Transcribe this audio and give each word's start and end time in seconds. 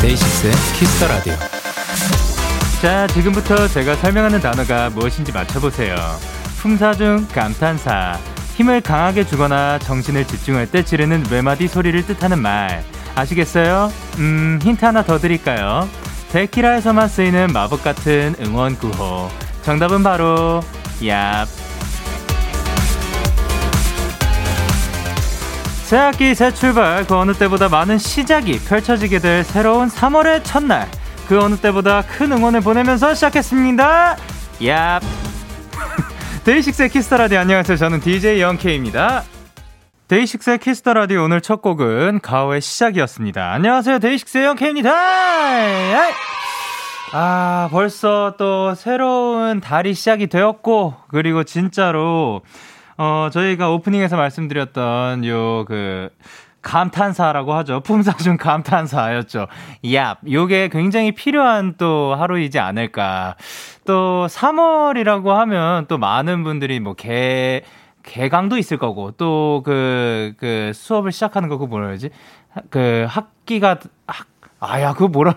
데이식스의 0.00 0.52
Kiss 0.78 0.95
the 0.95 1.08
Radio. 1.08 1.34
자, 2.80 3.06
지금부터 3.08 3.68
제가 3.68 3.96
설명하는 3.96 4.40
단어가 4.40 4.88
무엇인지 4.90 5.32
맞춰보세요. 5.32 5.94
품사 6.64 6.94
중 6.94 7.28
감탄사. 7.30 8.18
힘을 8.54 8.80
강하게 8.80 9.26
주거나 9.26 9.78
정신을 9.80 10.26
집중할 10.26 10.70
때 10.70 10.82
지르는 10.82 11.24
외마디 11.30 11.68
소리를 11.68 12.06
뜻하는 12.06 12.38
말. 12.38 12.82
아시겠어요? 13.14 13.92
음, 14.16 14.58
힌트 14.62 14.82
하나 14.82 15.02
더 15.02 15.18
드릴까요? 15.18 15.86
데키라에서만 16.32 17.08
쓰이는 17.08 17.48
마법 17.52 17.84
같은 17.84 18.34
응원 18.40 18.78
구호. 18.78 19.28
정답은 19.60 20.02
바로, 20.02 20.62
얍. 21.02 21.46
새학기 25.84 26.34
새 26.34 26.50
출발 26.50 27.06
그 27.06 27.14
어느 27.14 27.34
때보다 27.34 27.68
많은 27.68 27.98
시작이 27.98 28.58
펼쳐지게 28.60 29.18
될 29.18 29.44
새로운 29.44 29.90
3월의 29.90 30.40
첫날 30.44 30.88
그 31.28 31.38
어느 31.38 31.56
때보다 31.56 32.00
큰 32.00 32.32
응원을 32.32 32.62
보내면서 32.62 33.12
시작했습니다 33.14 34.16
얍 34.60 35.23
데이식스의 36.44 36.90
Kiss 36.90 37.05
the 37.05 37.16
Radio. 37.16 37.38
안녕하세요. 37.38 37.78
저는 37.78 38.00
DJ 38.00 38.42
영케이입니다. 38.42 39.22
데이식스의 40.08 40.58
Kiss 40.58 40.79
the 40.79 40.95
Radio 40.95 41.22
오늘 41.22 41.40
첫 41.40 41.62
곡은 41.62 42.20
가호의 42.20 42.60
시작이었습니다. 42.60 43.50
안녕하세요. 43.52 43.98
데이식스의 43.98 44.44
영케이입니다. 44.44 44.92
아 47.12 47.68
벌써 47.70 48.34
또 48.36 48.74
새로운 48.74 49.60
달이 49.60 49.94
시작이 49.94 50.26
되었고 50.26 50.94
그리고 51.08 51.44
진짜로 51.44 52.42
어, 52.98 53.30
저희가 53.32 53.70
오프닝에서 53.70 54.16
말씀드렸던 54.16 55.24
요, 55.24 55.64
그, 55.66 56.10
감탄사라고 56.64 57.52
하죠. 57.54 57.80
품사 57.80 58.16
중 58.16 58.36
감탄사였죠. 58.36 59.46
얍. 59.84 60.16
요게 60.28 60.70
굉장히 60.70 61.12
필요한 61.12 61.74
또 61.78 62.16
하루이지 62.16 62.58
않을까. 62.58 63.36
또 63.84 64.26
3월이라고 64.28 65.28
하면 65.28 65.86
또 65.86 65.98
많은 65.98 66.42
분들이 66.42 66.80
뭐 66.80 66.94
개, 66.94 67.62
개강도 68.02 68.58
있을 68.58 68.78
거고, 68.78 69.12
또 69.12 69.62
그, 69.64 70.32
그 70.38 70.72
수업을 70.74 71.12
시작하는 71.12 71.48
거, 71.48 71.58
그 71.58 71.66
뭐라 71.66 71.86
그러지? 71.86 72.10
그 72.70 73.06
학기가, 73.08 73.78
학, 74.06 74.26
아야, 74.58 74.92
그거 74.94 75.08
뭐라, 75.08 75.34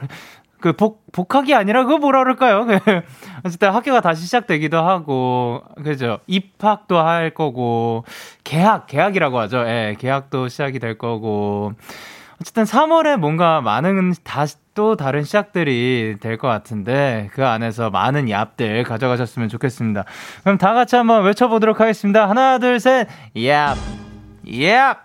그 0.68 0.73
복, 0.73 1.06
복학이 1.14 1.54
아니라 1.56 1.84
그거 1.86 1.98
뭐라 1.98 2.20
그럴까요? 2.23 2.66
그 2.66 2.78
어쨌든 3.46 3.72
학교가 3.72 4.02
다시 4.02 4.23
시작되기도 4.26 4.78
하고, 4.78 5.64
그죠. 5.82 6.20
입학도 6.28 6.98
할 7.00 7.30
거고, 7.30 8.04
개학, 8.44 8.86
개학이라고 8.88 9.40
하죠. 9.40 9.59
예, 9.66 9.96
개학도 9.98 10.50
시작이 10.50 10.80
될 10.80 10.98
거고. 10.98 11.72
어쨌든 12.42 12.64
3월에 12.66 13.16
뭔가 13.18 13.62
많은 13.62 14.14
다시 14.26 14.58
또 14.76 14.96
다른 14.98 15.24
시작들이 15.24 16.18
될 16.20 16.38
것 16.38 16.48
같은데 16.50 17.30
그 17.34 17.48
안에서 17.48 17.90
많은 17.90 18.26
얍들 18.26 18.84
가져가셨으면 18.84 19.50
좋겠습니다. 19.50 20.04
그럼 20.44 20.58
다 20.59 20.74
같이 20.74 20.96
한번 20.98 21.24
외쳐보도록 21.24 21.80
하겠습니다. 21.80 22.30
하나, 22.30 22.59
둘, 22.59 22.80
셋, 22.80 23.08
얍, 23.36 23.76
얍. 24.46 24.98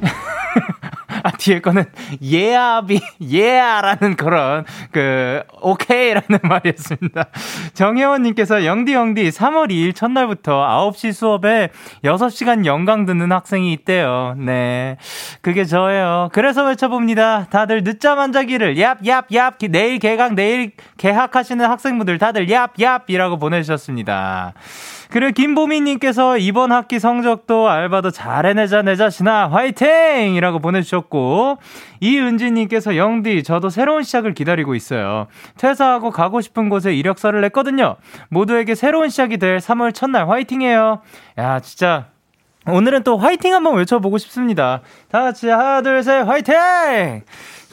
아, 1.24 1.30
뒤에 1.30 1.60
거는 1.60 1.86
예아비, 2.22 3.00
예아라는 3.18 4.14
그런, 4.16 4.66
그, 4.92 5.42
오케이라는 5.62 6.28
말이었습니다. 6.44 7.28
정혜원님께서 7.72 8.66
영디 8.66 8.92
영디 8.92 9.30
3월 9.30 9.70
2일 9.70 9.94
첫날부터 9.94 10.92
9시 10.92 11.14
수업에 11.14 11.70
6시간 12.04 12.66
연강 12.66 13.06
듣는 13.06 13.32
학생이 13.32 13.72
있대요. 13.72 14.34
네. 14.36 14.98
그게 15.40 15.64
저예요. 15.64 16.28
그래서 16.34 16.66
외쳐봅니다. 16.66 17.46
다들 17.48 17.84
늦잠 17.84 18.18
안 18.18 18.30
자기를 18.30 18.74
얍, 18.74 19.00
얍, 19.00 19.28
얍, 19.28 19.70
내일 19.70 19.98
개강, 19.98 20.34
내일 20.34 20.72
개학하시는 20.98 21.64
학생분들 21.64 22.18
다들 22.18 22.48
얍, 22.48 22.74
얍이라고 22.74 23.40
보내주셨습니다. 23.40 24.52
그리고 25.10 25.32
김보미님께서 25.32 26.38
이번 26.38 26.72
학기 26.72 26.98
성적도 26.98 27.68
알바도 27.68 28.10
잘 28.10 28.46
해내자 28.46 28.82
내 28.82 28.96
자신아 28.96 29.48
화이팅! 29.50 30.34
이라고 30.34 30.58
보내주셨고 30.58 31.58
이은지님께서 32.00 32.96
영디 32.96 33.42
저도 33.42 33.70
새로운 33.70 34.02
시작을 34.02 34.34
기다리고 34.34 34.74
있어요. 34.74 35.26
퇴사하고 35.58 36.10
가고 36.10 36.40
싶은 36.40 36.68
곳에 36.68 36.94
이력서를 36.94 37.40
냈거든요. 37.42 37.96
모두에게 38.28 38.74
새로운 38.74 39.08
시작이 39.08 39.38
될 39.38 39.58
3월 39.58 39.94
첫날 39.94 40.28
화이팅해요. 40.28 41.00
야 41.38 41.60
진짜 41.60 42.06
오늘은 42.66 43.02
또 43.02 43.18
화이팅 43.18 43.52
한번 43.52 43.76
외쳐보고 43.76 44.16
싶습니다. 44.18 44.80
다 45.10 45.22
같이 45.22 45.48
하나 45.48 45.82
둘 45.82 46.02
셋 46.02 46.26
화이팅! 46.26 47.22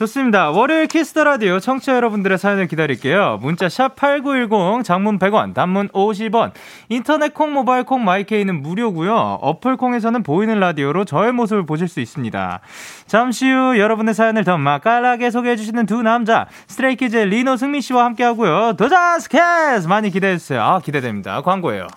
좋습니다. 0.02 0.50
월요일 0.50 0.88
Kiss 0.88 1.09
the 1.09 1.24
Radio 1.24 1.60
청취자 1.60 1.96
여러분들의 1.96 2.38
사연을 2.40 2.68
기다릴게요. 2.68 3.38
문자 3.40 3.70
샵 3.70 3.96
8910 3.96 4.84
장문 4.84 5.20
100원, 5.20 5.54
단문 5.54 5.90
50원. 5.90 6.52
인터넷 6.90 7.36
콩, 7.36 7.54
모바일 7.54 7.84
콩, 7.84 8.04
마이K는 8.04 8.64
무료고요. 8.64 9.14
어플 9.42 9.78
콩에서는 9.78 10.24
보이는 10.24 10.60
라디오로 10.60 11.06
저의 11.06 11.34
모습을 11.34 11.68
보실 11.68 11.88
수 11.88 12.00
있습니다. 12.00 12.62
잠시 13.06 13.52
후 13.52 13.78
여러분의 13.78 14.16
사연을 14.16 14.44
더 14.44 14.58
맛깔나게 14.58 15.30
소개해 15.30 15.56
주시는 15.56 15.86
두 15.86 16.02
남자 16.02 16.48
스트레이키즈의 16.68 17.28
리노 17.28 17.58
승민 17.58 17.82
씨와 17.82 18.06
함께 18.06 18.24
하고요. 18.24 18.74
도자스캐스 18.78 19.88
많이 19.88 20.10
기대해 20.10 20.38
주세요. 20.38 20.62
아, 20.62 20.80
기대됩니다. 20.80 21.42
광고예요. 21.42 21.88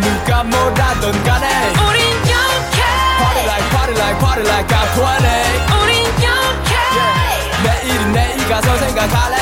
누가 0.00 0.44
뭐라던 0.44 1.24
간에 1.24 1.85
party 4.15 4.15
like 4.15 4.19
party 4.19 4.43
like 4.43 4.71
I'm 4.71 4.87
20 4.95 5.27
우린 5.83 6.05
영케 6.23 6.71
yeah. 6.95 7.63
내일은 7.63 8.13
내일 8.13 8.37
가서 8.47 8.77
생각할래 8.77 9.37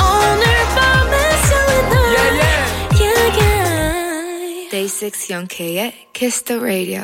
오늘 0.00 0.44
밤에 0.74 1.14
설레는 1.46 1.92
yeah, 2.14 2.30
yeah. 2.40 2.62
yeah, 3.00 3.38
yeah. 3.38 4.70
Day 4.70 4.86
6 4.88 5.30
영케의 5.30 5.92
Kiss 6.12 6.42
the 6.44 6.60
Radio 6.60 7.02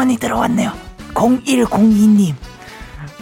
주문이 0.00 0.16
들어왔네요 0.16 0.72
0102님 1.14 2.34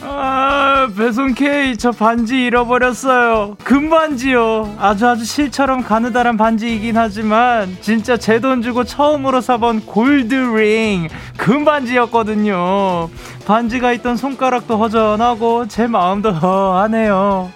아, 0.00 0.88
배송 0.96 1.34
K, 1.34 1.76
저 1.76 1.90
반지 1.90 2.44
잃어버렸어요. 2.44 3.56
금반지요. 3.64 4.76
아주 4.78 5.08
아주 5.08 5.24
실처럼 5.24 5.82
가느다란 5.82 6.36
반지이긴 6.36 6.96
하지만, 6.96 7.76
진짜 7.80 8.16
제 8.16 8.38
돈 8.38 8.62
주고 8.62 8.84
처음으로 8.84 9.40
사본 9.40 9.86
골드링, 9.86 11.08
금반지였거든요. 11.36 13.08
반지가 13.44 13.92
있던 13.94 14.16
손가락도 14.16 14.78
허전하고, 14.78 15.66
제 15.66 15.88
마음도 15.88 16.30
허하네요. 16.30 17.50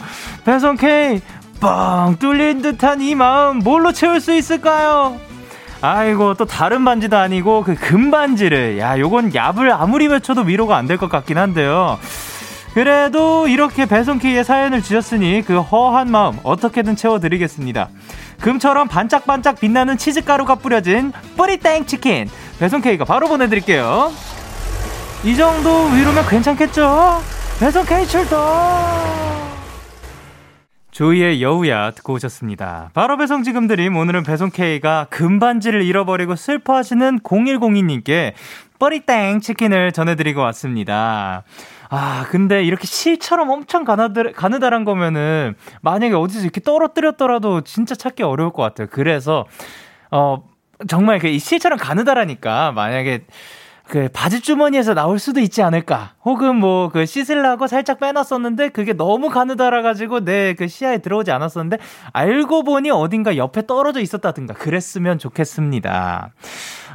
배송 0.44 0.76
K, 0.76 1.20
뻥 1.60 2.16
뚫린 2.18 2.60
듯한 2.60 3.00
이 3.00 3.14
마음, 3.14 3.60
뭘로 3.60 3.92
채울 3.92 4.20
수 4.20 4.34
있을까요? 4.34 5.16
아이고 5.82 6.34
또 6.34 6.44
다른 6.44 6.84
반지도 6.84 7.16
아니고 7.16 7.64
그 7.64 7.74
금반지를. 7.74 8.78
야 8.78 8.98
요건 8.98 9.30
얍을 9.32 9.70
아무리 9.78 10.06
외쳐도 10.06 10.42
위로가 10.42 10.76
안 10.76 10.86
될 10.86 10.96
것 10.96 11.08
같긴 11.10 11.38
한데요. 11.38 11.98
그래도 12.74 13.48
이렇게 13.48 13.84
배송K의 13.86 14.44
사연을 14.44 14.82
주셨으니 14.82 15.42
그 15.46 15.60
허한 15.60 16.10
마음 16.10 16.38
어떻게든 16.42 16.96
채워드리겠습니다. 16.96 17.88
금처럼 18.40 18.88
반짝반짝 18.88 19.60
빛나는 19.60 19.98
치즈가루가 19.98 20.54
뿌려진 20.56 21.12
뿌리땡 21.36 21.86
치킨 21.86 22.28
배송K가 22.60 23.04
바로 23.04 23.28
보내드릴게요. 23.28 24.12
이 25.24 25.36
정도 25.36 25.86
위로면 25.86 26.26
괜찮겠죠? 26.28 27.20
배송K 27.60 28.06
출동 28.06 28.38
조이의 30.92 31.42
여우야 31.42 31.90
듣고 31.92 32.12
오셨습니다. 32.12 32.90
바로 32.92 33.16
배송 33.16 33.42
지금 33.42 33.66
드림 33.66 33.96
오늘은 33.96 34.24
배송 34.24 34.50
K가 34.50 35.06
금반지를 35.08 35.80
잃어버리고 35.82 36.36
슬퍼하시는 36.36 37.20
0102님께 37.20 38.34
뻘이땡 38.78 39.40
치킨을 39.40 39.92
전해드리고 39.92 40.42
왔습니다. 40.42 41.44
아, 41.88 42.26
근데 42.28 42.62
이렇게 42.62 42.86
실처럼 42.86 43.48
엄청 43.48 43.84
가느다, 43.84 44.32
가느다란 44.32 44.84
거면은 44.84 45.54
만약에 45.80 46.14
어디서 46.14 46.42
이렇게 46.42 46.60
떨어뜨렸더라도 46.60 47.62
진짜 47.62 47.94
찾기 47.94 48.22
어려울 48.22 48.52
것 48.52 48.62
같아요. 48.62 48.88
그래서, 48.90 49.46
어, 50.10 50.42
정말 50.88 51.18
그 51.18 51.38
실처럼 51.38 51.78
가느다라니까 51.78 52.72
만약에 52.72 53.24
그 53.92 54.08
바지 54.10 54.40
주머니에서 54.40 54.94
나올 54.94 55.18
수도 55.18 55.38
있지 55.40 55.60
않을까. 55.62 56.12
혹은 56.24 56.56
뭐 56.56 56.88
그 56.88 57.04
씻으려고 57.04 57.66
살짝 57.66 58.00
빼놨었는데 58.00 58.70
그게 58.70 58.94
너무 58.94 59.28
가느다라 59.28 59.82
가지고 59.82 60.24
내 60.24 60.54
그 60.56 60.66
시야에 60.66 60.98
들어오지 60.98 61.30
않았었는데 61.30 61.76
알고 62.14 62.62
보니 62.64 62.90
어딘가 62.90 63.36
옆에 63.36 63.66
떨어져 63.66 64.00
있었다든가 64.00 64.54
그랬으면 64.54 65.18
좋겠습니다. 65.18 66.32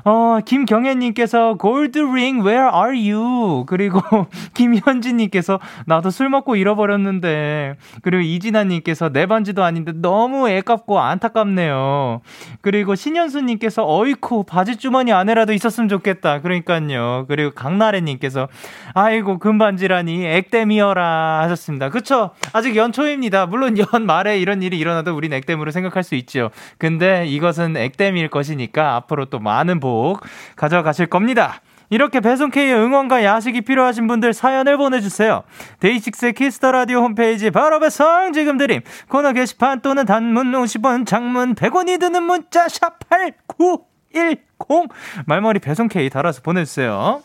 어, 0.05 0.39
김경혜님께서 0.45 1.55
골드링 1.55 2.45
where 2.45 2.69
are 2.73 3.11
you? 3.11 3.65
그리고 3.65 4.01
김현진님께서 4.53 5.59
나도 5.85 6.09
술 6.09 6.29
먹고 6.29 6.55
잃어버렸는데 6.55 7.75
그리고 8.01 8.21
이진아님께서 8.21 9.09
내 9.09 9.25
반지도 9.25 9.63
아닌데 9.63 9.91
너무 9.95 10.49
애깝고 10.49 10.99
안타깝네요. 10.99 12.21
그리고 12.61 12.95
신현수님께서 12.95 13.83
어이쿠 13.87 14.43
바지 14.43 14.77
주머니 14.77 15.11
안에라도 15.11 15.53
있었으면 15.53 15.89
좋겠다. 15.89 16.41
그러니까요. 16.41 17.25
그리고 17.27 17.51
강나래님께서 17.51 18.47
아이고 18.93 19.39
금반지라니 19.39 20.25
액땜이어라 20.25 21.41
하셨습니다. 21.43 21.89
그쵸? 21.89 22.31
아직 22.53 22.75
연초입니다. 22.75 23.45
물론 23.45 23.77
연 23.77 24.05
말에 24.05 24.39
이런 24.39 24.61
일이 24.61 24.77
일어나도 24.77 25.15
우린 25.15 25.33
액땜으로 25.33 25.71
생각할 25.71 26.03
수 26.03 26.15
있죠. 26.15 26.49
근데 26.77 27.25
이것은 27.27 27.77
액땜일 27.77 28.29
것이니까 28.29 28.95
앞으로 28.95 29.25
또 29.25 29.39
많은 29.39 29.79
복 29.87 30.19
가져가실 30.57 31.07
겁니다. 31.07 31.61
이렇게 31.89 32.19
배송K의 32.19 32.73
응원과 32.73 33.23
야식이 33.23 33.61
필요하신 33.61 34.07
분들 34.07 34.33
사연을 34.33 34.75
보내주세요. 34.75 35.43
데이식스 35.79 36.33
Kiss 36.33 36.55
the 36.55 36.71
Radio 36.73 36.99
홈페이지 36.99 37.49
바로 37.49 37.79
배송 37.79 38.33
지금 38.33 38.57
드림 38.57 38.81
코너 39.07 39.31
게시판 39.31 39.79
또는 39.79 40.05
단문 40.05 40.51
50원 40.51 41.07
장문 41.07 41.55
100원이 41.55 41.99
드는 42.01 42.23
문자 42.23 42.67
샵 42.67 42.99
8910 43.07 44.89
말머리 45.25 45.59
배송K 45.59 46.09
달아서 46.09 46.41
보내주세요. 46.41 47.21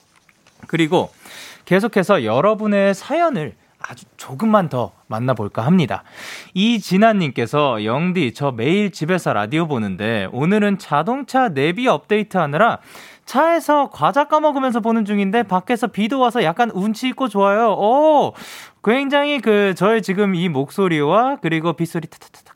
그리고 0.69 1.11
계속해서 1.65 2.23
여러분의 2.23 2.95
사연을 2.95 3.55
아주 3.89 4.05
조금만 4.17 4.69
더 4.69 4.93
만나볼까 5.07 5.65
합니다. 5.65 6.05
이진아님께서 6.55 7.85
영디 7.85 8.35
저 8.35 8.53
매일 8.53 8.91
집에서 8.93 9.33
라디오 9.33 9.67
보는데 9.67 10.29
오늘은 10.33 10.79
자동차 10.79 11.49
내비 11.49 11.89
업데이트 11.89 12.37
하느라 12.37 12.79
차에서 13.25 13.91
과자 13.91 14.25
까먹으면서 14.25 14.81
보는 14.81 15.05
중인데 15.05 15.45
밖에서 15.45 15.87
비도 15.87 16.19
와서 16.19 16.43
약간 16.43 16.71
운치 16.71 17.09
있고 17.09 17.29
좋아요. 17.29 17.73
오, 17.73 18.35
굉장히 18.85 19.41
그 19.41 19.75
저의 19.77 20.03
지금 20.03 20.35
이 20.35 20.49
목소리와 20.49 21.37
그리고 21.41 21.73
빗소리 21.73 22.09
타타타타 22.09 22.52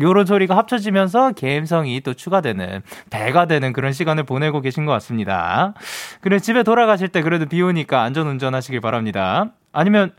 요런 0.00 0.26
소리가 0.26 0.56
합쳐지면서 0.56 1.32
감성이 1.32 2.00
또 2.00 2.14
추가되는 2.14 2.82
배가 3.10 3.46
되는 3.46 3.72
그런 3.72 3.92
시간을 3.92 4.24
보내고 4.24 4.60
계신 4.60 4.86
것 4.86 4.92
같습니다. 4.92 5.74
그래 6.20 6.38
집에 6.38 6.62
돌아가실 6.62 7.08
때 7.08 7.22
그래도 7.22 7.46
비 7.46 7.62
오니까 7.62 8.02
안전 8.02 8.26
운전하시길 8.26 8.80
바랍니다. 8.80 9.52
아니면 9.72 10.12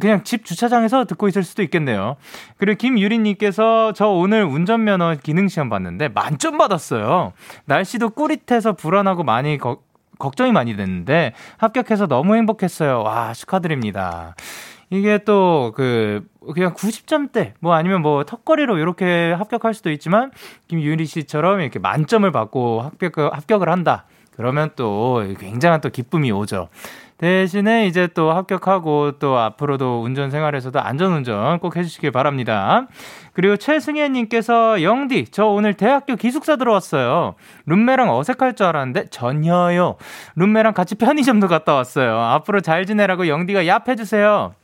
그냥 0.00 0.22
집 0.22 0.44
주차장에서 0.44 1.04
듣고 1.04 1.28
있을 1.28 1.42
수도 1.42 1.62
있겠네요. 1.62 2.16
그리고 2.58 2.76
김유리님께서 2.78 3.92
저 3.94 4.08
오늘 4.08 4.44
운전면허 4.44 5.16
기능 5.22 5.48
시험 5.48 5.68
봤는데 5.68 6.08
만점 6.08 6.58
받았어요. 6.58 7.32
날씨도 7.64 8.10
꾸릿해서 8.10 8.74
불안하고 8.74 9.24
많이 9.24 9.58
거, 9.58 9.78
걱정이 10.18 10.52
많이 10.52 10.76
됐는데 10.76 11.32
합격해서 11.58 12.06
너무 12.06 12.36
행복했어요. 12.36 13.02
와 13.02 13.32
축하드립니다. 13.32 14.36
이게 14.90 15.18
또 15.18 15.72
그 15.74 16.24
그냥 16.54 16.74
90점대 16.74 17.52
뭐 17.60 17.74
아니면 17.74 18.02
뭐 18.02 18.24
턱걸이로 18.24 18.78
이렇게 18.78 19.32
합격할 19.32 19.74
수도 19.74 19.90
있지만 19.90 20.30
김유리 20.68 21.06
씨처럼 21.06 21.60
이렇게 21.60 21.78
만점을 21.78 22.30
받고 22.30 22.82
합격 22.82 23.36
합격을 23.36 23.68
한다. 23.68 24.04
그러면 24.36 24.70
또 24.74 25.22
굉장한 25.38 25.80
또 25.82 25.90
기쁨이 25.90 26.32
오죠. 26.32 26.68
대신에 27.18 27.86
이제 27.86 28.06
또 28.14 28.32
합격하고 28.32 29.18
또 29.18 29.36
앞으로도 29.36 30.00
운전 30.02 30.30
생활에서도 30.30 30.80
안전운전 30.80 31.58
꼭 31.58 31.76
해주시길 31.76 32.10
바랍니다. 32.12 32.86
그리고 33.34 33.58
최승혜님께서 33.58 34.82
영디, 34.82 35.26
저 35.30 35.44
오늘 35.44 35.74
대학교 35.74 36.16
기숙사 36.16 36.56
들어왔어요. 36.56 37.34
룸메랑 37.66 38.08
어색할 38.08 38.54
줄 38.54 38.64
알았는데 38.64 39.08
전혀요. 39.10 39.96
룸메랑 40.36 40.72
같이 40.72 40.94
편의점도 40.94 41.46
갔다 41.46 41.74
왔어요. 41.74 42.18
앞으로 42.18 42.62
잘 42.62 42.86
지내라고 42.86 43.28
영디가 43.28 43.64
얍 43.64 43.86
해주세요. 43.86 44.54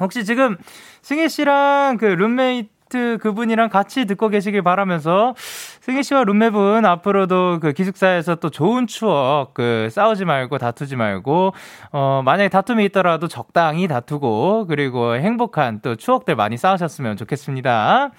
혹시 0.00 0.24
지금 0.24 0.56
승혜 1.02 1.28
씨랑 1.28 1.98
그 1.98 2.06
룸메이트 2.06 3.18
그분이랑 3.20 3.68
같이 3.68 4.04
듣고 4.04 4.28
계시길 4.28 4.62
바라면서 4.62 5.34
승희 5.80 6.02
씨와 6.02 6.24
룸메분 6.24 6.84
앞으로도 6.84 7.60
그 7.60 7.72
기숙사에서 7.72 8.36
또 8.36 8.50
좋은 8.50 8.86
추억 8.86 9.54
그 9.54 9.88
싸우지 9.90 10.24
말고 10.24 10.58
다투지 10.58 10.96
말고 10.96 11.52
어 11.92 12.22
만약에 12.24 12.48
다툼이 12.48 12.84
있더라도 12.86 13.28
적당히 13.28 13.86
다투고 13.86 14.66
그리고 14.66 15.14
행복한 15.14 15.80
또 15.82 15.94
추억들 15.94 16.34
많이 16.34 16.56
쌓으셨으면 16.56 17.16
좋겠습니다. 17.16 18.10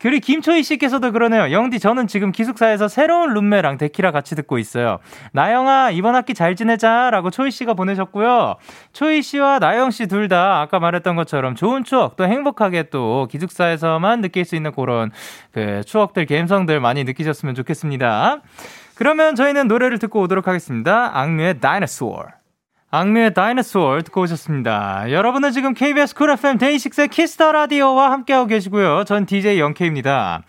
그리고 0.00 0.24
김초희 0.24 0.62
씨께서도 0.62 1.12
그러네요. 1.12 1.52
영디, 1.52 1.78
저는 1.78 2.06
지금 2.06 2.32
기숙사에서 2.32 2.88
새로운 2.88 3.34
룸메랑 3.34 3.76
데키라 3.76 4.12
같이 4.12 4.34
듣고 4.34 4.58
있어요. 4.58 4.98
나영아, 5.32 5.90
이번 5.90 6.14
학기 6.14 6.32
잘 6.32 6.56
지내자. 6.56 7.10
라고 7.10 7.30
초희 7.30 7.50
씨가 7.50 7.74
보내셨고요. 7.74 8.56
초희 8.92 9.20
씨와 9.22 9.58
나영 9.58 9.90
씨 9.90 10.06
둘 10.06 10.28
다 10.28 10.60
아까 10.60 10.78
말했던 10.78 11.16
것처럼 11.16 11.54
좋은 11.54 11.84
추억, 11.84 12.16
또 12.16 12.24
행복하게 12.24 12.84
또 12.84 13.28
기숙사에서만 13.30 14.20
느낄 14.20 14.44
수 14.44 14.56
있는 14.56 14.72
그런 14.72 15.10
그 15.52 15.82
추억들, 15.84 16.26
감성들 16.26 16.80
많이 16.80 17.04
느끼셨으면 17.04 17.54
좋겠습니다. 17.54 18.40
그러면 18.94 19.34
저희는 19.34 19.68
노래를 19.68 19.98
듣고 19.98 20.20
오도록 20.20 20.46
하겠습니다. 20.46 21.10
악뮤의 21.18 21.60
Dinosaur. 21.60 22.39
악뮤의 22.92 23.34
Dinosaur 23.34 24.02
듣고 24.02 24.22
오셨습니다. 24.22 25.12
여러분은 25.12 25.52
지금 25.52 25.74
KBS 25.74 26.14
쿨 26.14 26.30
FM 26.30 26.58
데이식스의 26.58 27.06
Kiss 27.08 27.33
the 27.33 27.52
Radio와 27.52 28.10
함께하고 28.10 28.48
계시고요. 28.48 29.04
전 29.04 29.26
DJ 29.26 29.60
영케이입니다. 29.60 30.42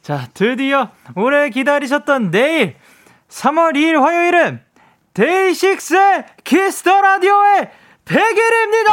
자, 0.00 0.28
드디어 0.32 0.90
오래 1.16 1.50
기다리셨던 1.50 2.30
내일 2.30 2.76
3월 3.28 3.74
2일 3.74 4.00
화요일은 4.00 4.62
데이식스의 5.14 6.26
Kiss 6.44 6.76
the 6.76 7.00
Radio의 7.00 7.70
100일입니다! 8.04 8.90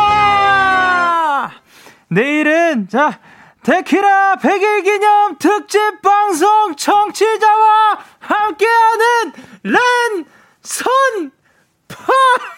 내일은, 2.09 2.87
자, 2.87 3.19
데키라 3.63 4.37
100일 4.37 4.83
기념 4.83 5.37
특집 5.37 6.01
방송 6.01 6.75
청취자와 6.75 7.99
함께하는 8.19 9.33
랜선 9.63 11.31
파! 11.87 12.56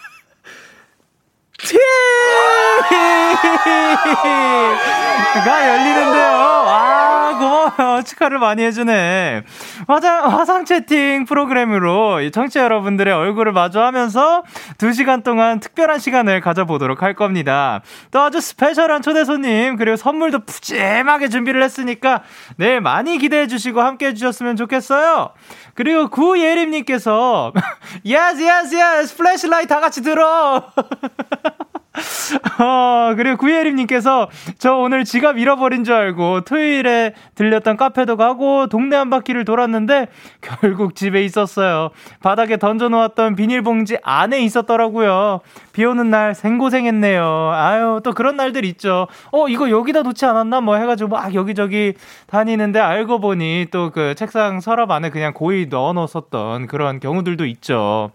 티가 5.32 5.68
열리는데요. 5.68 6.40
아, 6.66 7.36
고마워요. 7.38 8.02
축하를 8.02 8.38
많이 8.38 8.62
해주네. 8.64 9.42
화상, 9.86 10.24
화상 10.24 10.64
채팅 10.64 11.24
프로그램으로 11.24 12.30
청취자 12.30 12.62
여러분들의 12.64 13.12
얼굴을 13.12 13.52
마주하면서 13.52 14.42
2시간 14.78 15.22
동안 15.22 15.60
특별한 15.60 15.98
시간을 15.98 16.40
가져보도록 16.40 17.02
할 17.02 17.14
겁니다. 17.14 17.82
또 18.10 18.20
아주 18.20 18.40
스페셜한 18.40 19.02
초대 19.02 19.24
손님, 19.24 19.76
그리고 19.76 19.96
선물도 19.96 20.40
푸짐하게 20.40 21.28
준비를 21.28 21.62
했으니까 21.62 22.22
내일 22.56 22.80
많이 22.80 23.18
기대해 23.18 23.46
주시고 23.46 23.80
함께 23.80 24.08
해 24.08 24.14
주셨으면 24.14 24.56
좋겠어요. 24.56 25.32
그리고 25.74 26.08
구예림님께서, 26.08 27.52
yes, 28.06 28.42
yes, 28.42 28.74
yes, 28.74 29.16
flashlight 29.16 29.68
다 29.68 29.80
같이 29.80 30.02
들어. 30.02 30.64
어, 32.62 33.14
그리고 33.16 33.36
구예림님께서 33.36 34.28
저 34.58 34.76
오늘 34.76 35.04
지갑 35.04 35.38
잃어버린 35.38 35.84
줄 35.84 35.94
알고 35.94 36.42
토요일에 36.42 37.14
들렸던 37.34 37.76
카페도 37.76 38.16
가고 38.16 38.68
동네 38.68 38.96
한 38.96 39.10
바퀴를 39.10 39.44
돌았는데 39.44 40.06
결국 40.40 40.94
집에 40.94 41.22
있었어요. 41.24 41.90
바닥에 42.20 42.56
던져놓았던 42.56 43.34
비닐봉지 43.34 43.98
안에 44.02 44.40
있었더라고요. 44.40 45.40
비 45.72 45.84
오는 45.84 46.10
날 46.10 46.34
생고생했네요. 46.34 47.50
아유, 47.52 48.00
또 48.04 48.12
그런 48.12 48.36
날들 48.36 48.64
있죠. 48.66 49.08
어, 49.32 49.48
이거 49.48 49.68
여기다 49.68 50.02
놓지 50.02 50.24
않았나? 50.24 50.60
뭐 50.60 50.76
해가지고 50.76 51.10
막 51.10 51.34
여기저기 51.34 51.94
다니는데 52.28 52.78
알고 52.78 53.20
보니 53.20 53.66
또 53.70 53.90
그 53.90 54.14
책상 54.14 54.60
서랍 54.60 54.90
안에 54.90 55.10
그냥 55.10 55.32
고이 55.32 55.66
넣어 55.66 55.92
놓았었던 55.92 56.66
그런 56.68 57.00
경우들도 57.00 57.44
있죠. 57.46 58.10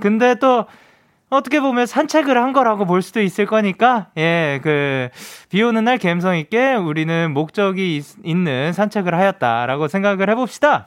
근데 0.00 0.36
또 0.38 0.66
어떻게 1.28 1.60
보면 1.60 1.86
산책을 1.86 2.40
한 2.40 2.52
거라고 2.52 2.84
볼 2.84 3.02
수도 3.02 3.20
있을 3.20 3.46
거니까, 3.46 4.08
예, 4.16 4.60
그, 4.62 5.08
비 5.48 5.62
오는 5.62 5.82
날 5.82 5.98
감성 5.98 6.36
있게 6.36 6.74
우리는 6.74 7.32
목적이 7.32 7.96
있, 7.96 8.36
는 8.36 8.72
산책을 8.72 9.12
하였다라고 9.12 9.88
생각을 9.88 10.30
해봅시다. 10.30 10.86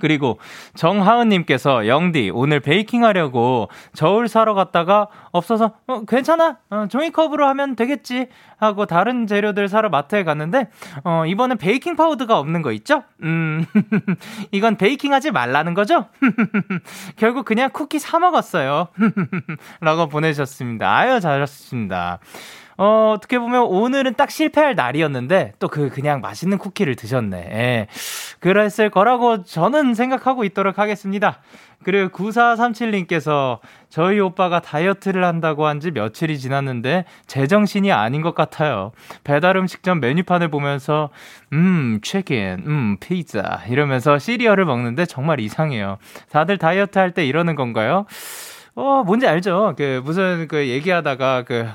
그리고 0.00 0.38
정하은님께서 0.74 1.86
영디 1.86 2.30
오늘 2.34 2.60
베이킹 2.60 3.04
하려고 3.04 3.68
저울 3.94 4.28
사러 4.28 4.54
갔다가 4.54 5.08
없어서 5.32 5.72
어 5.86 6.04
괜찮아 6.04 6.58
어, 6.70 6.86
종이컵으로 6.88 7.46
하면 7.46 7.76
되겠지 7.76 8.28
하고 8.58 8.86
다른 8.86 9.26
재료들 9.26 9.68
사러 9.68 9.88
마트에 9.88 10.24
갔는데 10.24 10.68
어 11.04 11.24
이번엔 11.26 11.58
베이킹 11.58 11.96
파우더가 11.96 12.38
없는 12.38 12.62
거 12.62 12.72
있죠? 12.72 13.04
음 13.22 13.64
이건 14.52 14.76
베이킹 14.76 15.12
하지 15.12 15.30
말라는 15.30 15.74
거죠? 15.74 16.06
결국 17.16 17.44
그냥 17.44 17.70
쿠키 17.70 17.98
사 17.98 18.18
먹었어요. 18.18 18.88
라고 19.80 20.08
보내셨습니다. 20.08 20.94
아유 20.94 21.20
잘하셨습니다. 21.20 22.18
어, 22.78 23.14
어떻게 23.16 23.38
보면 23.38 23.62
오늘은 23.62 24.14
딱 24.14 24.30
실패할 24.30 24.74
날이었는데 24.74 25.52
또 25.58 25.68
그 25.68 25.88
그냥 25.90 26.20
맛있는 26.20 26.58
쿠키를 26.58 26.94
드셨네. 26.94 27.36
예. 27.38 27.86
그랬을 28.40 28.90
거라고 28.90 29.42
저는 29.44 29.94
생각하고 29.94 30.44
있도록 30.44 30.78
하겠습니다. 30.78 31.40
그리고 31.84 32.08
9437님께서 32.10 33.58
저희 33.88 34.18
오빠가 34.20 34.60
다이어트를 34.60 35.24
한다고 35.24 35.66
한 35.66 35.76
지 35.80 35.90
며칠이 35.90 36.38
지났는데 36.38 37.04
제정신이 37.26 37.92
아닌 37.92 38.22
것 38.22 38.34
같아요. 38.34 38.92
배달 39.24 39.56
음식점 39.58 40.00
메뉴판을 40.00 40.48
보면서 40.48 41.10
음, 41.52 42.00
치킨, 42.02 42.62
음, 42.66 42.96
피자 43.00 43.62
이러면서 43.68 44.18
시리얼을 44.18 44.64
먹는데 44.64 45.04
정말 45.06 45.40
이상해요. 45.40 45.98
다들 46.30 46.56
다이어트 46.58 46.98
할 46.98 47.10
때 47.12 47.24
이러는 47.26 47.54
건가요? 47.56 48.06
어, 48.74 49.02
뭔지 49.04 49.26
알죠? 49.26 49.74
그 49.76 50.00
무슨 50.04 50.48
그 50.48 50.66
얘기하다가 50.68 51.44
그 51.44 51.66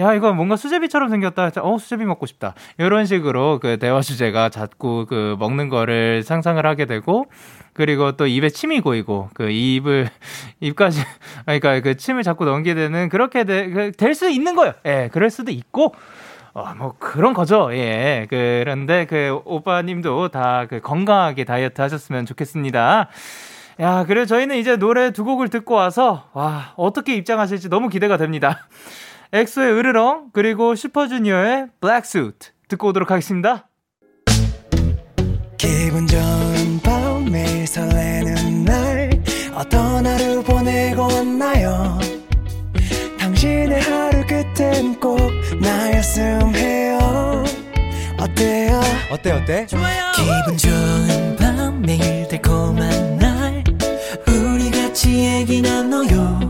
야, 0.00 0.14
이거 0.14 0.32
뭔가 0.32 0.56
수제비처럼 0.56 1.10
생겼다. 1.10 1.50
어, 1.60 1.78
수제비 1.78 2.04
먹고 2.06 2.24
싶다. 2.26 2.54
이런 2.78 3.04
식으로 3.04 3.58
그 3.60 3.78
대화 3.78 4.00
주제가 4.00 4.48
자꾸 4.48 5.04
그 5.08 5.36
먹는 5.38 5.68
거를 5.68 6.22
상상을 6.22 6.64
하게 6.64 6.86
되고, 6.86 7.26
그리고 7.74 8.12
또 8.12 8.26
입에 8.26 8.48
침이 8.48 8.80
고이고, 8.80 9.28
그 9.34 9.50
입을, 9.50 10.08
입까지, 10.60 11.02
그러니까 11.44 11.80
그 11.80 11.96
침을 11.96 12.22
자꾸 12.22 12.44
넘게 12.46 12.74
되는, 12.74 13.08
그렇게 13.10 13.44
그 13.44 13.92
될수 13.92 14.30
있는 14.30 14.56
거예요. 14.56 14.72
예, 14.86 15.10
그럴 15.12 15.28
수도 15.28 15.52
있고, 15.52 15.94
어, 16.54 16.74
뭐, 16.76 16.94
그런 16.98 17.34
거죠. 17.34 17.68
예. 17.74 18.26
그런데 18.30 19.04
그 19.06 19.40
오빠님도 19.44 20.28
다 20.28 20.66
그 20.68 20.80
건강하게 20.80 21.44
다이어트 21.44 21.80
하셨으면 21.80 22.26
좋겠습니다. 22.26 23.08
야, 23.80 24.04
그래 24.06 24.26
저희는 24.26 24.56
이제 24.56 24.76
노래 24.76 25.10
두 25.12 25.24
곡을 25.24 25.48
듣고 25.48 25.74
와서, 25.74 26.28
와, 26.32 26.72
어떻게 26.76 27.14
입장하실지 27.16 27.68
너무 27.70 27.88
기대가 27.88 28.16
됩니다. 28.16 28.66
엑소의 29.32 29.72
으르렁 29.78 30.30
그리고 30.32 30.74
슈퍼주니어의 30.74 31.68
블랙수트 31.80 32.50
듣고 32.68 32.88
오도록 32.88 33.10
하겠습니다. 33.10 33.68
기분 35.56 36.06
좋은 36.06 36.80
밤 36.82 37.30
매일 37.30 37.66
설레는 37.66 38.64
날 38.64 39.10
어떤 39.54 40.06
하루 40.06 40.42
보내고 40.42 41.02
왔나요? 41.02 41.98
당신의 43.18 43.80
하루 43.82 44.26
끝엔 44.26 44.98
꼭 44.98 45.18
나였음 45.60 46.54
해요. 46.56 47.44
어때요? 48.18 48.80
어때 49.12 49.30
어때? 49.32 49.66
좋아요. 49.66 50.12
기분 50.16 50.56
좋은 50.56 51.36
밤 51.36 51.82
매일 51.82 52.26
달콤한 52.26 53.18
날. 53.18 53.64
우리 54.26 54.70
같이 54.70 55.24
얘기 55.24 55.62
나눠요. 55.62 56.40
밤 56.40 56.49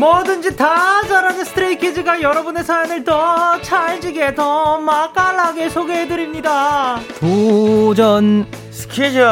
뭐든지 0.00 0.56
다 0.56 1.02
잘하는 1.06 1.44
스트레이키즈가 1.44 2.22
여러분의 2.22 2.64
사연을 2.64 3.04
더 3.04 3.60
찰지게 3.60 4.34
더 4.34 4.78
맛깔나게 4.78 5.68
소개해드립니다. 5.68 6.98
도전 7.20 8.46
스키즈 8.70 9.22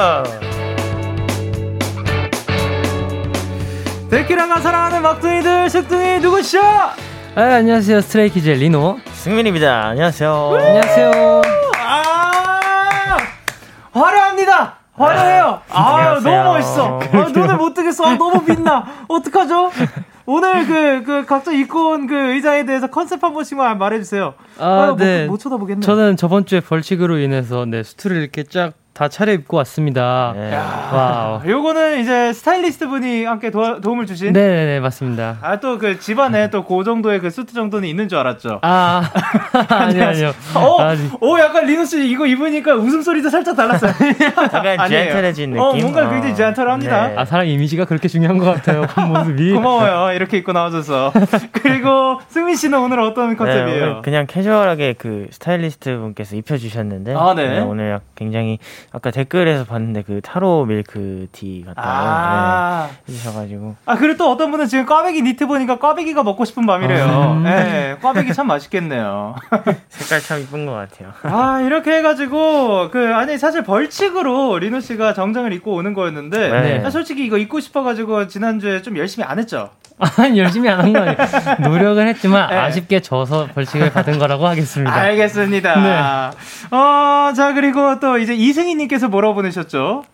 데키라가 4.10 4.60
사랑하는 4.60 5.00
막둥이들 5.00 5.70
색둥이 5.70 6.18
누구시죠? 6.20 6.60
아, 6.60 6.92
안녕하세요 7.34 8.02
스트레이키즈의 8.02 8.56
리노 8.58 8.98
승민입니다. 9.14 9.86
안녕하세요. 9.86 10.52
안녕하세요. 10.54 11.42
아 11.78 13.16
화려합니다. 13.92 14.76
화려해요. 14.94 15.62
아 15.70 16.20
너무 16.22 16.52
멋있어. 16.52 17.00
아, 17.00 17.28
눈을 17.32 17.56
못 17.56 17.72
뜨겠어. 17.72 18.04
아, 18.04 18.16
너무 18.18 18.44
빛나. 18.44 18.84
어떡하죠? 19.08 19.70
오늘 20.30 20.66
그, 20.66 21.02
그, 21.04 21.24
각자 21.24 21.52
입고 21.52 21.92
온 21.92 22.06
그 22.06 22.14
의상에 22.14 22.66
대해서 22.66 22.86
컨셉 22.88 23.24
한 23.24 23.32
번씩만 23.32 23.78
말해주세요. 23.78 24.34
아, 24.58 24.64
아 24.64 24.96
네. 24.96 25.24
못, 25.24 25.32
못 25.32 25.38
쳐다보겠네. 25.38 25.80
저는 25.80 26.16
저번 26.18 26.44
주에 26.44 26.60
벌칙으로 26.60 27.18
인해서 27.18 27.64
네, 27.64 27.82
수트를 27.82 28.18
이렇게 28.18 28.42
쫙 28.44 28.74
다 28.98 29.06
차려입고 29.06 29.56
왔습니다. 29.58 30.32
네. 30.34 30.56
와 30.56 31.40
요거는 31.46 32.00
이제 32.00 32.32
스타일리스트 32.32 32.88
분이 32.88 33.26
함께 33.26 33.52
도, 33.52 33.78
움을 33.84 34.06
주신? 34.06 34.32
네네 34.32 34.66
네, 34.66 34.80
맞습니다. 34.80 35.38
아, 35.40 35.60
또 35.60 35.78
그 35.78 36.00
집안에 36.00 36.50
또 36.50 36.64
그 36.64 36.82
정도의 36.82 37.20
그 37.20 37.30
수트 37.30 37.54
정도는 37.54 37.88
있는 37.88 38.08
줄 38.08 38.18
알았죠? 38.18 38.58
아, 38.62 39.08
아니요, 39.70 40.04
아니요. 40.04 40.32
어, 40.56 40.80
아니. 40.82 41.00
어, 41.20 41.38
약간 41.38 41.66
리노 41.66 41.84
씨 41.84 42.10
이거 42.10 42.26
입으니까 42.26 42.74
웃음 42.74 43.00
소리도 43.00 43.30
살짝 43.30 43.54
달랐어요. 43.54 43.92
약간 44.52 44.88
젠틀해진 44.88 45.50
느낌? 45.50 45.62
어, 45.62 45.72
뭔가 45.74 46.10
굉장히 46.10 46.34
젠틀합니다. 46.34 47.06
네. 47.06 47.14
아, 47.16 47.24
사람 47.24 47.46
이미지가 47.46 47.84
그렇게 47.84 48.08
중요한 48.08 48.38
것 48.38 48.46
같아요. 48.46 48.84
그 48.92 48.98
모습이. 48.98 49.52
고마워요. 49.54 50.12
이렇게 50.16 50.38
입고 50.38 50.50
나와줘서. 50.50 51.12
그리고 51.52 52.20
승민 52.30 52.56
씨는 52.56 52.76
오늘 52.80 52.98
어떤 52.98 53.36
컨셉이에요? 53.36 53.86
네, 53.86 54.00
그냥 54.02 54.26
캐주얼하게 54.26 54.94
그 54.98 55.28
스타일리스트 55.30 55.96
분께서 55.98 56.34
입혀주셨는데. 56.34 57.14
아, 57.14 57.34
네. 57.36 57.48
네 57.48 57.60
오늘 57.60 58.00
굉장히 58.16 58.58
아까 58.90 59.10
댓글에서 59.10 59.64
봤는데 59.64 60.02
그 60.02 60.20
타로 60.22 60.64
밀크티 60.64 61.64
같다고 61.66 61.88
아~ 61.88 62.88
네, 63.06 63.12
해주셔가지고 63.12 63.76
아 63.84 63.96
그리고 63.96 64.16
또 64.16 64.30
어떤 64.30 64.50
분은 64.50 64.66
지금 64.66 64.86
꽈배기 64.86 65.22
니트 65.22 65.46
보니까 65.46 65.78
꽈배기가 65.78 66.22
먹고 66.22 66.44
싶은 66.44 66.64
밤이래요. 66.66 67.04
아~ 67.04 67.40
네, 67.44 67.96
꽈배기 68.00 68.32
참 68.32 68.46
맛있겠네요. 68.46 69.34
색깔 69.88 70.20
참 70.20 70.40
이쁜 70.40 70.64
것 70.64 70.72
같아요. 70.72 71.12
아 71.22 71.60
이렇게 71.60 71.98
해가지고 71.98 72.90
그 72.90 73.14
아니 73.14 73.36
사실 73.36 73.62
벌칙으로 73.62 74.58
리노 74.58 74.80
씨가 74.80 75.12
정장을 75.14 75.52
입고 75.52 75.74
오는 75.74 75.92
거였는데 75.92 76.48
네. 76.48 76.90
솔직히 76.90 77.26
이거 77.26 77.36
입고 77.36 77.60
싶어가지고 77.60 78.28
지난주에 78.28 78.82
좀 78.82 78.96
열심히 78.96 79.26
안 79.26 79.38
했죠. 79.38 79.70
아니 80.16 80.38
열심히 80.38 80.68
안 80.68 80.80
한거 80.80 81.00
아니에요. 81.00 81.16
노력은 81.68 82.06
했지만 82.08 82.48
네. 82.50 82.56
아쉽게 82.56 83.00
져서 83.00 83.48
벌칙을 83.54 83.90
받은 83.92 84.18
거라고 84.18 84.46
하겠습니다. 84.46 84.94
알겠습니다. 84.94 85.80
네. 85.80 86.76
어, 86.76 87.32
자 87.34 87.52
그리고 87.52 87.98
또 87.98 88.18
이제 88.18 88.34
이승희 88.34 88.76
님께서 88.78 89.08
뭐라고 89.08 89.34
보내셨죠? 89.34 90.04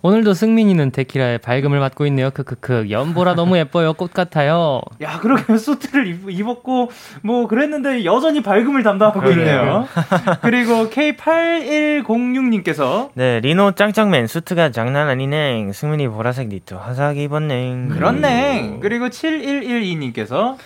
오늘도 0.00 0.32
승민이는 0.34 0.92
데키라의 0.92 1.38
밝음을 1.38 1.80
맡고 1.80 2.06
있네요. 2.06 2.30
크크크. 2.30 2.86
연보라 2.88 3.34
너무 3.34 3.58
예뻐요. 3.58 3.94
꽃 3.94 4.12
같아요. 4.12 4.80
야, 5.02 5.18
그러게 5.18 5.56
수트를 5.56 6.20
입, 6.28 6.46
었고 6.46 6.92
뭐 7.22 7.48
그랬는데 7.48 8.04
여전히 8.04 8.40
밝음을 8.42 8.84
담당하고. 8.84 9.28
있네요. 9.30 9.88
그리고 10.42 10.88
K8106님께서 10.88 13.08
네, 13.14 13.40
리노 13.40 13.72
짱짱맨 13.72 14.28
수트가 14.28 14.70
장난 14.70 15.08
아니네. 15.08 15.72
승민이 15.72 16.06
보라색 16.08 16.46
니트 16.48 16.74
화사하게 16.74 17.24
입었네. 17.24 17.88
그렇네. 17.90 18.78
그리고 18.80 19.08
7112님께서 19.08 20.56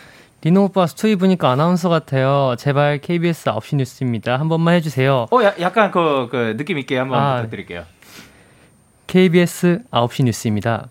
리노 0.44 0.64
오빠 0.64 0.88
수트 0.88 1.06
입으니까 1.06 1.50
아나운서 1.50 1.88
같아요. 1.88 2.56
제발 2.58 2.98
KBS 2.98 3.44
9시 3.44 3.76
뉴스입니다. 3.76 4.40
한 4.40 4.48
번만 4.48 4.74
해주세요. 4.74 5.28
어, 5.30 5.42
야, 5.44 5.54
약간 5.60 5.92
그, 5.92 6.28
그 6.30 6.56
느낌 6.56 6.78
있게 6.78 6.98
한번 6.98 7.20
아, 7.20 7.36
부탁드릴게요. 7.36 7.84
KBS 9.06 9.82
9시 9.92 10.24
뉴스입니다. 10.24 10.88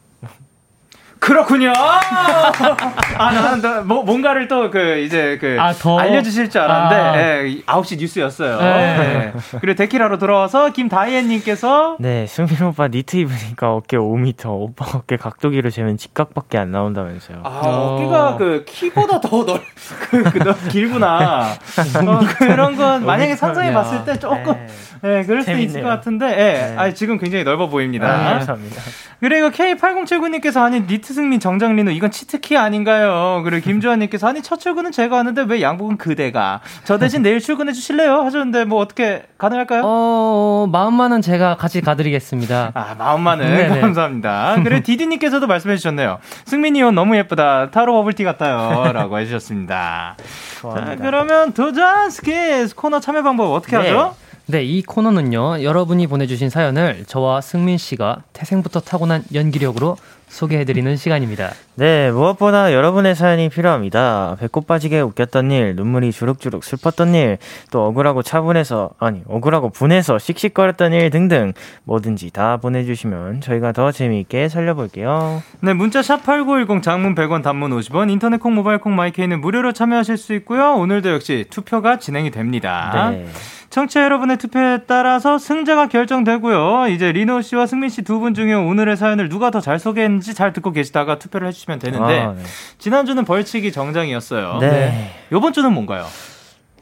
그렇군요. 1.21 1.71
아, 1.77 3.31
나는 3.31 3.61
또 3.61 3.83
뭐, 3.83 4.03
뭔가를 4.03 4.47
또 4.47 4.71
그 4.71 4.99
이제 4.99 5.37
그 5.39 5.57
아, 5.59 5.73
알려주실 5.99 6.49
줄 6.49 6.61
알았는데 6.61 6.95
아. 6.95 7.17
예, 7.17 7.61
9시 7.65 7.97
뉴스였어요. 7.99 8.59
네. 8.59 8.97
네. 8.97 9.33
그리고 9.59 9.75
데키라로 9.75 10.17
돌아와서 10.17 10.71
김다희애님께서 10.71 11.97
네 11.99 12.25
승민 12.25 12.61
오빠 12.63 12.87
니트 12.87 13.17
입으니까 13.17 13.73
어깨 13.73 13.97
5m, 13.97 14.45
오빠 14.49 14.85
어깨 14.97 15.17
각도기로 15.17 15.69
재면 15.69 15.97
직각밖에 15.97 16.57
안 16.57 16.71
나온다면서요. 16.71 17.41
아 17.43 17.49
어. 17.63 17.95
어깨가 17.95 18.37
그 18.37 18.63
키보다 18.65 19.19
더 19.19 19.45
넓, 19.45 19.61
그, 20.09 20.23
그 20.23 20.67
길구나. 20.69 21.49
어, 21.51 22.19
그런 22.37 22.75
건 22.75 23.05
만약에 23.05 23.35
상상해 23.35 23.73
봤을 23.73 24.03
때 24.05 24.17
조금 24.17 24.53
네, 25.01 25.17
네 25.17 25.23
그럴 25.25 25.43
재밌네요. 25.43 25.45
수 25.45 25.61
있을 25.61 25.83
것 25.83 25.89
같은데, 25.89 26.25
예, 26.27 26.67
네. 26.67 26.75
아 26.77 26.93
지금 26.93 27.17
굉장히 27.17 27.43
넓어 27.43 27.67
보입니다. 27.67 28.07
아, 28.07 28.33
감사합니다. 28.33 28.81
그리고 29.19 29.49
K8079님께서 29.49 30.61
아니 30.63 30.81
니트 30.81 31.10
승민 31.11 31.39
정장리노 31.39 31.91
이건 31.91 32.11
치트키 32.11 32.57
아닌가요? 32.57 33.41
그리고 33.43 33.63
김주환님께서 33.63 34.27
아니 34.27 34.41
첫 34.41 34.59
출근은 34.59 34.91
제가 34.91 35.17
하는데 35.17 35.41
왜 35.47 35.61
양복은 35.61 35.97
그대가 35.97 36.61
저 36.83 36.97
대신 36.97 37.21
내일 37.21 37.39
출근해 37.39 37.73
주실래요? 37.73 38.21
하셨는데 38.21 38.65
뭐 38.65 38.79
어떻게 38.79 39.23
가능할까요? 39.37 39.81
어 39.85 40.67
마음만은 40.71 41.21
제가 41.21 41.55
같이 41.55 41.81
가드리겠습니다. 41.81 42.71
아 42.73 42.95
마음만은 42.97 43.45
네네. 43.45 43.81
감사합니다. 43.81 44.57
그리고 44.63 44.83
디디님께서도 44.83 45.47
말씀해 45.47 45.77
주셨네요. 45.77 46.19
승민이 46.45 46.81
옷 46.83 46.91
너무 46.91 47.15
예쁘다 47.17 47.71
타로 47.71 47.93
버블티 47.93 48.23
같아요라고 48.23 49.19
해주셨습니다. 49.19 50.17
자 50.61 50.95
그러면 50.99 51.53
도전 51.53 52.09
스키즈 52.09 52.75
코너 52.75 52.99
참여 52.99 53.23
방법 53.23 53.51
어떻게 53.51 53.77
네. 53.77 53.89
하죠? 53.89 54.15
네, 54.47 54.63
이 54.63 54.81
코너는요, 54.81 55.63
여러분이 55.63 56.07
보내주신 56.07 56.49
사연을 56.49 57.05
저와 57.07 57.39
승민 57.39 57.77
씨가 57.77 58.23
태생부터 58.33 58.81
타고난 58.81 59.23
연기력으로 59.33 59.95
소개해드리는 60.31 60.95
시간입니다. 60.95 61.51
네, 61.75 62.09
무엇보다 62.11 62.73
여러분의 62.73 63.15
사연이 63.15 63.49
필요합니다. 63.49 64.37
배꼽 64.39 64.65
빠지게 64.65 65.01
웃겼던 65.01 65.51
일, 65.51 65.75
눈물이 65.75 66.11
주룩주룩 66.11 66.63
슬펐던 66.63 67.13
일, 67.15 67.37
또 67.69 67.85
억울하고 67.85 68.23
차분해서, 68.23 68.91
아니, 68.97 69.21
억울하고 69.27 69.69
분해서 69.69 70.17
씩씩거렸던 70.17 70.93
일 70.93 71.09
등등 71.09 71.53
뭐든지 71.83 72.31
다 72.31 72.57
보내주시면 72.57 73.41
저희가 73.41 73.73
더 73.73 73.91
재미있게 73.91 74.47
살려볼게요. 74.47 75.43
네, 75.59 75.73
문자 75.73 75.99
샵8910 75.99 76.81
장문 76.81 77.13
100원 77.13 77.43
단문 77.43 77.71
50원, 77.71 78.09
인터넷 78.09 78.37
콩, 78.37 78.55
모바일 78.55 78.79
콩, 78.79 78.95
마이케이는 78.95 79.41
무료로 79.41 79.73
참여하실 79.73 80.17
수 80.17 80.33
있고요. 80.35 80.75
오늘도 80.75 81.11
역시 81.11 81.45
투표가 81.49 81.99
진행이 81.99 82.31
됩니다. 82.31 83.11
네. 83.11 83.27
청취자 83.71 84.03
여러분의 84.03 84.35
투표에 84.37 84.79
따라서 84.85 85.37
승자가 85.37 85.87
결정되고요. 85.87 86.87
이제 86.89 87.11
리노 87.13 87.41
씨와 87.41 87.65
승민 87.67 87.89
씨 87.89 88.01
두 88.01 88.19
분 88.19 88.33
중에 88.33 88.53
오늘의 88.53 88.97
사연을 88.97 89.29
누가 89.29 89.49
더 89.49 89.61
잘 89.61 89.79
소개했는지 89.79 90.33
잘 90.33 90.51
듣고 90.53 90.71
계시다가 90.71 91.17
투표를 91.19 91.47
해주시면 91.47 91.79
되는데 91.79 92.19
아, 92.19 92.33
네. 92.33 92.43
지난주는 92.79 93.23
벌칙이 93.23 93.71
정장이었어요. 93.71 94.57
네. 94.59 94.69
네. 94.69 95.11
이번 95.31 95.53
주는 95.53 95.71
뭔가요? 95.71 96.05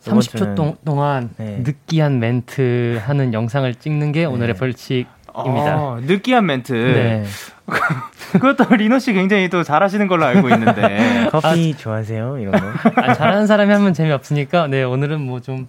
30초 0.03 0.55
동, 0.55 0.77
동안 0.84 1.29
네. 1.38 1.62
느끼한 1.63 2.19
멘트 2.19 3.00
하는 3.05 3.34
영상을 3.34 3.72
찍는 3.75 4.12
게 4.12 4.25
오늘의 4.25 4.55
네. 4.55 4.60
벌칙입니다. 4.60 5.12
아, 5.36 6.00
느끼한 6.01 6.46
멘트. 6.46 6.74
네. 6.74 7.24
그것도 8.31 8.75
리노 8.75 8.98
씨 8.98 9.13
굉장히 9.13 9.48
또 9.50 9.62
잘하시는 9.62 10.08
걸로 10.08 10.25
알고 10.25 10.50
있는데. 10.50 11.27
커피 11.29 11.74
아, 11.75 11.77
좋아하세요? 11.77 12.38
이런 12.39 12.51
거. 12.53 12.60
아, 12.96 13.13
잘하는 13.13 13.46
사람이 13.46 13.72
하면 13.74 13.93
재미 13.93 14.12
없으니까, 14.12 14.65
네, 14.67 14.81
오늘은 14.84 15.22
뭐 15.22 15.39
좀 15.39 15.67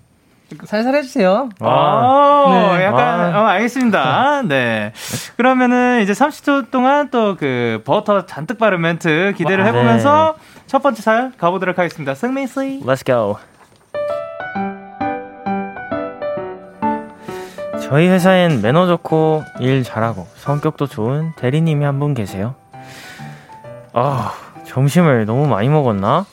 살살 0.64 0.94
해주세요. 0.96 1.48
아, 1.60 2.74
네. 2.76 2.84
약간, 2.84 3.34
아. 3.34 3.40
어, 3.40 3.44
알겠습니다. 3.46 4.42
네. 4.42 4.92
그러면은 5.36 6.00
이제 6.02 6.12
30초 6.12 6.70
동안 6.70 7.10
또 7.10 7.36
그 7.38 7.82
버터 7.84 8.26
잔뜩 8.26 8.58
바른 8.58 8.80
멘트 8.80 9.34
기대를 9.36 9.64
해보면서 9.66 10.34
네. 10.38 10.62
첫 10.66 10.82
번째 10.82 11.02
사연 11.02 11.32
가보도록 11.38 11.78
하겠습니다. 11.78 12.14
승민 12.14 12.46
씨. 12.46 12.80
Let's 12.84 13.04
go. 13.04 13.36
저희 17.80 18.08
회사엔 18.08 18.62
매너 18.62 18.86
좋고 18.86 19.42
일 19.60 19.82
잘하고 19.82 20.28
성격도 20.36 20.86
좋은 20.86 21.32
대리님이 21.36 21.84
한 21.84 21.98
분 21.98 22.14
계세요. 22.14 22.54
아, 23.92 24.32
점심을 24.64 25.26
너무 25.26 25.46
많이 25.48 25.68
먹었나? 25.68 26.24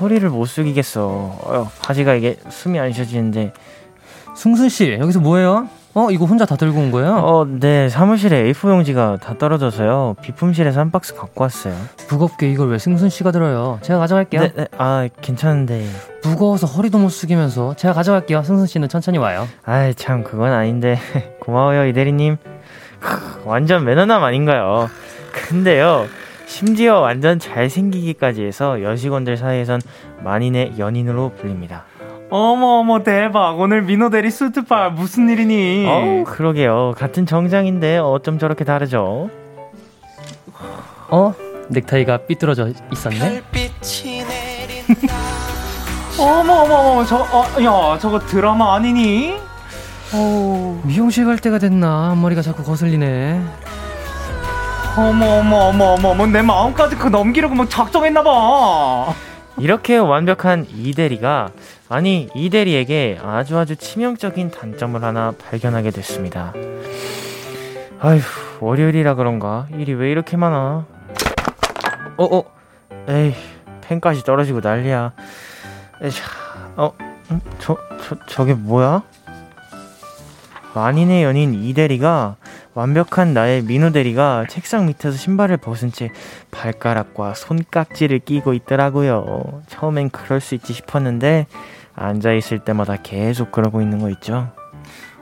허리를 0.00 0.28
못 0.30 0.46
숙이겠어. 0.46 1.02
어, 1.02 1.70
바지가 1.82 2.14
이게 2.14 2.36
숨이 2.48 2.78
안 2.78 2.92
쉬어지는데. 2.92 3.52
승순 4.34 4.68
씨, 4.68 4.96
여기서 4.98 5.20
뭐해요? 5.20 5.68
어, 5.92 6.08
이거 6.12 6.24
혼자 6.24 6.46
다 6.46 6.54
들고 6.54 6.78
온 6.78 6.92
거예요? 6.92 7.16
어, 7.16 7.44
네. 7.44 7.88
사무실에 7.88 8.44
A4 8.44 8.70
용지가 8.70 9.18
다 9.20 9.34
떨어져서요. 9.36 10.14
비품실에서 10.22 10.78
한 10.78 10.92
박스 10.92 11.14
갖고 11.14 11.42
왔어요. 11.42 11.74
무겁게 12.08 12.48
이걸 12.50 12.68
왜 12.70 12.78
승순 12.78 13.08
씨가 13.08 13.32
들어요? 13.32 13.80
제가 13.82 13.98
가져갈게요. 13.98 14.40
네, 14.40 14.52
네. 14.54 14.66
아, 14.78 15.08
괜찮은데. 15.20 15.84
무거워서 16.22 16.68
허리도 16.68 16.98
못 16.98 17.08
숙이면서 17.08 17.74
제가 17.74 17.92
가져갈게요. 17.92 18.44
승순 18.44 18.66
씨는 18.68 18.88
천천히 18.88 19.18
와요. 19.18 19.48
아이, 19.64 19.92
참 19.94 20.22
그건 20.22 20.52
아닌데. 20.52 20.98
고마워요, 21.40 21.86
이 21.86 21.92
대리님. 21.92 22.36
완전 23.44 23.84
매너남 23.84 24.22
아닌가요? 24.22 24.88
근데요. 25.32 26.06
심지어 26.50 26.98
완전 26.98 27.38
잘생기기까지 27.38 28.42
해서 28.42 28.82
여직원들 28.82 29.36
사이에선 29.36 29.80
만인의 30.24 30.80
연인으로 30.80 31.30
불립니다. 31.36 31.84
어머 32.28 32.80
어머 32.80 33.04
대박 33.04 33.60
오늘 33.60 33.82
민호 33.82 34.10
대리 34.10 34.32
수트파 34.32 34.90
무슨 34.90 35.28
일이니? 35.28 35.86
어 35.88 36.24
그러게요 36.26 36.94
같은 36.96 37.24
정장인데 37.24 37.98
어쩜 37.98 38.40
저렇게 38.40 38.64
다르죠? 38.64 39.30
어 41.10 41.34
넥타이가 41.68 42.26
삐뚤어져 42.26 42.70
있었네. 42.92 43.42
어머 46.18 46.52
어머 46.52 46.74
어머 46.74 47.04
저야 47.04 47.70
어, 47.70 47.96
저거 47.98 48.18
드라마 48.18 48.74
아니니? 48.74 49.34
어 50.12 50.82
미용실 50.84 51.26
갈 51.26 51.38
때가 51.38 51.58
됐나 51.58 52.16
머리가 52.16 52.42
자꾸 52.42 52.64
거슬리네. 52.64 53.69
어머 54.96 55.38
어머 55.38 55.56
어머 55.68 55.84
어머 55.94 56.08
어머 56.10 56.26
내 56.26 56.42
마음까지 56.42 56.96
그 56.96 57.08
넘기려고 57.08 57.54
막 57.54 57.68
작정했나봐. 57.70 59.14
이렇게 59.58 59.96
완벽한 59.98 60.66
이대리가 60.68 61.50
아니 61.88 62.28
이대리에게 62.34 63.18
아주 63.22 63.58
아주 63.58 63.76
치명적인 63.76 64.50
단점을 64.50 65.02
하나 65.02 65.32
발견하게 65.32 65.90
됐습니다. 65.90 66.52
아휴 68.00 68.20
월요일이라 68.60 69.14
그런가 69.14 69.66
일이 69.76 69.92
왜 69.94 70.10
이렇게 70.10 70.36
많아? 70.36 70.86
어어 72.16 72.36
어. 72.38 72.44
에이 73.08 73.34
펜까지 73.82 74.24
떨어지고 74.24 74.60
난리야. 74.60 75.12
에이샤 76.02 76.22
어저 76.76 76.94
음, 77.30 77.40
저, 77.58 77.76
저게 78.26 78.54
뭐야? 78.54 79.02
만인의 80.74 81.24
연인 81.24 81.54
이대리가 81.54 82.36
완벽한 82.74 83.34
나의 83.34 83.62
민우 83.62 83.92
대리가 83.92 84.44
책상 84.48 84.86
밑에서 84.86 85.16
신발을 85.16 85.56
벗은 85.56 85.90
채 85.90 86.10
발가락과 86.50 87.34
손깍지를 87.34 88.20
끼고 88.20 88.54
있더라고요. 88.54 89.62
처음엔 89.68 90.10
그럴 90.10 90.40
수 90.40 90.54
있지 90.54 90.72
싶었는데 90.72 91.46
앉아 91.94 92.32
있을 92.32 92.60
때마다 92.60 92.96
계속 92.96 93.50
그러고 93.50 93.82
있는 93.82 93.98
거 93.98 94.08
있죠. 94.10 94.52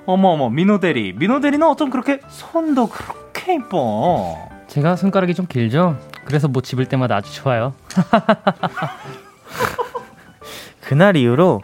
어머 0.04 0.28
어머 0.28 0.50
민호 0.50 0.80
대리, 0.80 1.12
민호 1.12 1.40
대리는 1.40 1.66
어쩜 1.66 1.90
그렇게 1.90 2.20
손도 2.28 2.88
그렇게 2.88 3.54
이뻐? 3.54 4.37
제가 4.66 4.96
손가락이 4.96 5.34
좀 5.34 5.46
길죠? 5.46 5.98
그래서 6.26 6.46
못 6.46 6.62
집을 6.62 6.87
때마다 6.87 7.16
아주 7.16 7.34
좋아요. 7.34 7.72
그날 10.84 11.16
이후로 11.16 11.62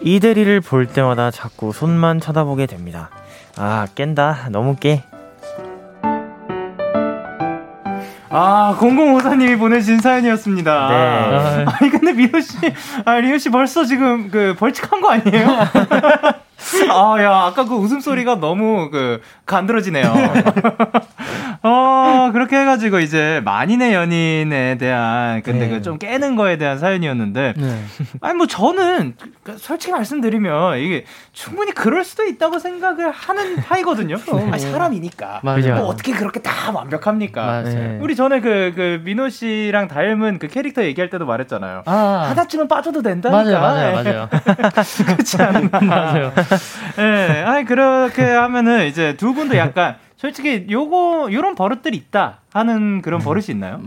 이 0.00 0.20
대리를 0.20 0.60
볼 0.60 0.86
때마다 0.86 1.30
자꾸 1.30 1.72
손만 1.72 2.20
쳐다보게 2.20 2.66
됩니다. 2.66 3.10
아, 3.56 3.86
깬다. 3.94 4.48
너무 4.50 4.76
깨. 4.76 5.02
아, 8.30 8.76
0054님이 8.78 9.58
보내주신 9.58 10.00
사연이었습니다. 10.00 10.88
네. 10.88 11.64
아니, 11.66 11.90
근데 11.90 12.12
미호 12.12 12.40
씨, 12.40 12.56
아, 13.04 13.18
리호 13.18 13.38
씨 13.38 13.48
벌써 13.50 13.84
지금 13.84 14.30
그 14.30 14.54
벌칙한 14.58 15.00
거 15.00 15.10
아니에요? 15.10 15.48
아, 16.90 17.22
야, 17.22 17.44
아까 17.46 17.64
그 17.64 17.74
웃음소리가 17.74 18.36
너무 18.36 18.90
그 18.90 19.20
간드러지네요. 19.46 20.12
어, 21.62 22.30
그렇게 22.32 22.56
해가지고 22.56 23.00
이제 23.00 23.40
만인의 23.44 23.92
연인에 23.92 24.78
대한 24.78 25.42
근데 25.42 25.66
네. 25.66 25.74
그좀 25.74 25.98
깨는 25.98 26.36
거에 26.36 26.56
대한 26.56 26.78
사연이었는데 26.78 27.54
네. 27.56 27.84
아니 28.20 28.34
뭐 28.36 28.46
저는 28.46 29.14
그 29.42 29.56
솔직히 29.58 29.92
말씀드리면 29.92 30.78
이게 30.78 31.04
충분히 31.32 31.72
그럴 31.72 32.04
수도 32.04 32.24
있다고 32.24 32.58
생각을 32.58 33.10
하는 33.10 33.56
파이거든요. 33.56 34.16
아, 34.52 34.58
사람이니까. 34.58 35.40
맞아요. 35.42 35.74
뭐 35.76 35.86
어떻게 35.86 36.12
그렇게 36.12 36.40
다 36.40 36.70
완벽합니까? 36.72 37.44
맞아요. 37.44 37.98
우리 38.00 38.14
전에 38.14 38.40
그, 38.40 38.72
그 38.76 39.00
민호 39.04 39.28
씨랑 39.28 39.88
닮은 39.88 40.38
그 40.38 40.46
캐릭터 40.48 40.84
얘기할 40.84 41.10
때도 41.10 41.26
말했잖아요. 41.26 41.82
아. 41.86 42.26
하나쯤은 42.28 42.68
빠져도 42.68 43.02
된다니까. 43.02 43.58
맞아요, 43.58 43.92
맞아요, 43.94 44.28
맞아요. 44.28 44.28
그렇지 45.06 45.42
않나. 45.42 45.80
맞아요. 45.80 46.32
예, 46.98 47.02
네, 47.02 47.42
아니 47.42 47.64
그렇게 47.64 48.22
하면은 48.22 48.86
이제 48.86 49.16
두 49.16 49.34
분도 49.34 49.56
약간 49.56 49.96
솔직히 50.16 50.66
요거 50.70 51.28
요런 51.32 51.54
버릇들이 51.54 51.96
있다 51.96 52.40
하는 52.52 53.02
그런 53.02 53.20
버릇이 53.20 53.46
있나요? 53.50 53.80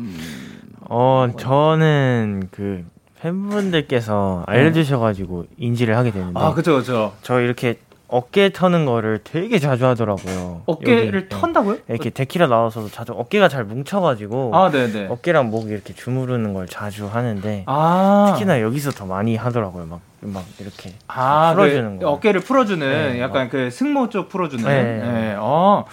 어 0.90 1.28
저는 1.38 2.50
그 2.52 2.86
팬분들께서 3.22 4.44
알려주셔가지고 4.48 5.46
인지를 5.58 5.96
하게 5.96 6.12
되는데 6.12 6.40
아 6.40 6.54
그죠 6.54 6.78
그죠 6.78 7.14
저 7.22 7.40
이렇게 7.40 7.78
어깨 8.12 8.50
터는 8.50 8.86
거를 8.86 9.22
되게 9.24 9.58
자주 9.58 9.86
하더라고요. 9.86 10.64
어깨를 10.66 11.16
여기, 11.16 11.30
턴다고요? 11.30 11.78
이렇게 11.88 12.10
데키라 12.10 12.48
나와서 12.48 12.90
자주 12.90 13.14
어깨가 13.14 13.48
잘 13.48 13.64
뭉쳐가지고 13.64 14.52
아, 14.54 14.70
네네. 14.70 15.08
어깨랑 15.10 15.50
목 15.50 15.70
이렇게 15.70 15.94
주무르는 15.94 16.54
걸 16.54 16.68
자주 16.68 17.08
하는데 17.08 17.64
아. 17.68 18.34
특히나 18.34 18.60
여기서 18.60 18.92
더 18.92 19.06
많이 19.06 19.38
하더라고요. 19.38 19.86
막, 19.86 20.02
막 20.22 20.46
이렇게 20.60 20.94
아, 21.08 21.54
풀어주는 21.56 22.00
그 22.00 22.06
거. 22.06 22.12
어깨를 22.12 22.42
풀어주는 22.42 23.14
네, 23.14 23.20
약간 23.20 23.44
막. 23.44 23.52
그 23.52 23.70
승모 23.72 24.10
쪽 24.10 24.30
풀어주는. 24.30 24.64
네. 24.64 24.84
네. 24.84 25.36
어. 25.38 25.86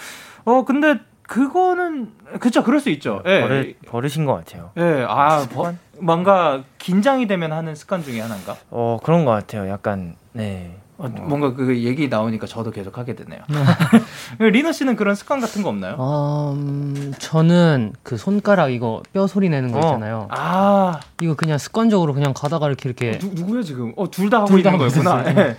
어 0.44 0.64
근데 0.64 0.96
그거는 1.22 2.12
그쵸 2.40 2.62
그럴 2.62 2.80
수 2.80 2.90
있죠. 2.90 3.22
예. 3.26 3.40
버릇, 3.42 3.76
버릇인 3.86 4.24
것 4.26 4.34
같아요. 4.34 4.70
예. 4.76 5.04
아, 5.08 5.46
버-? 5.50 5.74
뭔가 5.98 6.62
긴장이 6.78 7.26
되면 7.26 7.52
하는 7.52 7.74
습관 7.74 8.02
중에 8.02 8.20
하나인가? 8.20 8.56
어 8.70 8.98
그런 9.02 9.24
것 9.24 9.32
같아요. 9.32 9.68
약간 9.68 10.16
네. 10.32 10.76
어, 10.98 11.08
뭔가 11.08 11.54
그 11.54 11.78
얘기 11.84 12.08
나오니까 12.08 12.46
저도 12.48 12.72
계속 12.72 12.98
하게 12.98 13.14
되네요. 13.14 13.40
리너 14.40 14.72
씨는 14.72 14.96
그런 14.96 15.14
습관 15.14 15.40
같은 15.40 15.62
거 15.62 15.68
없나요? 15.68 15.94
어, 15.96 16.54
음, 16.56 17.12
저는 17.18 17.92
그 18.02 18.16
손가락 18.16 18.70
이거 18.72 19.02
뼈 19.12 19.28
소리 19.28 19.48
내는 19.48 19.70
거 19.70 19.78
어. 19.78 19.80
있잖아요. 19.82 20.26
아, 20.30 20.98
이거 21.22 21.34
그냥 21.34 21.56
습관적으로 21.58 22.14
그냥 22.14 22.34
가다가 22.34 22.66
이렇게 22.66 22.88
이렇게 22.88 23.18
누, 23.18 23.28
누구야 23.32 23.62
지금? 23.62 23.92
어, 23.96 24.10
둘 24.10 24.28
다 24.28 24.38
하고 24.38 24.48
둘다 24.48 24.72
있는 24.72 24.86
하고 24.86 24.92
거였구나. 25.04 25.40
예. 25.40 25.56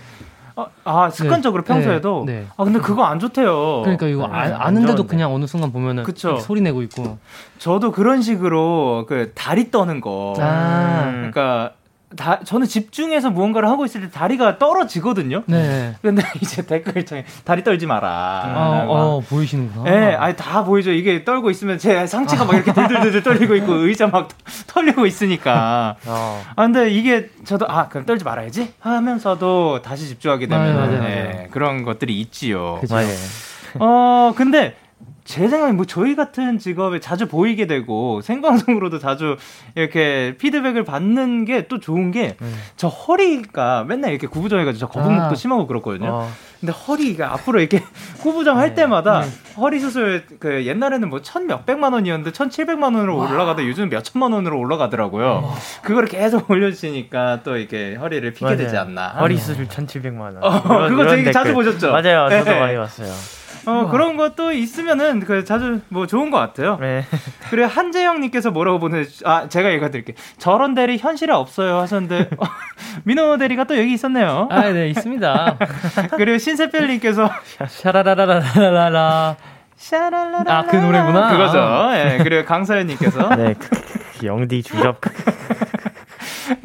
아, 0.56 0.66
아, 0.84 1.10
습관적으로 1.10 1.62
네. 1.62 1.68
평소에도. 1.72 2.24
네, 2.26 2.40
네. 2.40 2.46
아, 2.58 2.64
근데 2.64 2.78
그거 2.78 3.04
안 3.04 3.18
좋대요. 3.18 3.80
그러니까 3.82 4.06
이거 4.08 4.26
네, 4.26 4.34
아, 4.34 4.70
좋은데. 4.70 5.02
그냥 5.06 5.32
어느 5.32 5.46
순간 5.46 5.72
보면은 5.72 6.04
소리 6.40 6.60
내고 6.60 6.82
있고. 6.82 7.16
저도 7.58 7.92
그런 7.92 8.20
식으로 8.20 9.06
그 9.08 9.32
다리 9.34 9.70
떠는 9.70 10.02
거. 10.02 10.34
아, 10.38 11.04
음. 11.06 11.30
그러니까 11.32 11.72
다, 12.16 12.40
저는 12.42 12.66
집중해서 12.66 13.30
무언가를 13.30 13.68
하고 13.68 13.84
있을 13.84 14.00
때 14.00 14.10
다리가 14.10 14.58
떨어지거든요. 14.58 15.44
네. 15.46 15.94
근데 16.02 16.22
이제 16.42 16.66
댓글창에 16.66 17.24
다리 17.44 17.62
떨지 17.62 17.86
마라. 17.86 18.08
아, 18.08 18.84
어, 18.88 19.20
보이시는구나. 19.28 19.90
예, 19.90 20.14
아니 20.14 20.34
다 20.34 20.64
보이죠. 20.64 20.90
이게 20.90 21.24
떨고 21.24 21.50
있으면 21.50 21.78
제 21.78 22.06
상체가 22.06 22.44
막 22.44 22.54
이렇게 22.54 22.72
들들들들 22.72 23.22
떨리고 23.22 23.54
있고 23.56 23.74
의자 23.86 24.08
막 24.08 24.28
털리고 24.66 25.06
있으니까. 25.06 25.96
어. 26.06 26.42
아 26.56 26.62
근데 26.64 26.90
이게 26.90 27.30
저도 27.44 27.66
아 27.68 27.88
그럼 27.88 28.06
떨지 28.06 28.24
말아야지 28.24 28.72
하면서도 28.80 29.82
다시 29.82 30.08
집중하게 30.08 30.48
되면 30.48 30.68
예, 31.04 31.22
맞아요. 31.32 31.46
그런 31.52 31.84
것들이 31.84 32.18
있지요. 32.20 32.78
그죠. 32.80 32.94
맞아요. 32.94 33.08
어 33.78 34.32
근데 34.36 34.74
제 35.30 35.46
생각에 35.46 35.70
뭐 35.72 35.84
저희 35.84 36.16
같은 36.16 36.58
직업에 36.58 36.98
자주 36.98 37.28
보이게 37.28 37.68
되고 37.68 38.20
생방송으로도 38.20 38.98
자주 38.98 39.36
이렇게 39.76 40.34
피드백을 40.38 40.82
받는 40.82 41.44
게 41.44 41.60
또 41.68 41.78
좋은 41.78 42.10
게저 42.10 42.34
음. 42.42 42.88
허리가 42.88 43.84
맨날 43.84 44.10
이렇게 44.10 44.26
구부정해가지고 44.26 44.80
저 44.80 44.88
거북목도 44.88 45.32
아. 45.32 45.34
심하고 45.36 45.68
그렇거든요. 45.68 46.08
어. 46.10 46.28
근데 46.58 46.72
허리가 46.72 47.32
앞으로 47.34 47.60
이렇게 47.60 47.80
구부정 48.22 48.58
할 48.58 48.70
네. 48.70 48.74
때마다 48.74 49.22
허리 49.56 49.78
수술 49.78 50.24
그 50.40 50.66
옛날에는 50.66 51.08
뭐 51.08 51.20
천 51.22 51.46
몇백만 51.46 51.92
원이었는데 51.92 52.32
천 52.32 52.50
칠백만 52.50 52.94
원으로 52.94 53.16
올라가다 53.18 53.62
요즘 53.66 53.88
몇 53.88 54.02
천만 54.02 54.32
원으로 54.32 54.58
올라가더라고요. 54.58 55.54
그거를 55.82 56.08
계속 56.08 56.50
올려주시니까 56.50 57.40
또 57.44 57.56
이렇게 57.56 57.94
허리를 57.94 58.28
피게 58.32 58.44
맞아요. 58.46 58.56
되지 58.56 58.76
않나. 58.76 59.08
허리 59.20 59.36
수술 59.36 59.68
1,700만 59.68 60.20
원. 60.20 60.38
어, 60.42 60.88
그거 60.88 61.06
되게 61.06 61.30
자주. 61.30 61.54
보셨죠? 61.54 61.92
맞아요. 61.92 62.28
저도 62.30 62.50
네. 62.50 62.58
많이 62.60 62.76
봤어요. 62.76 63.12
어, 63.70 63.88
그런 63.90 64.16
것도 64.16 64.52
있으면은 64.52 65.20
그 65.20 65.44
자주 65.44 65.80
뭐 65.88 66.06
좋은 66.06 66.30
것 66.30 66.38
같아요. 66.38 66.76
네. 66.80 67.04
그리고 67.50 67.68
한재영님께서 67.68 68.50
뭐라고 68.50 68.78
보내? 68.78 69.04
아 69.24 69.48
제가 69.48 69.70
읽어드릴게요. 69.70 70.16
저런 70.38 70.74
대리 70.74 70.98
현실에 70.98 71.32
없어요 71.32 71.78
하셨는데 71.78 72.30
어, 72.38 72.44
민호 73.04 73.36
대리가 73.38 73.64
또 73.64 73.78
여기 73.78 73.92
있었네요. 73.92 74.48
아, 74.50 74.70
네, 74.70 74.88
있습니다. 74.90 75.56
그리고 76.16 76.38
신세필님께서 76.38 77.30
샤라라라라라라. 77.68 79.36
샤랄라라 79.76 80.58
아, 80.58 80.62
그 80.66 80.76
노래구나. 80.76 81.30
그거죠. 81.30 81.90
예. 81.94 82.18
그리고 82.22 82.44
강서연님께서 82.44 83.28
네. 83.36 83.54
크, 83.54 83.70
크, 83.70 84.18
크, 84.20 84.26
영디 84.26 84.62
주접. 84.62 85.00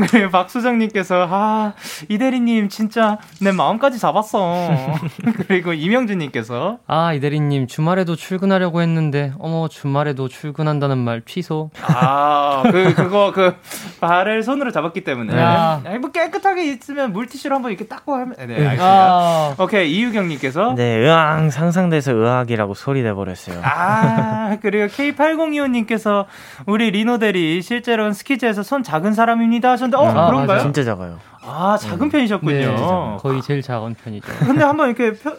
그리고 0.10 0.30
박수정님께서 0.32 1.28
아 1.30 1.74
이대리님 2.10 2.70
진짜 2.70 3.18
내 3.42 3.52
마음까지 3.52 4.00
잡았어. 4.00 4.68
그리고 5.48 5.74
이명준님께서 5.74 6.80
아, 6.88 7.14
이대리님, 7.14 7.68
주말에도 7.68 8.16
출근하려고 8.16 8.82
했는데, 8.82 9.34
어머, 9.40 9.68
주말에도 9.68 10.28
출근한다는 10.28 10.98
말 10.98 11.22
취소. 11.26 11.70
아 11.82 12.64
그 12.72 12.94
그거 12.94 13.32
그 13.34 13.56
발을 14.02 14.44
손으로 14.44 14.72
잡았기 14.72 15.04
때문에 15.04 15.36
야. 15.38 15.82
아니, 15.86 15.98
뭐 16.00 16.12
깨끗하게 16.12 16.66
있으면 16.74 17.14
물티슈로 17.14 17.56
한번 17.56 17.72
이렇게 17.72 17.88
닦고 17.88 18.14
하면 18.14 18.36
네 18.38 18.54
알겠습니다. 18.56 18.84
아, 18.84 19.56
오케이 19.60 19.92
이유경님께서 19.92 20.76
네, 20.76 20.84
의왕 20.98 21.50
상상돼서 21.50 22.14
의학이라고 22.14 22.74
소리 22.74 23.02
내버렸어요. 23.04 23.62
아, 23.64 24.58
그리고 24.62 24.88
K8025님께서 24.88 26.26
우리 26.66 26.92
리노 26.92 27.20
대리 27.20 27.62
실제로는 27.62 28.14
스키즈에서 28.14 28.64
손 28.64 28.84
작은 28.84 29.14
사람입니다 29.14 29.75
하셨는데, 29.76 29.98
어, 29.98 30.08
아, 30.10 30.26
그런가요? 30.28 30.46
맞아요. 30.48 30.62
진짜 30.62 30.84
작아요. 30.84 31.20
아, 31.42 31.78
작은 31.80 32.10
편이셨군요. 32.10 32.54
네, 32.54 33.18
거의 33.20 33.42
제일 33.42 33.62
작은 33.62 33.94
편이죠. 33.96 34.28
근데 34.40 34.64
한번 34.64 34.88
이렇게 34.90 35.14
펴, 35.14 35.34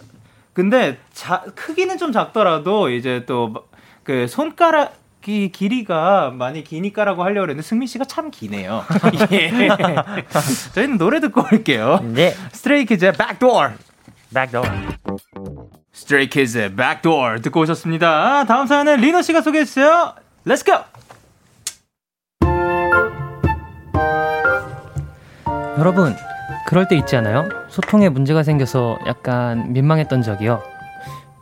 근데 0.52 0.98
자, 1.12 1.42
크기는 1.54 1.98
좀 1.98 2.12
작더라도 2.12 2.88
이제 2.90 3.24
또 3.26 3.52
그 4.06 4.28
손가락 4.28 4.94
이 5.26 5.50
길이가 5.50 6.30
많이 6.30 6.62
기니까라고 6.62 7.24
하려고 7.24 7.48
했는데 7.48 7.62
승민 7.62 7.88
씨가 7.88 8.04
참 8.04 8.30
기네요. 8.30 8.84
예. 9.32 9.50
저희는 10.72 10.98
노래 10.98 11.18
듣고 11.18 11.42
올게요. 11.50 11.98
네. 12.04 12.32
스트레이키즈의 12.52 13.12
Backdoor. 13.14 13.72
Backdoor. 14.32 14.62
스트레이키즈의 15.92 16.76
Backdoor 16.76 17.40
듣고 17.42 17.62
오셨습니다. 17.62 18.44
다음 18.44 18.68
사연은 18.68 19.00
리노 19.00 19.22
씨가 19.22 19.40
소개해 19.40 19.64
주세요. 19.64 20.14
Let's 20.46 20.64
go. 20.64 20.76
여러분, 25.78 26.14
그럴 26.66 26.88
때 26.88 26.96
있지 26.96 27.16
않아요? 27.16 27.48
소통에 27.68 28.08
문제가 28.08 28.42
생겨서 28.42 28.98
약간 29.06 29.72
민망했던 29.72 30.22
적이요. 30.22 30.62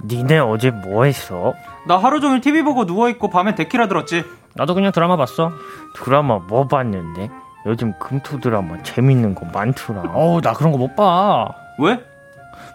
니네 0.04 0.38
어제 0.38 0.70
뭐 0.70 1.04
했어? 1.04 1.54
나 1.86 1.96
하루 1.96 2.20
종일 2.20 2.40
TV 2.40 2.62
보고 2.62 2.84
누워 2.84 3.08
있고 3.10 3.30
밤에 3.30 3.54
데키라 3.54 3.88
들었지. 3.88 4.24
나도 4.54 4.74
그냥 4.74 4.92
드라마 4.92 5.16
봤어. 5.16 5.52
드라마 5.96 6.38
뭐 6.38 6.66
봤는데? 6.66 7.30
요즘 7.66 7.94
금토 7.98 8.40
드라마 8.40 8.82
재밌는 8.82 9.34
거 9.34 9.46
많더라. 9.46 10.02
어우, 10.12 10.40
나 10.40 10.52
그런 10.52 10.72
거 10.72 10.78
못 10.78 10.94
봐. 10.94 11.48
왜? 11.78 11.98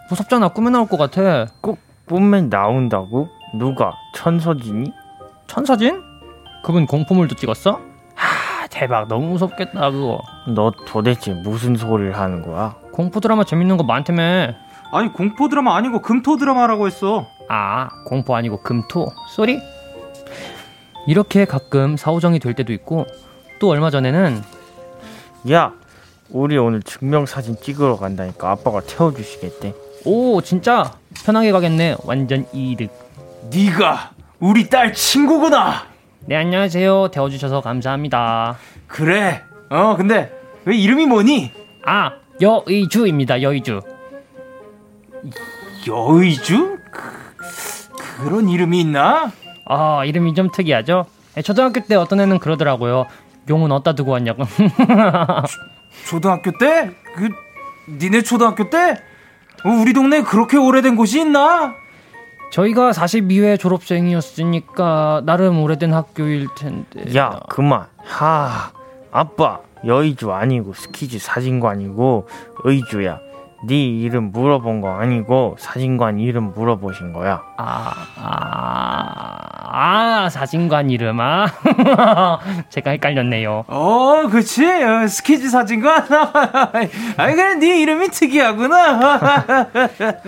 무섭잖아. 0.09 0.49
꿈에 0.49 0.69
나올 0.71 0.87
것 0.87 0.97
같아. 0.97 1.45
꼭 1.61 1.77
뽐맨 2.07 2.49
나온다고? 2.49 3.29
누가? 3.53 3.93
천서진이? 4.15 4.91
천사진? 5.47 6.01
그분 6.63 6.85
공포물도 6.87 7.35
찍었어? 7.35 7.79
하, 8.69 8.79
대박. 8.79 9.07
너무 9.07 9.27
무섭겠다, 9.31 9.91
그거. 9.91 10.21
너 10.47 10.71
도대체 10.87 11.33
무슨 11.33 11.75
소리를 11.75 12.17
하는 12.17 12.41
거야? 12.41 12.75
공포 12.91 13.19
드라마 13.19 13.43
재밌는 13.43 13.77
거 13.77 13.83
많다며. 13.83 14.53
아니 14.91 15.13
공포 15.13 15.49
드라마 15.49 15.75
아니고 15.75 16.01
금토 16.01 16.37
드라마라고 16.37 16.87
했어. 16.87 17.27
아, 17.47 17.89
공포 18.05 18.35
아니고 18.35 18.61
금토. 18.61 19.11
Sorry? 19.29 19.59
이렇게 21.07 21.45
가끔 21.45 21.97
사오정이 21.97 22.39
될 22.39 22.53
때도 22.53 22.73
있고, 22.73 23.05
또 23.59 23.69
얼마 23.69 23.89
전에는 23.89 24.41
야, 25.51 25.73
우리 26.29 26.57
오늘 26.57 26.81
증명사진 26.83 27.57
찍으러 27.61 27.97
간다니까 27.97 28.51
아빠가 28.51 28.81
태워주시겠대. 28.81 29.73
오, 30.05 30.41
진짜 30.41 30.93
편하게 31.25 31.51
가겠네. 31.51 31.97
완전 32.03 32.45
이득. 32.53 32.91
네가 33.51 34.11
우리 34.39 34.69
딸 34.69 34.93
친구구나. 34.93 35.88
네, 36.29 36.35
안녕하세요. 36.35 37.07
태워주셔서 37.07 37.61
감사합니다. 37.61 38.55
그래. 38.85 39.41
어 39.71 39.95
근데 39.95 40.31
왜 40.63 40.77
이름이 40.77 41.07
뭐니? 41.07 41.51
아, 41.87 42.11
여의주입니다. 42.39 43.41
여의주. 43.41 43.81
여의주? 45.87 46.77
그, 46.91 48.23
그런 48.23 48.47
이름이 48.47 48.79
있나? 48.79 49.31
아, 49.65 50.05
이름이 50.05 50.35
좀 50.35 50.51
특이하죠? 50.51 51.07
네, 51.33 51.41
초등학교 51.41 51.79
때 51.79 51.95
어떤 51.95 52.19
애는 52.19 52.37
그러더라고요. 52.37 53.07
용은 53.49 53.71
어디다 53.71 53.93
두고 53.93 54.11
왔냐고. 54.11 54.43
초등학교 56.05 56.51
때? 56.59 56.91
그 57.15 57.29
니네 57.89 58.21
초등학교 58.21 58.69
때? 58.69 59.01
어, 59.65 59.69
우리 59.69 59.93
동네에 59.93 60.21
그렇게 60.21 60.57
오래된 60.57 60.95
곳이 60.95 61.21
있나? 61.21 61.73
저희가 62.51 62.91
42회 62.91 63.59
졸업생이었으니까 63.59 65.21
나름 65.25 65.61
오래된 65.61 65.93
학교일 65.93 66.47
텐데. 66.57 67.15
야, 67.15 67.39
그만. 67.49 67.85
하, 67.97 68.71
아빠 69.11 69.59
여의주 69.85 70.31
아니고 70.31 70.73
스키즈 70.73 71.19
사진관이고 71.19 72.27
의주야. 72.63 73.19
네 73.61 73.75
이름 73.75 74.31
물어본 74.31 74.81
거 74.81 74.89
아니고 74.91 75.55
사진관 75.59 76.19
이름 76.19 76.53
물어보신 76.53 77.11
거야. 77.11 77.41
아, 77.57 77.93
아, 78.15 79.49
아, 79.71 80.29
사진관 80.29 80.89
이름, 80.89 81.19
아. 81.19 81.47
제가 82.69 82.91
헷갈렸네요. 82.91 83.65
어, 83.67 84.27
그치. 84.31 84.65
어, 84.65 85.05
스키즈 85.07 85.49
사진관. 85.49 86.05
아니, 87.17 87.35
그래, 87.35 87.55
네 87.55 87.81
이름이 87.81 88.07
특이하구나. 88.09 89.67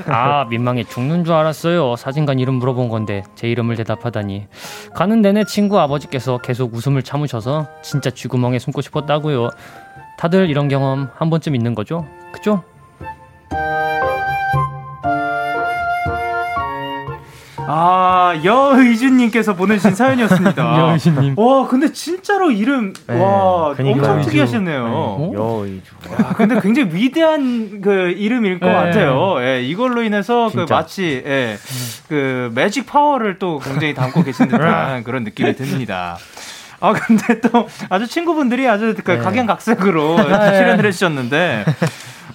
아, 0.08 0.46
민망해 0.50 0.84
죽는 0.84 1.24
줄 1.24 1.34
알았어요. 1.34 1.96
사진관 1.96 2.38
이름 2.40 2.56
물어본 2.56 2.90
건데 2.90 3.24
제 3.36 3.48
이름을 3.48 3.78
대답하다니. 3.78 4.48
가는 4.94 5.22
내내 5.22 5.46
친구 5.46 5.80
아버지께서 5.80 6.38
계속 6.40 6.74
웃음을 6.74 7.02
참으셔서 7.02 7.68
진짜 7.82 8.10
쥐구멍에 8.10 8.60
숨고 8.60 8.82
싶었다고요. 8.82 9.50
다들 10.18 10.50
이런 10.50 10.68
경험 10.68 11.10
한 11.16 11.30
번쯤 11.30 11.56
있는 11.56 11.74
거죠? 11.74 12.06
그죠? 12.32 12.64
아, 17.74 18.34
여의준님께서 18.44 19.56
보내주신 19.56 19.96
사연이었습니다. 19.96 20.80
여의준님. 20.90 21.40
와, 21.40 21.68
근데 21.68 21.94
진짜로 21.94 22.52
이름, 22.52 22.92
네, 23.08 23.18
와. 23.18 23.74
엄청. 23.80 24.22
특이하셨네요. 24.22 24.84
어? 24.86 25.32
여의주. 25.34 25.92
아, 26.18 26.34
근데 26.34 26.60
굉장히 26.60 26.94
위대한 26.94 27.80
그 27.82 28.10
이름일 28.10 28.60
것 28.60 28.68
네. 28.68 28.74
같아요. 28.74 29.38
예, 29.42 29.62
이걸로 29.64 30.04
인해서 30.04 30.48
그 30.48 30.52
진짜. 30.52 30.76
마치 30.76 31.24
예, 31.26 31.58
그 32.10 32.52
매직 32.54 32.86
파워를 32.88 33.40
또 33.40 33.60
굉장히 33.60 33.94
담고 33.94 34.24
계신 34.24 34.50
듯한 34.50 35.06
그런 35.06 35.24
느낌이 35.24 35.56
듭니다. 35.56 36.18
아 36.82 36.94
근데 36.94 37.40
또 37.42 37.68
아주 37.90 38.08
친구분들이 38.08 38.68
아주 38.68 38.96
그 39.04 39.12
네. 39.12 39.18
각양각색으로 39.20 40.18
출연을 40.18 40.86
해주셨는데 40.88 41.64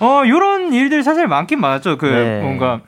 어 0.00 0.22
요런 0.26 0.72
일들이 0.72 1.02
사실 1.02 1.26
많긴 1.26 1.60
많았죠. 1.60 1.98
그 1.98 2.06
네. 2.06 2.40
뭔가 2.42 2.80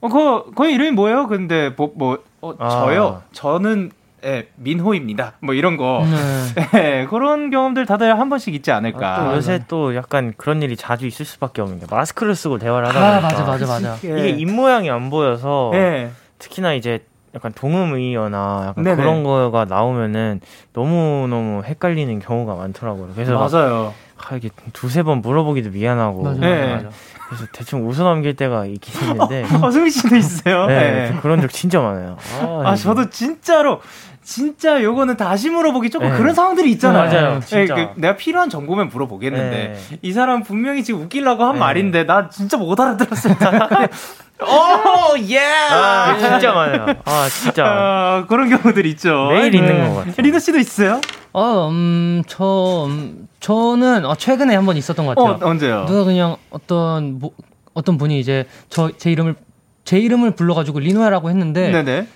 어그 0.00 0.52
거의 0.54 0.74
이름이 0.74 0.92
뭐예요? 0.92 1.26
근데 1.26 1.70
뭐, 1.76 1.92
뭐 1.94 2.18
어, 2.40 2.54
아. 2.58 2.68
저요. 2.68 3.22
저는 3.32 3.90
예, 4.24 4.48
민호입니다. 4.56 5.34
뭐 5.40 5.54
이런 5.54 5.76
거. 5.76 6.04
네. 6.04 7.00
예, 7.00 7.06
그런 7.06 7.50
경험들 7.50 7.86
다들 7.86 8.18
한 8.18 8.28
번씩 8.28 8.54
있지 8.54 8.70
않을까. 8.70 9.24
또 9.30 9.36
요새 9.36 9.60
또 9.68 9.94
약간 9.94 10.34
그런 10.36 10.62
일이 10.62 10.76
자주 10.76 11.06
있을 11.06 11.24
수밖에 11.24 11.62
없는 11.62 11.80
게 11.80 11.86
마스크를 11.90 12.34
쓰고 12.34 12.58
대화를 12.58 12.88
하다 12.88 12.98
아, 12.98 13.20
보니까 13.20 13.44
맞아, 13.44 13.66
맞아, 13.66 13.66
맞아. 13.66 13.98
예. 14.04 14.18
이게 14.18 14.28
입 14.30 14.50
모양이 14.50 14.90
안 14.90 15.08
보여서 15.10 15.70
예. 15.74 16.10
특히나 16.38 16.74
이제 16.74 17.04
약간 17.34 17.52
동음의어나 17.52 18.64
약간 18.68 18.84
네네. 18.84 18.96
그런 18.96 19.22
거가 19.22 19.64
나오면은 19.64 20.40
너무 20.72 21.26
너무 21.30 21.62
헷갈리는 21.64 22.18
경우가 22.18 22.56
많더라고요. 22.56 23.10
그래서 23.14 23.38
막 23.38 23.50
맞아요. 23.50 23.94
아, 24.28 24.36
이게 24.36 24.50
두세 24.72 25.02
번 25.02 25.22
물어보기도 25.22 25.70
미안하고 25.70 26.22
맞아, 26.22 26.40
네. 26.40 26.74
맞아. 26.74 26.88
그래서 27.28 27.46
대충 27.52 27.86
웃어 27.88 28.02
넘길 28.02 28.34
때가 28.34 28.66
있긴 28.66 29.08
있는데 29.10 29.44
어, 29.62 29.70
승민 29.70 29.90
씨도 29.90 30.16
있어요? 30.16 30.66
네, 30.66 31.10
네. 31.10 31.18
그런 31.22 31.40
적 31.40 31.50
진짜 31.52 31.80
많아요. 31.80 32.16
아, 32.64 32.74
저도 32.74 33.08
진짜로, 33.08 33.80
진짜 34.22 34.82
요거는 34.82 35.16
다시 35.16 35.48
물어보기 35.48 35.90
조금 35.90 36.10
네. 36.10 36.16
그런 36.16 36.34
상황들이 36.34 36.70
있잖아요. 36.72 37.10
맞아요, 37.10 37.36
예, 37.36 37.40
진짜. 37.40 37.74
그 37.74 38.00
내가 38.00 38.16
필요한 38.16 38.50
정보면 38.50 38.88
물어보겠는데, 38.88 39.56
네. 39.90 39.98
이 40.02 40.12
사람 40.12 40.42
분명히 40.42 40.84
지금 40.84 41.02
웃기려고 41.02 41.44
한 41.44 41.54
네. 41.54 41.60
말인데, 41.60 42.04
나 42.04 42.28
진짜 42.28 42.56
못 42.56 42.78
알아들었어요. 42.78 43.34
오, 44.42 45.18
예! 45.28 45.38
아, 45.70 46.16
진짜 46.18 46.52
많아요. 46.52 46.94
아, 47.04 47.28
진짜. 47.28 47.64
아, 47.66 48.26
그런 48.28 48.48
경우들 48.48 48.86
있죠. 48.86 49.28
매일 49.30 49.54
있는 49.54 49.88
것 49.88 49.94
같아요. 49.96 50.14
리너 50.18 50.38
씨도 50.38 50.58
있어요? 50.58 51.00
어, 51.32 51.68
음, 51.70 52.22
저, 52.26 52.86
음, 52.88 53.28
저는 53.40 54.04
어, 54.04 54.14
최근에 54.14 54.54
한 54.54 54.66
번 54.66 54.76
있었던 54.76 55.04
것 55.06 55.16
어, 55.18 55.24
같아요. 55.24 55.48
언제요? 55.48 55.84
누가 55.86 56.04
그냥 56.04 56.36
어떤 56.50 57.18
뭐, 57.18 57.30
어떤 57.74 57.98
분이 57.98 58.18
이제 58.18 58.46
저 58.68 58.90
제 58.98 59.10
이름을 59.10 59.36
제 59.84 59.98
이름을 59.98 60.32
불러가지고 60.32 60.80
리노야라고 60.80 61.30
했는데 61.30 61.70
네네. 61.70 62.06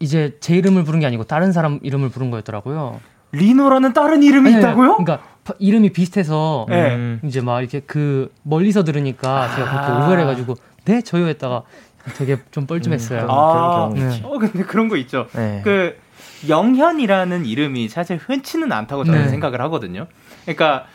이제 0.00 0.36
제 0.40 0.54
이름을 0.56 0.84
부른 0.84 1.00
게 1.00 1.06
아니고 1.06 1.24
다른 1.24 1.52
사람 1.52 1.78
이름을 1.82 2.08
부른 2.10 2.30
거였더라고요. 2.30 3.00
리노라는 3.32 3.92
다른 3.94 4.22
이름이 4.22 4.52
네, 4.52 4.58
있다고요? 4.58 4.96
그러니까 4.96 5.18
파- 5.44 5.54
이름이 5.58 5.92
비슷해서 5.92 6.66
네. 6.68 6.94
음. 6.94 7.20
이제 7.24 7.40
막 7.40 7.60
이렇게 7.60 7.80
그 7.80 8.30
멀리서 8.42 8.84
들으니까 8.84 9.48
제가 9.56 9.70
그렇게 9.70 9.86
아. 9.92 10.06
오해를 10.06 10.22
해가지고 10.22 10.54
네 10.84 11.02
저요 11.02 11.26
했다가 11.26 11.62
되게 12.16 12.38
좀 12.50 12.66
뻘쭘했어요. 12.66 13.22
음, 13.22 13.30
아, 13.30 13.90
있지. 13.94 14.22
어, 14.24 14.38
근데 14.38 14.62
그런 14.64 14.88
거 14.88 14.96
있죠. 14.96 15.26
네. 15.32 15.60
그 15.64 15.96
영현이라는 16.48 17.46
이름이 17.46 17.88
사실 17.88 18.18
흔치는 18.18 18.70
않다고 18.72 19.04
저는 19.04 19.22
네. 19.22 19.28
생각을 19.28 19.60
하거든요. 19.62 20.06
그러니까 20.42 20.86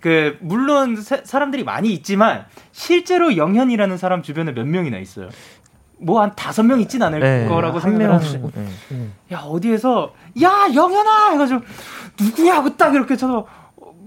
그 0.00 0.36
물론 0.40 0.96
사, 0.96 1.18
사람들이 1.24 1.64
많이 1.64 1.92
있지만 1.92 2.44
실제로 2.72 3.36
영현이라는 3.36 3.96
사람 3.96 4.22
주변에 4.22 4.52
몇 4.52 4.66
명이나 4.66 4.98
있어요. 4.98 5.28
뭐한 6.00 6.32
다섯 6.36 6.62
명 6.62 6.80
있진 6.80 7.02
않을 7.02 7.18
네, 7.18 7.48
거라고 7.48 7.78
한 7.78 7.90
생각을 7.92 8.06
명씩. 8.08 8.36
하고 8.36 8.52
네. 8.54 9.08
야 9.32 9.38
어디에서 9.40 10.14
야 10.42 10.68
영현아 10.72 11.30
해가지고 11.32 11.62
누구야 12.20 12.56
하고 12.56 12.76
딱 12.76 12.94
이렇게 12.94 13.16
쳐서 13.16 13.38
어, 13.38 13.46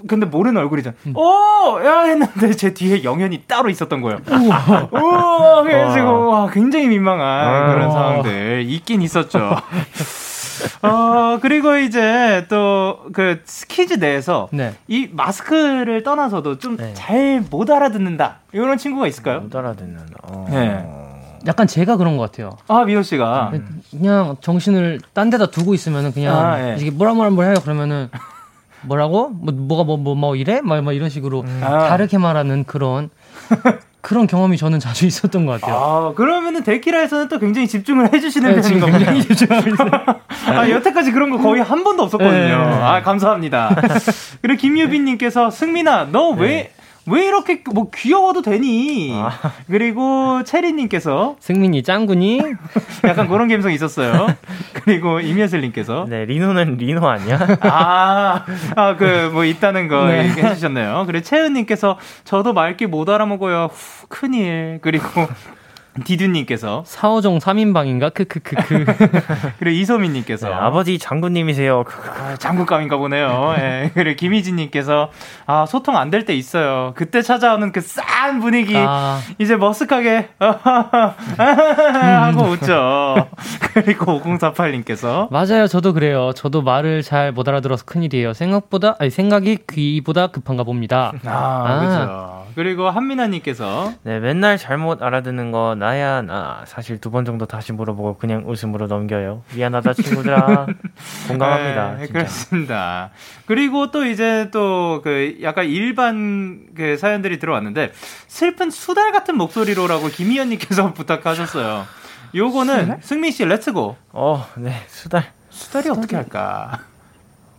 근데 0.08 0.26
모르는 0.26 0.60
얼굴이잖아. 0.62 0.96
음. 1.08 1.14
오 1.16 1.80
야 1.84 2.02
했는데 2.02 2.52
제 2.52 2.74
뒤에 2.74 3.04
영현이 3.04 3.44
따로 3.48 3.70
있었던 3.70 4.02
거예요. 4.02 4.20
우와 4.92 5.64
그래가지고 5.64 6.28
와 6.28 6.50
굉장히 6.50 6.88
민망한 6.88 7.22
아. 7.28 7.74
그런 7.74 7.92
상황들 7.92 8.66
있긴 8.68 9.02
있었죠. 9.02 9.56
어 10.84 11.40
그리고 11.42 11.78
이제 11.78 12.46
또 12.50 12.92
그 13.14 13.42
스키즈 13.46 13.96
내에서 13.96 14.48
네. 14.52 14.74
이 14.88 15.10
마스크를 15.12 16.04
떠나서도 16.04 16.60
좀 16.60 16.78
네. 16.78 16.94
잘못 16.94 17.70
알아듣는다 17.70 18.40
이런 18.54 18.78
친구가 18.78 19.08
있을까요? 19.08 19.42
못 19.42 19.56
알아듣는. 19.56 19.98
어. 20.24 20.46
네. 20.50 20.86
약간 21.48 21.66
제가 21.68 21.98
그런 21.98 22.16
것 22.18 22.32
같아요. 22.32 22.52
아 22.68 22.84
미호 22.84 23.02
씨가 23.02 23.52
그냥 23.90 24.36
정신을 24.42 25.00
딴 25.14 25.30
데다 25.32 25.48
두고 25.48 25.74
있으면은 25.74 26.12
그냥 26.14 26.38
아, 26.38 26.60
예. 26.60 26.76
이게 26.80 26.92
뭐라 26.92 27.14
뭐라 27.16 27.32
뭐라 27.32 27.50
해요 27.50 27.58
그러면은 27.64 28.10
뭐라고 28.84 29.30
뭐 29.30 29.54
뭐가 29.54 29.84
뭐뭐 29.84 30.15
뭐 30.15 30.36
이래 30.36 30.62
막, 30.62 30.82
막 30.84 30.94
이런 30.94 31.10
식으로 31.10 31.44
아. 31.62 31.88
다르게 31.89 32.17
말하는 32.17 32.63
그런 32.65 33.10
그런 34.02 34.26
경험이 34.26 34.58
저는 34.58 34.80
자주 34.80 35.06
있었던 35.06 35.46
것 35.46 35.62
같아요. 35.62 35.76
아, 35.76 36.13
그러면은 36.15 36.63
데키라에서는 36.63 37.28
또 37.28 37.38
굉장히 37.39 37.67
집중을 37.67 38.12
해주시는 38.12 38.50
네, 38.50 38.56
편인 38.56 38.67
지금 38.67 38.80
겁니다. 38.82 39.12
굉장히 39.12 39.36
집중합니다. 39.36 40.20
아, 40.48 40.70
여태까지 40.70 41.12
그런 41.12 41.30
거 41.30 41.38
거의 41.38 41.62
한 41.62 41.84
번도 41.84 42.04
없었거든요. 42.04 42.32
네. 42.34 42.54
아, 42.54 43.04
감사합니다. 43.04 43.76
그리고 44.41 44.60
김유빈님께서 44.60 45.52
승민아, 45.52 46.08
너 46.12 46.30
왜, 46.30 46.72
왜 47.08 47.26
이렇게 47.26 47.64
뭐 47.74 47.90
귀여워도 47.94 48.42
되니? 48.42 49.12
아. 49.14 49.32
그리고 49.68 50.44
체리님께서 50.44 51.36
승민이 51.40 51.84
짱구니 51.84 52.42
약간 53.06 53.28
그런 53.28 53.48
감성이 53.48 53.76
있었어요. 53.76 54.28
그리고 54.74 55.20
임예슬님께서 55.20 56.06
네, 56.08 56.26
리노는 56.26 56.78
리노 56.78 57.08
아니야? 57.08 57.40
아, 57.62 58.46
아, 58.76 58.96
그, 58.96 59.30
뭐, 59.34 59.46
있다는 59.46 59.88
거 59.88 60.06
네. 60.08 60.26
얘기해 60.30 60.54
주셨네요. 60.56 61.04
그리고 61.08 61.24
채은님께서, 61.24 61.98
저도 62.24 62.54
말귀 62.54 62.88
못 62.88 63.10
알아먹어요. 63.10 63.70
후, 63.72 64.08
큰일. 64.08 64.80
그리고, 64.82 65.28
디두님께서, 66.06 66.84
사오정 66.86 67.40
3인방인가 67.40 68.14
크크크크 68.14 68.86
그리고 69.60 69.76
이소민님께서, 69.78 70.48
네, 70.48 70.54
아버지 70.54 70.98
장군님이세요. 70.98 71.84
아, 72.18 72.36
장군감인가 72.38 72.98
보네요. 72.98 73.54
예. 73.58 73.92
그리고 73.94 74.16
김희진님께서, 74.18 75.10
아, 75.48 75.66
소통 75.68 75.98
안 75.98 76.10
될 76.10 76.26
때 76.26 76.34
있어요. 76.36 76.94
그때 76.96 77.22
찾아오는 77.22 77.72
그 77.72 77.82
싼 77.82 78.40
분위기, 78.40 78.76
아 78.78 79.20
이제 79.38 79.56
머쓱하게, 79.58 80.28
하고 80.40 82.44
웃죠. 82.52 83.28
그리고 83.74 84.22
5048님께서, 84.22 85.30
맞아요 85.32 85.68
저도 85.68 85.94
그래요 85.94 86.32
저도 86.36 86.62
말을 86.62 87.02
잘 87.04 87.32
못 87.32 87.48
알아들어서 87.48 87.86
큰일이에요 87.86 88.34
생각보다 88.34 88.96
아니 89.00 89.10
생각이 89.10 89.60
귀보다 89.72 90.28
급한가 90.28 90.64
봅니다 90.64 91.14
아, 91.26 91.66
아. 91.68 91.80
그죠. 91.80 92.42
그리고 92.56 92.90
한민아님께서, 92.90 93.94
네, 94.04 94.20
맨날 94.20 94.58
잘못 94.58 95.02
알아듣는 95.02 95.52
거 95.52 95.76
나야 95.76 96.22
나. 96.22 96.64
사실 96.66 97.00
두 97.00 97.12
번 97.12 97.26
정도 97.26 97.46
다시 97.46 97.74
물어보고 97.74 98.18
그냥 98.18 98.44
웃음으로 98.48 98.88
넘겨요. 98.88 99.44
미안하다 99.56 99.94
친구들아. 99.94 100.66
공감합니다. 101.28 101.92
네, 101.98 102.06
진짜. 102.06 102.14
그렇습니다. 102.14 103.10
그리고 103.46 103.92
또 103.92 104.06
이제 104.06 104.50
또 104.52 105.02
그 105.04 105.38
약간 105.42 105.66
일반 105.66 106.68
그 106.76 106.98
사연들이 106.98 107.40
들어왔는데 107.40 107.92
슬픈 108.28 108.70
수달 108.72 109.12
같은 109.12 109.36
목소리로라고 109.38 110.08
김희연님께서 110.10 110.94
부탁하셨어요. 110.96 111.86
요거는 112.36 113.00
승민 113.02 113.32
씨 113.32 113.44
Let's 113.46 113.78
go. 113.78 113.98
어, 114.14 114.46
네, 114.58 114.84
수달. 114.88 115.32
수달이 115.50 115.90
어떻게 115.90 116.16
할까? 116.16 116.80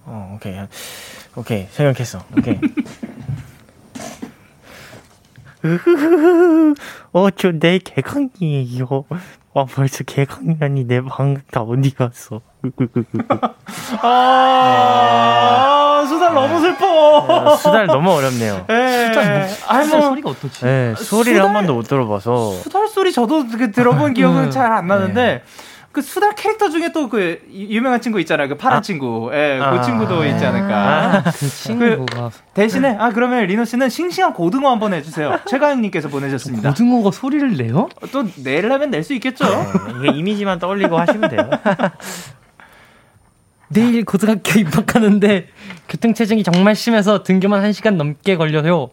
어, 0.05 0.33
오케이. 0.37 0.57
오케이. 1.37 1.66
생각했어. 1.70 2.24
오케이. 2.37 2.59
어, 7.12 7.31
저 7.31 7.48
내일 7.48 7.78
개강이에요. 7.79 9.05
와, 9.55 9.64
벌써 9.66 10.03
개강이라니 10.05 10.85
내 10.85 11.07
방학 11.07 11.61
어디 11.62 11.94
갔어? 11.94 12.40
아, 14.03 16.05
수달 16.09 16.33
너무 16.35 16.61
슬퍼. 16.61 16.87
어, 17.18 17.57
수달 17.57 17.87
너무 17.87 18.11
어렵네요. 18.12 18.64
예. 18.70 18.75
아니 19.66 19.85
진짜 19.85 19.98
뭐 19.98 20.09
소리가 20.09 20.31
어떻지 20.31 20.64
네, 20.64 20.94
소리를 20.96 21.35
수달? 21.37 21.48
한 21.48 21.55
번도 21.55 21.75
못 21.75 21.83
들어봐서. 21.83 22.53
수달 22.62 22.88
소리 22.88 23.12
저도 23.12 23.46
그 23.48 23.72
들어본 23.72 24.14
기억은 24.14 24.44
네. 24.44 24.51
잘안 24.51 24.87
나는데 24.87 25.42
그 25.92 26.00
수달 26.00 26.35
캐릭터 26.35 26.70
중에 26.70 26.90
또 26.92 27.09
그 27.09 27.42
유명한 27.52 28.00
친구 28.00 28.18
있잖아요. 28.20 28.48
그 28.48 28.57
파란 28.57 28.78
아. 28.78 28.81
친구. 28.81 29.31
예, 29.35 29.59
그 29.59 29.64
아. 29.64 29.81
친구도 29.83 30.24
있지 30.24 30.44
않을까. 30.46 31.24
그 31.26 31.46
친구가 31.48 32.31
대신에 32.55 32.96
아 32.98 33.11
그러면 33.11 33.44
리노 33.46 33.64
씨는 33.66 33.90
싱싱한 33.90 34.33
고등어 34.33 34.70
한번 34.70 34.94
해주세요. 34.94 35.40
최가영님께서 35.48 36.09
보내셨습니다. 36.09 36.70
고등어가 36.70 37.11
소리를 37.11 37.57
내요? 37.57 37.88
또 38.12 38.24
내려면 38.42 38.90
낼 38.90 39.02
수 39.02 39.12
있겠죠. 39.14 39.44
네, 40.00 40.09
이게 40.09 40.18
이미지만 40.18 40.59
떠올리고 40.59 40.98
하시면 40.98 41.28
돼요. 41.28 41.50
내일 43.68 44.05
고등학교 44.05 44.61
입학하는데 44.61 45.48
교통체증이 45.88 46.44
정말 46.44 46.76
심해서 46.76 47.22
등교만 47.22 47.62
1시간 47.64 47.94
넘게 47.96 48.37
걸려요. 48.37 48.90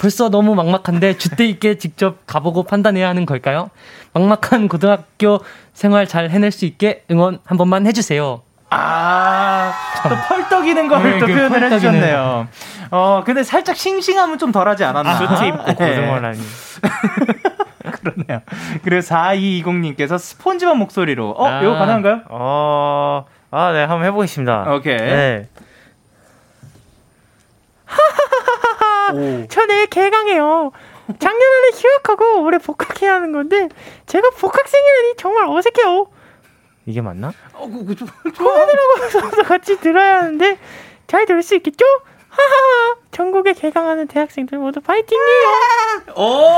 벌써 0.00 0.30
너무 0.30 0.54
막막한데 0.54 1.18
주대 1.18 1.44
있게 1.44 1.76
직접 1.76 2.26
가보고 2.26 2.62
판단해야 2.62 3.06
하는 3.06 3.26
걸까요? 3.26 3.68
막막한 4.14 4.68
고등학교 4.68 5.40
생활 5.74 6.06
잘 6.06 6.30
해낼 6.30 6.50
수 6.50 6.64
있게 6.64 7.04
응원 7.10 7.38
한 7.44 7.58
번만 7.58 7.86
해주세요. 7.86 8.40
아, 8.70 9.74
또 10.02 10.08
펄떡이는 10.28 10.88
걸 10.88 11.02
네, 11.02 11.18
또그 11.18 11.26
표현을 11.26 11.48
펄떡이는. 11.50 11.72
해주셨네요. 11.74 12.48
어, 12.92 13.22
근데 13.26 13.42
살짝 13.42 13.76
싱싱함은 13.76 14.38
좀 14.38 14.52
덜하지 14.52 14.84
않았나. 14.84 15.18
수트 15.18 15.44
입고 15.44 15.64
네. 15.66 15.74
고등어라니. 15.74 16.38
그러네요. 17.92 18.40
그리고 18.82 19.02
4220님께서 19.02 20.18
스폰지밥 20.18 20.78
목소리로. 20.78 21.32
어, 21.32 21.46
아. 21.46 21.60
이거 21.60 21.74
가능한가요? 21.74 22.22
어, 22.30 23.26
아, 23.50 23.72
네, 23.72 23.84
한번 23.84 24.06
해보겠습니다. 24.06 24.72
오케이. 24.72 24.96
네. 24.96 25.48
오. 29.12 29.46
저 29.48 29.66
내일 29.66 29.86
개강해요. 29.86 30.72
작년에 31.18 31.70
휴학하고 31.74 32.42
올해 32.42 32.58
복학해야 32.58 33.14
하는 33.14 33.32
건데 33.32 33.68
제가 34.06 34.30
복학생이라니 34.30 35.14
정말 35.16 35.46
어색해요. 35.48 36.06
이게 36.86 37.00
맞나? 37.00 37.32
어, 37.54 37.68
그, 37.68 37.94
그, 37.94 39.42
같이 39.42 39.78
들어야 39.80 40.18
하는데 40.18 40.58
잘 41.06 41.26
들을 41.26 41.42
수 41.42 41.54
있겠죠? 41.56 41.84
하하하. 42.28 42.96
전국에 43.12 43.52
개강하는 43.54 44.06
대학생들 44.06 44.58
모두 44.58 44.80
파이팅이에요. 44.80 45.48
오! 46.16 46.56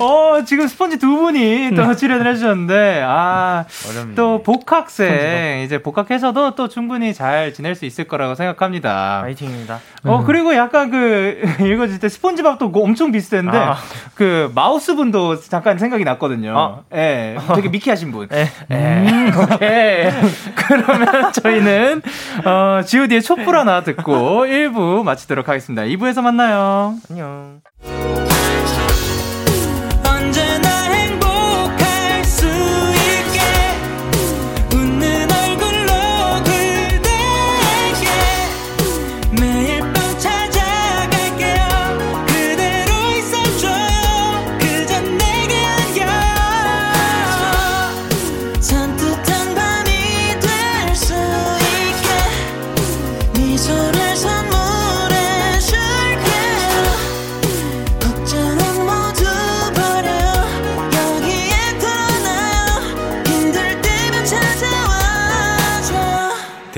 어, 0.00 0.42
지금 0.44 0.66
스펀지 0.66 0.98
두 0.98 1.06
분이 1.16 1.70
또 1.76 1.94
출연을 1.94 2.26
해주셨는데, 2.26 3.02
아, 3.06 3.64
어렵네. 3.88 4.14
또 4.16 4.42
복학생, 4.42 5.60
이제 5.60 5.80
복학해서도 5.80 6.56
또 6.56 6.68
충분히 6.68 7.14
잘 7.14 7.54
지낼 7.54 7.76
수 7.76 7.84
있을 7.84 8.04
거라고 8.08 8.34
생각합니다. 8.34 9.20
파이팅입니다. 9.22 9.78
어, 10.04 10.24
그리고 10.24 10.54
약간 10.54 10.90
그, 10.90 11.40
읽어질 11.62 12.00
때 12.00 12.08
스폰지밥도 12.08 12.72
그거 12.72 12.84
엄청 12.84 13.12
비슷했는데, 13.12 13.56
아. 13.56 13.76
그, 14.14 14.50
마우스 14.54 14.96
분도 14.96 15.40
잠깐 15.40 15.78
생각이 15.78 16.02
났거든요. 16.02 16.58
아. 16.58 16.80
예, 16.96 17.36
되게 17.54 17.68
미키하신 17.68 18.10
분. 18.10 18.26
네. 18.28 18.48
예, 18.72 19.30
오케이. 19.54 20.10
그러면 20.56 21.32
저희는, 21.32 22.02
어, 22.44 22.82
GOD의 22.84 23.22
촛불 23.22 23.56
하나 23.56 23.82
듣고 23.82 24.46
1부 24.58 25.04
마치도록 25.04 25.48
하겠습니다. 25.48 25.82
2부에서 25.82 26.22
만나요. 26.22 26.96
안녕. 27.10 27.60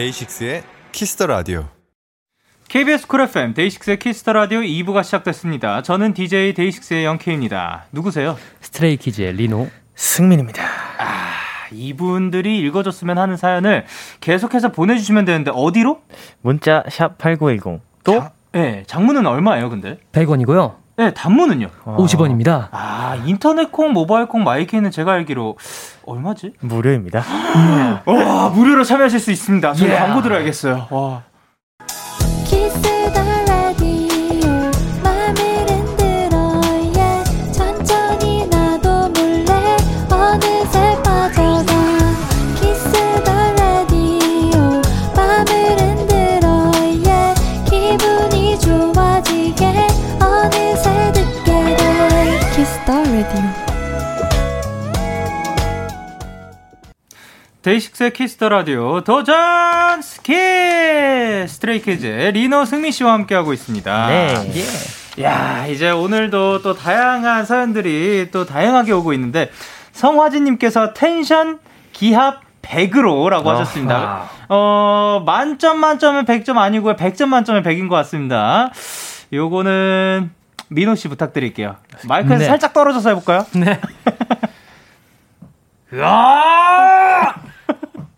데이식스의 0.01 0.63
키스 0.92 1.14
더 1.14 1.27
라디오. 1.27 1.67
KBS 2.69 3.07
쿨 3.07 3.21
FM 3.21 3.53
데이식스의 3.53 3.99
키스 3.99 4.20
더 4.20 4.33
라디오 4.33 4.61
2부가 4.61 5.05
시작됐습니다. 5.05 5.83
저는 5.83 6.15
DJ 6.15 6.55
데이식스의 6.55 7.05
영케입니다. 7.05 7.85
누구세요? 7.93 8.39
스트레이키즈의 8.63 9.35
리노. 9.35 9.69
승민입니다. 9.95 10.63
이분들이 11.73 12.61
읽어줬으면 12.61 13.19
하는 13.19 13.37
사연을 13.37 13.85
계속해서 14.21 14.73
보내주시면 14.73 15.27
되는데 15.27 15.51
어디로? 15.55 16.01
문자 16.41 16.83
샵 16.89 17.19
8910. 17.19 17.83
또 18.03 18.21
자- 18.21 18.33
네, 18.53 18.85
장문은 18.87 19.27
얼마예요, 19.27 19.69
근데? 19.69 19.99
100원이고요. 20.13 20.77
네, 21.01 21.15
단문은요? 21.15 21.71
50원입니다. 21.87 22.69
아, 22.73 23.17
인터넷 23.25 23.73
콩, 23.73 23.95
모바일 23.95 24.27
콩, 24.27 24.45
마이케이는 24.45 24.91
제가 24.91 25.13
알기로 25.13 25.57
얼마지? 26.05 26.53
무료입니다. 26.61 27.25
와, 28.05 28.51
무료로 28.51 28.85
참여하실 28.85 29.19
수 29.19 29.31
있습니다. 29.31 29.73
저희 29.73 29.89
Yeah. 29.89 30.07
광고 30.07 30.23
들어야겠어요. 30.23 30.89
와. 30.91 31.23
데이식스의 57.62 58.14
키스 58.14 58.36
더 58.36 58.49
라디오 58.49 59.03
도전 59.03 60.01
스키 60.01 60.33
스트레이키즈의 61.46 62.33
리노 62.33 62.64
승민 62.64 62.90
씨와 62.90 63.12
함께하고 63.12 63.53
있습니다. 63.53 64.07
네. 64.09 64.35
야, 65.23 65.66
이제 65.66 65.90
오늘도 65.90 66.62
또 66.62 66.75
다양한 66.75 67.44
사연들이 67.44 68.29
또 68.33 68.46
다양하게 68.46 68.92
오고 68.92 69.12
있는데 69.12 69.51
성화진님께서 69.92 70.94
텐션 70.94 71.59
기합 71.92 72.40
100으로라고 72.62 73.44
하셨습니다. 73.44 74.31
어, 74.49 75.23
만점 75.27 75.79
만점은 75.81 76.25
100점 76.25 76.57
아니고요. 76.57 76.96
100점 76.96 77.27
만점은 77.27 77.62
100인 77.62 77.90
것 77.90 77.96
같습니다. 77.96 78.70
요거는 79.35 80.31
민호 80.68 80.94
씨 80.94 81.09
부탁드릴게요. 81.09 81.77
마이크에서 82.09 82.38
네. 82.38 82.44
살짝 82.46 82.73
떨어져서 82.73 83.11
해볼까요? 83.11 83.44
네. 83.53 83.79
야! 86.01 87.50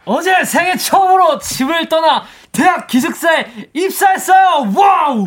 어제 0.04 0.44
생애 0.44 0.76
처음으로 0.76 1.38
집을 1.38 1.88
떠나 1.88 2.24
대학 2.50 2.86
기숙사에 2.86 3.46
입사했어요. 3.72 4.72
와우! 4.74 5.26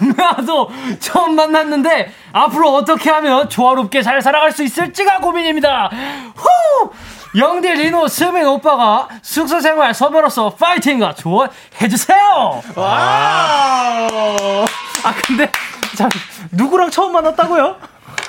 룸메와도 0.00 0.70
처음 1.00 1.34
만났는데 1.34 2.12
앞으로 2.32 2.74
어떻게 2.74 3.10
하면 3.10 3.48
조화롭게 3.48 4.02
잘 4.02 4.20
살아갈 4.20 4.52
수 4.52 4.62
있을지가 4.62 5.18
고민입니다. 5.20 5.90
후! 6.36 6.90
영디 7.38 7.66
리노 7.70 8.08
승민 8.08 8.44
오빠가 8.46 9.08
숙소 9.22 9.60
생활 9.60 9.94
선배로서 9.94 10.50
파이팅과 10.50 11.14
조언 11.14 11.48
해 11.80 11.88
주세요. 11.88 12.60
와우! 12.76 14.66
아, 15.04 15.14
근데, 15.24 15.50
자, 15.96 16.08
누구랑 16.50 16.90
처음 16.90 17.12
만났다고요? 17.12 17.76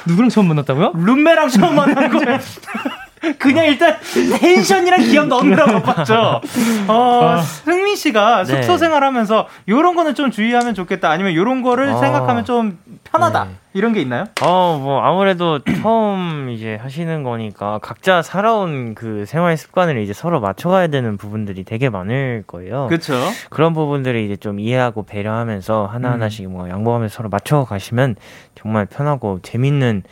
누구랑 0.05 0.29
처음 0.29 0.47
만났다고요? 0.47 0.93
룸메랑 0.95 1.49
처음 1.49 1.75
만난 1.75 2.09
거예요. 2.09 2.39
그냥 3.37 3.65
일단 3.65 3.97
텐션이랑 4.39 5.01
기억 5.01 5.27
넣느라고 5.27 5.81
봤죠. 5.81 6.41
어, 6.87 7.37
승민 7.63 7.95
씨가 7.95 8.43
네. 8.43 8.55
숙소 8.55 8.77
생활하면서 8.77 9.47
요런 9.69 9.95
거는 9.95 10.15
좀 10.15 10.31
주의하면 10.31 10.73
좋겠다. 10.73 11.09
아니면 11.09 11.33
요런 11.33 11.61
거를 11.61 11.89
어. 11.89 11.97
생각하면 11.97 12.45
좀 12.45 12.79
편하다. 13.03 13.43
네. 13.45 13.49
이런 13.75 13.91
게 13.91 14.01
있나요? 14.01 14.25
어, 14.41 14.79
뭐, 14.81 15.01
아무래도 15.01 15.59
처음 15.81 16.49
이제 16.51 16.75
하시는 16.75 17.23
거니까 17.23 17.79
각자 17.81 18.21
살아온 18.21 18.93
그 18.93 19.25
생활 19.25 19.57
습관을 19.57 19.97
이제 19.97 20.13
서로 20.13 20.39
맞춰가야 20.39 20.87
되는 20.87 21.17
부분들이 21.17 21.63
되게 21.63 21.89
많을 21.89 22.43
거예요. 22.45 22.87
그렇죠. 22.87 23.15
그런 23.49 23.73
부분들을 23.73 24.19
이제 24.19 24.35
좀 24.35 24.59
이해하고 24.59 25.03
배려하면서 25.03 25.85
음. 25.85 25.95
하나하나씩 25.95 26.49
뭐 26.49 26.69
양보하면서 26.69 27.13
서로 27.13 27.29
맞춰 27.29 27.65
가시면 27.65 28.15
정말 28.55 28.85
편하고 28.85 29.39
재밌는 29.41 30.03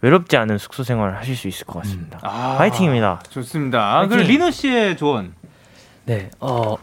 외롭지 0.00 0.36
않은 0.36 0.58
숙소 0.58 0.82
생활을 0.82 1.16
하실 1.16 1.36
수 1.36 1.48
있을 1.48 1.66
것 1.66 1.80
같습니다. 1.82 2.18
아, 2.22 2.56
파이팅입니다. 2.58 3.22
좋습니다. 3.30 3.94
파이팅. 3.98 4.10
그리고 4.10 4.28
리노 4.28 4.50
씨의 4.50 4.96
조언. 4.96 5.34
네. 6.04 6.30
어, 6.40 6.76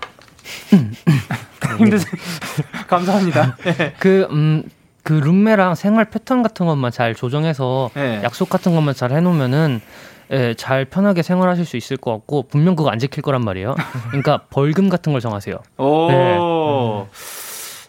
힘드세요. 1.78 2.12
감사합니다. 2.88 3.55
네. 3.57 3.93
그, 3.99 4.28
음, 4.32 4.64
그 5.03 5.14
룸메랑 5.14 5.76
생활 5.76 6.05
패턴 6.05 6.43
같은 6.43 6.66
것만 6.66 6.91
잘 6.91 7.16
조정해서 7.16 7.91
네. 7.93 8.22
약속 8.24 8.49
같은 8.49 8.76
것만 8.76 8.93
잘 8.93 9.11
해놓으면은 9.11 9.82
예, 10.32 10.53
잘 10.55 10.86
편하게 10.86 11.22
생활하실 11.22 11.66
수 11.66 11.78
있을 11.78 11.97
것 11.97 12.11
같고 12.11 12.43
분명 12.47 12.76
그거 12.76 12.89
안 12.89 12.97
지킬 12.97 13.22
거란 13.22 13.43
말이에요. 13.43 13.76
그러니까 14.07 14.39
벌금 14.49 14.89
같은 14.89 15.11
걸 15.11 15.22
정하세요. 15.22 15.57
오. 15.78 16.07
네. 16.09 16.38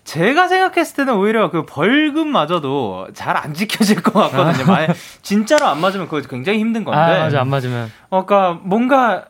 제가 0.05 0.49
생각했을 0.49 0.97
때는 0.97 1.15
오히려 1.15 1.51
그 1.51 1.65
벌금마저도 1.67 3.09
잘 3.15 3.35
안 3.37 3.53
지켜질 3.55 4.03
것 4.03 4.13
같거든요. 4.13 4.67
만약 4.67 4.95
진짜로 5.23 5.67
안 5.67 5.81
맞으면 5.81 6.09
그거 6.09 6.21
굉장히 6.29 6.59
힘든 6.61 6.85
건데. 6.85 6.99
아 7.01 7.19
맞아 7.25 7.41
안 7.41 7.49
맞으면 7.49 7.91
어, 8.11 8.25
그러니까 8.25 8.61
뭔가 8.63 9.25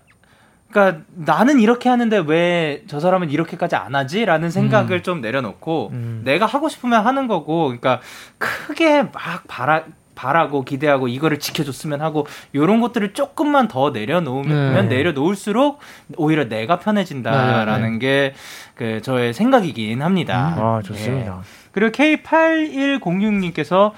그러니까 0.70 1.04
나는 1.14 1.60
이렇게 1.60 1.88
하는데 1.88 2.18
왜 2.26 2.82
저 2.88 2.98
사람은 3.00 3.30
이렇게까지 3.30 3.76
안 3.76 3.94
하지라는 3.94 4.50
생각을 4.50 4.98
음. 4.98 5.02
좀 5.02 5.20
내려놓고 5.20 5.90
음. 5.92 6.22
내가 6.24 6.46
하고 6.46 6.68
싶으면 6.68 7.06
하는 7.06 7.28
거고 7.28 7.66
그러니까 7.66 8.00
크게 8.38 9.04
막 9.04 9.44
바라 9.46 9.84
바라고 10.14 10.64
기대하고 10.64 11.08
이거를 11.08 11.38
지켜줬으면 11.38 12.00
하고 12.00 12.26
요런 12.54 12.80
것들을 12.80 13.12
조금만 13.14 13.68
더 13.68 13.90
내려놓으면 13.90 14.88
네. 14.88 14.96
내려놓을수록 14.96 15.80
오히려 16.16 16.48
내가 16.48 16.78
편해진다라는 16.78 17.98
네, 17.98 18.34
게그 18.76 19.02
저의 19.02 19.34
생각이긴 19.34 20.02
합니다. 20.02 20.54
아 20.56 20.80
좋습니다. 20.84 21.42
그리고 21.72 21.92
K8106님께서 21.92 23.92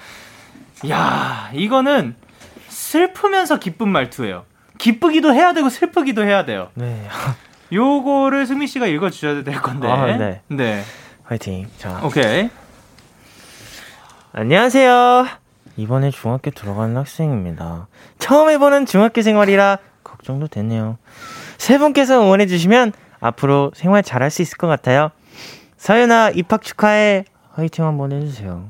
야 0.89 1.49
이거는 1.53 2.15
슬프면서 2.67 3.59
기쁜 3.59 3.89
말투예요. 3.89 4.45
기쁘기도 4.77 5.33
해야 5.33 5.53
되고 5.53 5.69
슬프기도 5.69 6.23
해야 6.23 6.45
돼요. 6.45 6.69
네, 6.75 7.07
요거를 7.73 8.45
승민 8.45 8.67
씨가 8.67 8.87
읽어 8.87 9.09
주셔도 9.09 9.43
될 9.43 9.61
건데. 9.61 9.87
아, 9.87 10.05
네. 10.17 10.41
네. 10.47 10.83
화이팅. 11.23 11.67
자, 11.77 11.99
오케이. 12.03 12.49
안녕하세요. 14.31 15.46
이번에 15.77 16.11
중학교 16.11 16.49
들어가는 16.51 16.97
학생입니다. 16.97 17.87
처음 18.19 18.49
해보는 18.49 18.85
중학교 18.85 19.21
생활이라 19.21 19.77
걱정도 20.03 20.47
되네요. 20.47 20.97
세 21.57 21.77
분께서 21.77 22.19
응원해주시면 22.21 22.93
앞으로 23.19 23.71
생활 23.75 24.03
잘할 24.03 24.29
수 24.31 24.41
있을 24.41 24.57
것 24.57 24.67
같아요. 24.67 25.11
서연아 25.77 26.31
입학 26.31 26.63
축하해. 26.63 27.25
화이팅 27.53 27.85
한번 27.85 28.11
해주세요. 28.11 28.69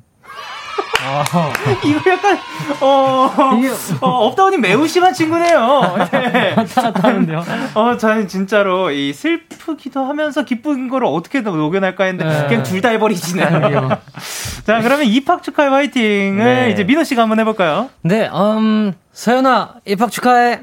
이거 1.85 2.11
약간 2.11 2.37
어, 2.81 3.29
어 4.01 4.07
up 4.25 4.34
down이 4.34 4.57
매우 4.57 4.85
심한 4.87 5.13
친구네요. 5.13 5.95
네. 6.11 6.55
하는데요. 6.75 7.45
어, 7.75 7.95
저는 7.97 8.27
진짜로 8.27 8.91
이 8.91 9.13
슬프기도 9.13 10.03
하면서 10.03 10.43
기쁜 10.43 10.89
거를 10.89 11.07
어떻게 11.07 11.43
더 11.43 11.51
녹여낼까 11.51 12.03
했는데 12.03 12.41
네. 12.41 12.47
그냥 12.47 12.63
둘 12.63 12.81
다 12.81 12.89
해버리시네요. 12.89 13.89
자, 14.67 14.81
그러면 14.81 15.05
입학 15.05 15.43
축하의 15.43 15.69
화이팅을 15.69 16.43
네. 16.43 16.69
이제 16.71 16.83
민호 16.83 17.05
씨가 17.05 17.21
한번 17.21 17.39
해볼까요? 17.39 17.89
네, 18.01 18.27
음, 18.27 18.91
서연아, 19.13 19.75
입학 19.85 20.11
축하해. 20.11 20.59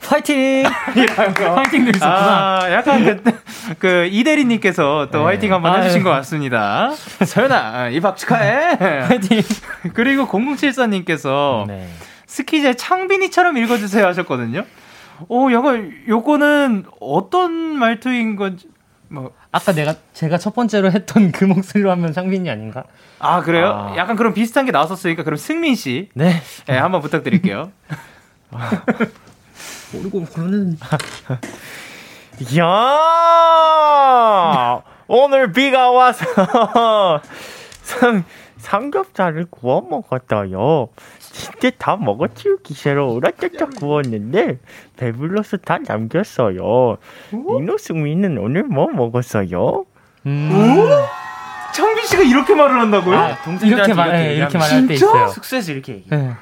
파이팅! 0.00 0.62
파이팅도 0.94 1.90
있었구나. 1.90 2.60
아, 2.62 2.70
약간 2.70 3.04
그, 3.04 3.40
그 3.80 4.08
이대리님께서 4.12 5.08
또 5.10 5.24
화이팅 5.24 5.52
한번. 5.52 5.76
해주신 5.82 6.04
것 6.04 6.10
같습니다. 6.10 6.92
서연아, 7.26 7.88
입학 7.88 8.16
축하해. 8.16 8.78
파이팅! 9.08 9.42
그리고 9.92 10.28
0074님께서 10.28 11.66
네. 11.66 11.88
스키제 12.26 12.74
창빈이처럼 12.74 13.56
읽어주세요 13.56 14.06
하셨거든요. 14.06 14.64
오, 15.26 15.50
이거, 15.50 15.76
요거는 16.06 16.84
어떤 17.00 17.52
말투인 17.52 18.36
건지, 18.36 18.68
뭐, 19.08 19.32
아까 19.54 19.70
내가, 19.72 19.94
제가 20.14 20.36
첫 20.38 20.52
번째로 20.52 20.90
했던 20.90 21.30
그 21.30 21.44
목소리로 21.44 21.88
하면 21.92 22.12
상빈이 22.12 22.50
아닌가? 22.50 22.82
아, 23.20 23.40
그래요? 23.40 23.68
아. 23.68 23.96
약간 23.96 24.16
그런 24.16 24.34
비슷한 24.34 24.64
게 24.66 24.72
나왔었으니까, 24.72 25.22
그럼 25.22 25.36
승민 25.36 25.76
씨. 25.76 26.08
네. 26.12 26.42
네, 26.66 26.76
한번 26.76 27.00
부탁드릴게요. 27.00 27.70
모르고 29.92 30.24
그러는. 30.24 30.76
야 32.58 32.98
오늘 35.06 35.52
비가 35.52 35.92
와서 35.92 36.24
삼, 37.82 38.24
삼겹살을 38.64 39.46
구워 39.50 39.82
먹었어요. 39.82 40.88
진짜 41.18 41.70
다 41.76 41.96
먹어치우기 41.96 42.72
싫어 42.72 43.06
오락짝짝 43.08 43.76
구웠는데 43.76 44.58
배불러서 44.96 45.58
다 45.58 45.78
남겼어요. 45.86 46.96
이노승민은 47.32 48.38
오늘 48.38 48.62
뭐 48.64 48.88
먹었어요? 48.90 49.84
음. 50.26 50.88
창빈 51.74 52.06
씨가 52.06 52.22
이렇게 52.22 52.54
말을 52.54 52.80
한다고요? 52.80 53.18
아, 53.18 53.36
이렇게 53.62 53.92
말, 53.92 54.12
네, 54.12 54.34
이렇게 54.36 54.56
말할 54.56 54.86
때? 54.86 54.94
있어요. 54.94 55.28
숙소에서 55.28 55.72
이렇게 55.72 55.94
얘기. 55.94 56.08
네. 56.08 56.32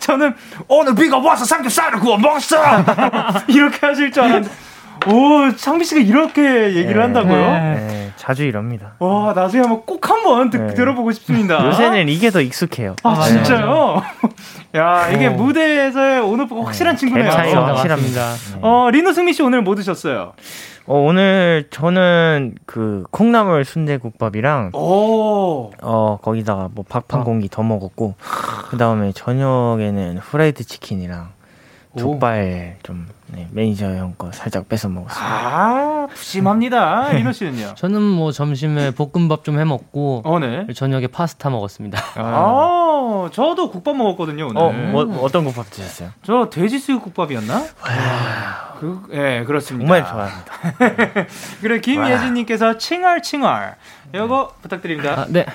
저는 0.00 0.34
오늘 0.68 0.94
비가 0.94 1.18
와서 1.18 1.44
삼겹살을 1.44 2.00
구워 2.00 2.16
먹었어 2.16 2.56
이렇게 3.48 3.86
하실 3.86 4.10
줄 4.10 4.22
알았는데 4.22 4.50
오 5.08 5.54
창빈 5.56 5.84
씨가 5.84 6.00
이렇게 6.00 6.42
얘기를 6.74 6.94
네. 6.94 7.00
한다고요? 7.00 7.34
네. 7.52 7.74
네, 7.86 8.12
자주 8.16 8.44
이럽니다. 8.44 8.94
와 8.98 9.32
나중에 9.34 9.62
한번 9.62 9.82
꼭 9.84 10.08
한번 10.08 10.50
듣- 10.50 10.58
네. 10.58 10.74
들어보고 10.74 11.10
싶습니다. 11.12 11.66
요새는 11.66 12.08
이게 12.08 12.30
더 12.30 12.40
익숙해요. 12.40 12.94
아 13.02 13.10
맞아요, 13.10 13.24
진짜요? 13.28 14.02
야 14.76 15.08
이게 15.10 15.26
어. 15.26 15.30
무대에서의 15.32 16.20
오늘 16.20 16.46
확실한 16.50 16.96
친구네요. 16.96 17.28
갭 17.28 17.32
차이가 17.32 17.60
맞습니다, 17.60 17.74
확실합니다. 17.74 18.32
네. 18.54 18.58
어 18.62 18.90
리노 18.90 19.12
승민 19.12 19.34
씨 19.34 19.42
오늘 19.42 19.62
뭐 19.62 19.74
드셨어요? 19.74 20.32
어, 20.86 20.98
오늘 20.98 21.68
저는 21.70 22.54
그 22.66 23.04
콩나물 23.12 23.64
순대국밥이랑 23.64 24.70
오 24.74 25.70
어 25.80 26.18
거기다가 26.22 26.68
뭐 26.74 26.84
밥 26.88 27.04
한 27.14 27.24
공기 27.24 27.48
더 27.48 27.62
먹었고 27.62 28.14
그 28.70 28.76
다음에 28.76 29.12
저녁에는 29.12 30.18
후라이드 30.18 30.64
치킨이랑 30.64 31.28
족발 31.98 32.76
좀 32.82 33.06
네, 33.26 33.48
매니저 33.50 33.86
형 33.86 34.14
거 34.16 34.30
살짝 34.32 34.68
뺏어 34.68 34.88
먹었어요. 34.88 35.24
아 35.24 36.06
푸짐합니다. 36.12 37.12
리노 37.12 37.32
씨는요? 37.32 37.74
저는 37.76 38.00
뭐 38.02 38.30
점심에 38.32 38.90
볶음밥 38.92 39.44
좀 39.44 39.58
해 39.58 39.64
먹고 39.64 40.22
어 40.24 40.38
네. 40.38 40.66
저녁에 40.74 41.06
파스타 41.06 41.50
먹었습니다. 41.50 41.98
아 42.16 43.28
저도 43.32 43.70
국밥 43.70 43.96
먹었거든요 43.96 44.48
오늘. 44.48 44.60
어, 44.60 44.70
뭐, 44.70 45.20
어떤 45.22 45.44
국밥 45.44 45.70
드셨어요? 45.70 46.10
저 46.22 46.48
돼지 46.50 46.78
수육국밥이었나? 46.78 47.62
그, 48.80 49.02
예, 49.12 49.44
그렇습니다. 49.46 49.86
정말 49.86 50.04
좋아합니다. 50.10 51.26
그리고 51.60 51.80
김예진님께서 51.80 52.78
칭얼칭얼. 52.78 53.76
요거 54.14 54.54
부탁드립니다. 54.62 55.20
아, 55.20 55.26
네. 55.28 55.46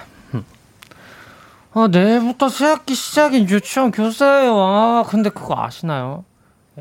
음. 1.78 1.80
아, 1.80 1.88
내일부터 1.88 2.49
새학기 2.49 2.95
시작인 2.95 3.47
유치원 3.47 3.91
교사예요. 3.91 4.57
아, 4.57 5.03
근데 5.07 5.30
그거 5.30 5.55
아시나요? 5.57 6.25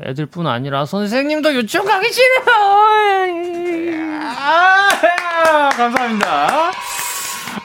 애들뿐 0.03 0.47
아니라 0.47 0.85
선생님도 0.85 1.53
유치원 1.55 1.87
가기 1.87 2.11
싫어요. 2.11 2.47
아, 4.21 5.69
감사합니다. 5.69 6.71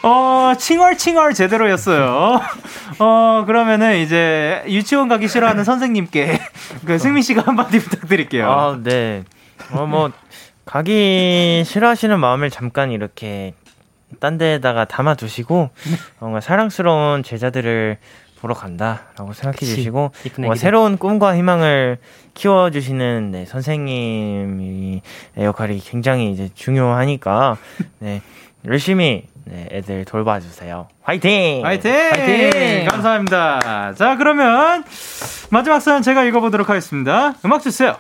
어, 0.02 0.52
칭얼칭얼 0.58 1.34
제대로였어요. 1.34 2.40
어, 2.98 3.44
그러면은 3.46 3.98
이제 3.98 4.62
유치원 4.66 5.08
가기 5.08 5.28
싫어하는 5.28 5.64
선생님께 5.64 6.40
그 6.86 6.98
승민 6.98 7.22
씨가 7.22 7.42
한마디 7.46 7.78
부탁드릴게요. 7.78 8.50
아, 8.50 8.78
네. 8.82 9.24
어, 9.72 9.86
뭐, 9.86 10.10
가기 10.64 11.64
싫어하시는 11.66 12.18
마음을 12.18 12.50
잠깐 12.50 12.90
이렇게 12.90 13.54
딴 14.20 14.38
데에다가 14.38 14.84
담아두시고, 14.84 15.70
뭔가 16.18 16.40
사랑스러운 16.40 17.22
제자들을 17.22 17.98
보러 18.40 18.54
간다라고 18.54 19.32
생각해 19.32 19.56
그치. 19.58 19.76
주시고, 19.76 20.12
애기들. 20.26 20.56
새로운 20.56 20.96
꿈과 20.96 21.36
희망을 21.36 21.98
키워주시는 22.34 23.30
네, 23.30 23.44
선생님의 23.44 25.02
역할이 25.38 25.78
굉장히 25.80 26.32
이제 26.32 26.48
중요하니까, 26.54 27.56
네, 28.00 28.20
열심히 28.66 29.26
네, 29.44 29.68
애들 29.72 30.04
돌봐주세요. 30.04 30.86
화이팅! 31.02 31.64
화이팅! 31.64 31.92
화이팅! 31.92 32.86
감사합니다. 32.88 33.92
자, 33.94 34.16
그러면 34.16 34.84
마지막 35.50 35.80
사연 35.80 36.00
제가 36.02 36.22
읽어보도록 36.24 36.68
하겠습니다. 36.68 37.34
음악 37.44 37.60
주세요. 37.60 37.96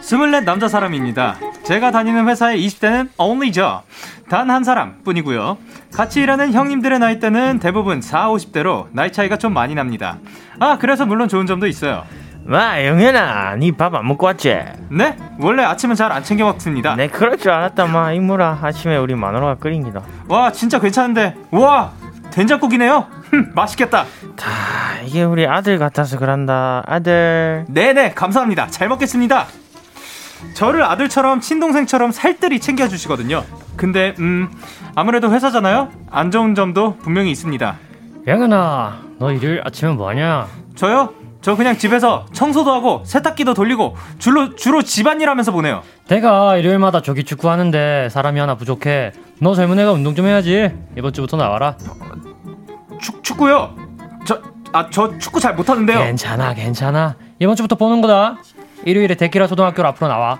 스물넷 0.00 0.44
남자 0.44 0.68
사람입니다. 0.68 1.38
제가 1.68 1.90
다니는 1.90 2.26
회사의 2.26 2.66
20대는 2.66 3.10
only 3.18 3.52
저. 3.52 3.82
단 4.30 4.48
한 4.50 4.64
사람 4.64 5.02
뿐이고요. 5.04 5.58
같이 5.92 6.22
일하는 6.22 6.52
형님들의 6.54 6.98
나이대는 6.98 7.58
대부분 7.58 8.00
4, 8.00 8.28
50대로 8.30 8.86
나이 8.92 9.12
차이가 9.12 9.36
좀 9.36 9.52
많이 9.52 9.74
납니다. 9.74 10.16
아, 10.60 10.78
그래서 10.78 11.04
물론 11.04 11.28
좋은 11.28 11.44
점도 11.46 11.66
있어요. 11.66 12.04
마, 12.46 12.82
영현아, 12.82 13.56
니 13.56 13.72
밥 13.72 13.94
안 13.94 14.06
먹고 14.06 14.24
왔지? 14.24 14.56
네, 14.90 15.14
원래 15.38 15.62
아침은 15.62 15.94
잘 15.94 16.10
안 16.10 16.22
챙겨 16.24 16.46
먹습니다. 16.46 16.96
네, 16.96 17.08
그럴 17.08 17.36
줄 17.36 17.50
알았다, 17.50 17.84
마. 17.86 18.12
이모라, 18.12 18.60
아침에 18.62 18.96
우리 18.96 19.14
마누라가 19.14 19.56
끓인 19.56 19.84
기다. 19.84 20.00
와, 20.28 20.50
진짜 20.50 20.78
괜찮은데. 20.80 21.36
와, 21.50 21.92
된장국이네요. 22.30 23.06
흠, 23.30 23.52
맛있겠다. 23.54 24.06
아, 24.42 25.00
이게 25.04 25.22
우리 25.22 25.46
아들 25.46 25.78
같아서 25.78 26.18
그런다. 26.18 26.82
아들. 26.86 27.66
네네 27.68 28.12
감사합니다 28.14 28.68
잘 28.68 28.88
먹겠습니다 28.88 29.46
저를 30.54 30.82
아들처럼 30.84 31.40
친동생처럼 31.40 32.12
살뜰히 32.12 32.60
챙겨주시거든요 32.60 33.44
근데 33.76 34.14
음 34.18 34.48
아무래도 34.94 35.32
회사잖아요 35.32 35.90
안 36.10 36.30
좋은 36.30 36.54
점도 36.54 36.96
분명히 36.96 37.30
있습니다 37.30 37.76
영은아, 38.26 39.00
너 39.18 39.32
일요일 39.32 39.62
아침에 39.64 39.92
뭐하냐? 39.92 40.48
저요? 40.74 41.14
저 41.40 41.56
그냥 41.56 41.78
집에서 41.78 42.26
청소도 42.32 42.70
하고 42.70 43.02
세탁기도 43.06 43.54
돌리고 43.54 43.96
주로, 44.18 44.54
주로 44.56 44.82
집안일 44.82 45.30
하면서 45.30 45.52
보내요 45.52 45.82
내가 46.08 46.56
일요일마다 46.56 47.00
조기 47.00 47.24
축구 47.24 47.48
하는데 47.48 48.08
사람이 48.10 48.40
하나 48.40 48.54
부족해. 48.56 49.12
너 49.40 49.54
젊은 49.54 49.78
애가 49.78 49.92
운동 49.92 50.14
좀 50.14 50.26
해야지. 50.26 50.72
이번 50.96 51.12
주부터 51.12 51.36
나와라. 51.36 51.76
축, 53.00 53.22
축구요? 53.22 53.74
저, 54.26 54.40
아, 54.72 54.88
저 54.90 55.16
축구 55.18 55.38
잘 55.38 55.54
못하는데요. 55.54 55.98
괜찮아, 55.98 56.54
괜찮아. 56.54 57.14
이번 57.38 57.54
주부터 57.56 57.76
보는 57.76 58.00
거다. 58.00 58.38
일요일에 58.84 59.14
데키라 59.14 59.46
초등학교로 59.46 59.88
앞으로 59.88 60.08
나와. 60.08 60.38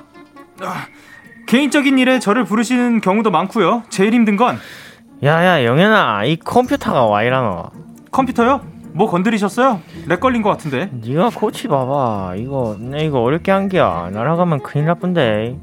개인적인 1.47 1.99
일에 1.99 2.19
저를 2.19 2.45
부르시는 2.45 3.01
경우도 3.01 3.31
많고요. 3.31 3.83
제일 3.89 4.13
힘든 4.13 4.37
건 4.37 4.59
야야 5.23 5.65
영현아 5.65 6.25
이 6.25 6.37
컴퓨터가 6.37 7.07
와 7.07 7.23
이라노 7.23 7.71
컴퓨터요? 8.11 8.61
뭐 8.93 9.11
건드리셨어요? 9.11 9.81
lag 10.07 10.21
걸린 10.21 10.43
것 10.43 10.51
같은데. 10.51 10.91
네가 10.93 11.31
고치 11.35 11.69
봐봐 11.69 12.35
이거 12.37 12.77
내 12.79 13.05
이거 13.05 13.21
어렵게 13.21 13.51
한 13.51 13.69
게야 13.69 14.11
날아가면 14.13 14.63
큰일 14.63 14.87
나뿌는데 14.87 15.57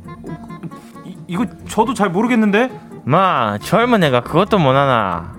이, 1.06 1.18
이거 1.28 1.46
저도 1.68 1.94
잘 1.94 2.10
모르겠는데. 2.10 2.70
마 3.08 3.60
젊은 3.60 4.04
애가 4.04 4.22
그것도 4.22 4.58
못하나 4.58 5.36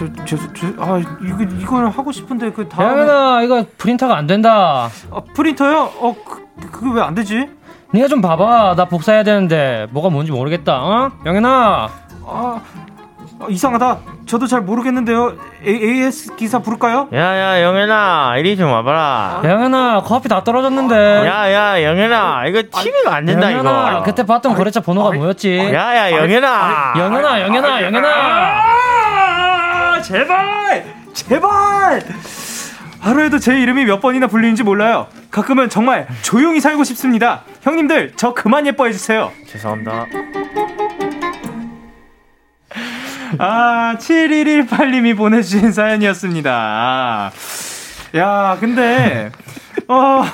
저, 0.00 0.06
저, 0.24 0.36
저, 0.54 0.66
아, 0.78 0.98
이거, 0.98 1.42
이걸 1.58 1.88
하고 1.90 2.10
싶은데, 2.10 2.52
그 2.52 2.66
다음에. 2.66 3.02
영현아, 3.02 3.42
이거 3.42 3.66
프린터가 3.76 4.16
안 4.16 4.26
된다. 4.26 4.88
아, 5.10 5.20
프린터요? 5.34 5.90
어, 5.98 6.16
그, 6.26 6.70
그거 6.70 6.90
왜 6.92 7.05
안 7.05 7.14
되지? 7.14 7.46
네가 7.92 8.08
좀 8.08 8.22
봐봐. 8.22 8.76
나 8.76 8.84
복사해야 8.86 9.24
되는데 9.24 9.88
뭐가 9.90 10.08
뭔지 10.08 10.32
모르겠다. 10.32 10.78
어? 10.80 11.10
영현아. 11.26 11.88
아, 12.26 12.60
아, 13.40 13.46
이상하다. 13.48 13.98
저도 14.26 14.46
잘 14.46 14.60
모르겠는데요. 14.62 15.34
A, 15.66 15.74
AS 15.74 16.36
기사 16.36 16.60
부를까요? 16.60 17.08
야야 17.12 17.62
영현아 17.62 18.36
이리 18.38 18.56
좀 18.56 18.70
와봐라 18.70 19.40
영현아, 19.44 20.02
커피 20.04 20.28
다 20.28 20.44
떨어졌는데. 20.44 20.94
야야 21.26 21.82
영현아 21.82 22.46
이거 22.46 22.62
TV가 22.70 23.14
안 23.16 23.26
된다 23.26 23.50
영현아, 23.52 23.90
이거 23.92 24.02
그때 24.04 24.24
봤던 24.24 24.54
거래처 24.54 24.80
번호가 24.82 25.10
뭐였지? 25.12 25.58
야야 25.58 26.12
영현아 26.12 26.94
영현아, 26.96 27.40
영현아, 27.42 27.82
영현아. 27.82 28.89
아, 30.00 30.02
제발! 30.02 30.84
제발! 31.12 32.02
하루에도 33.00 33.38
제 33.38 33.60
이름이 33.60 33.84
몇 33.84 34.00
번이나 34.00 34.28
불리는지 34.28 34.62
몰라요. 34.62 35.08
가끔은 35.30 35.68
정말 35.68 36.08
조용히 36.22 36.58
살고 36.60 36.84
싶습니다. 36.84 37.42
형님들, 37.60 38.14
저 38.16 38.32
그만 38.32 38.66
예뻐해 38.66 38.92
주세요. 38.92 39.30
죄송합니다 39.46 40.06
아, 43.36 43.96
7118님이 43.98 45.14
보내주신 45.18 45.70
사연이었습니다. 45.70 46.50
아, 46.50 47.30
야, 48.16 48.56
근데, 48.58 49.30
어, 49.86 50.24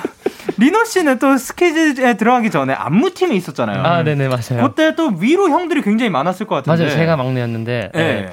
리노 0.57 0.85
씨는 0.85 1.19
또 1.19 1.37
스케줄에 1.37 2.15
들어가기 2.15 2.51
전에 2.51 2.73
안무팀에 2.73 3.35
있었잖아요. 3.35 3.83
아, 3.83 4.03
네네, 4.03 4.29
맞아요. 4.29 4.65
그때 4.69 4.95
또 4.95 5.11
위로 5.19 5.49
형들이 5.49 5.81
굉장히 5.81 6.09
많았을 6.09 6.45
것 6.47 6.55
같은데. 6.55 6.85
맞아요. 6.85 6.97
제가 6.97 7.17
막내였는데. 7.17 7.91
예. 7.93 7.97
네. 7.99 8.29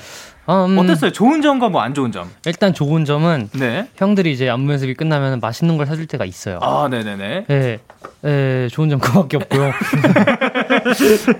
음, 0.48 0.78
어땠어요? 0.78 1.10
좋은 1.12 1.40
점과 1.42 1.68
뭐 1.70 1.80
안 1.82 1.94
좋은 1.94 2.12
점? 2.12 2.30
일단 2.46 2.74
좋은 2.74 3.04
점은 3.04 3.48
네. 3.54 3.88
형들이 3.96 4.32
이제 4.32 4.48
안무 4.50 4.70
연습이 4.72 4.94
끝나면 4.94 5.40
맛있는 5.40 5.76
걸 5.76 5.86
사줄 5.86 6.06
때가 6.06 6.24
있어요. 6.24 6.58
아, 6.62 6.88
네네네. 6.90 7.44
예, 7.50 7.78
예, 8.24 8.68
좋은 8.70 8.90
점 8.90 8.98
그밖에 8.98 9.36
없고요. 9.38 9.72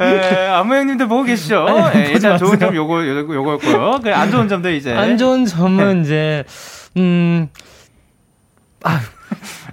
에, 0.00 0.48
안무 0.48 0.74
형님들 0.74 1.08
보고 1.08 1.22
계시죠? 1.24 1.66
아니, 1.66 2.00
예, 2.00 2.04
일단 2.12 2.38
좋은. 2.38 2.58
점 2.58 2.74
요거, 2.74 3.06
요거, 3.06 3.34
요거였고요. 3.34 4.00
그안 4.02 4.30
좋은 4.30 4.48
점도 4.48 4.70
이제. 4.70 4.92
안 4.94 5.16
좋은 5.18 5.44
점은 5.46 6.02
이제 6.04 6.44
음 6.96 7.48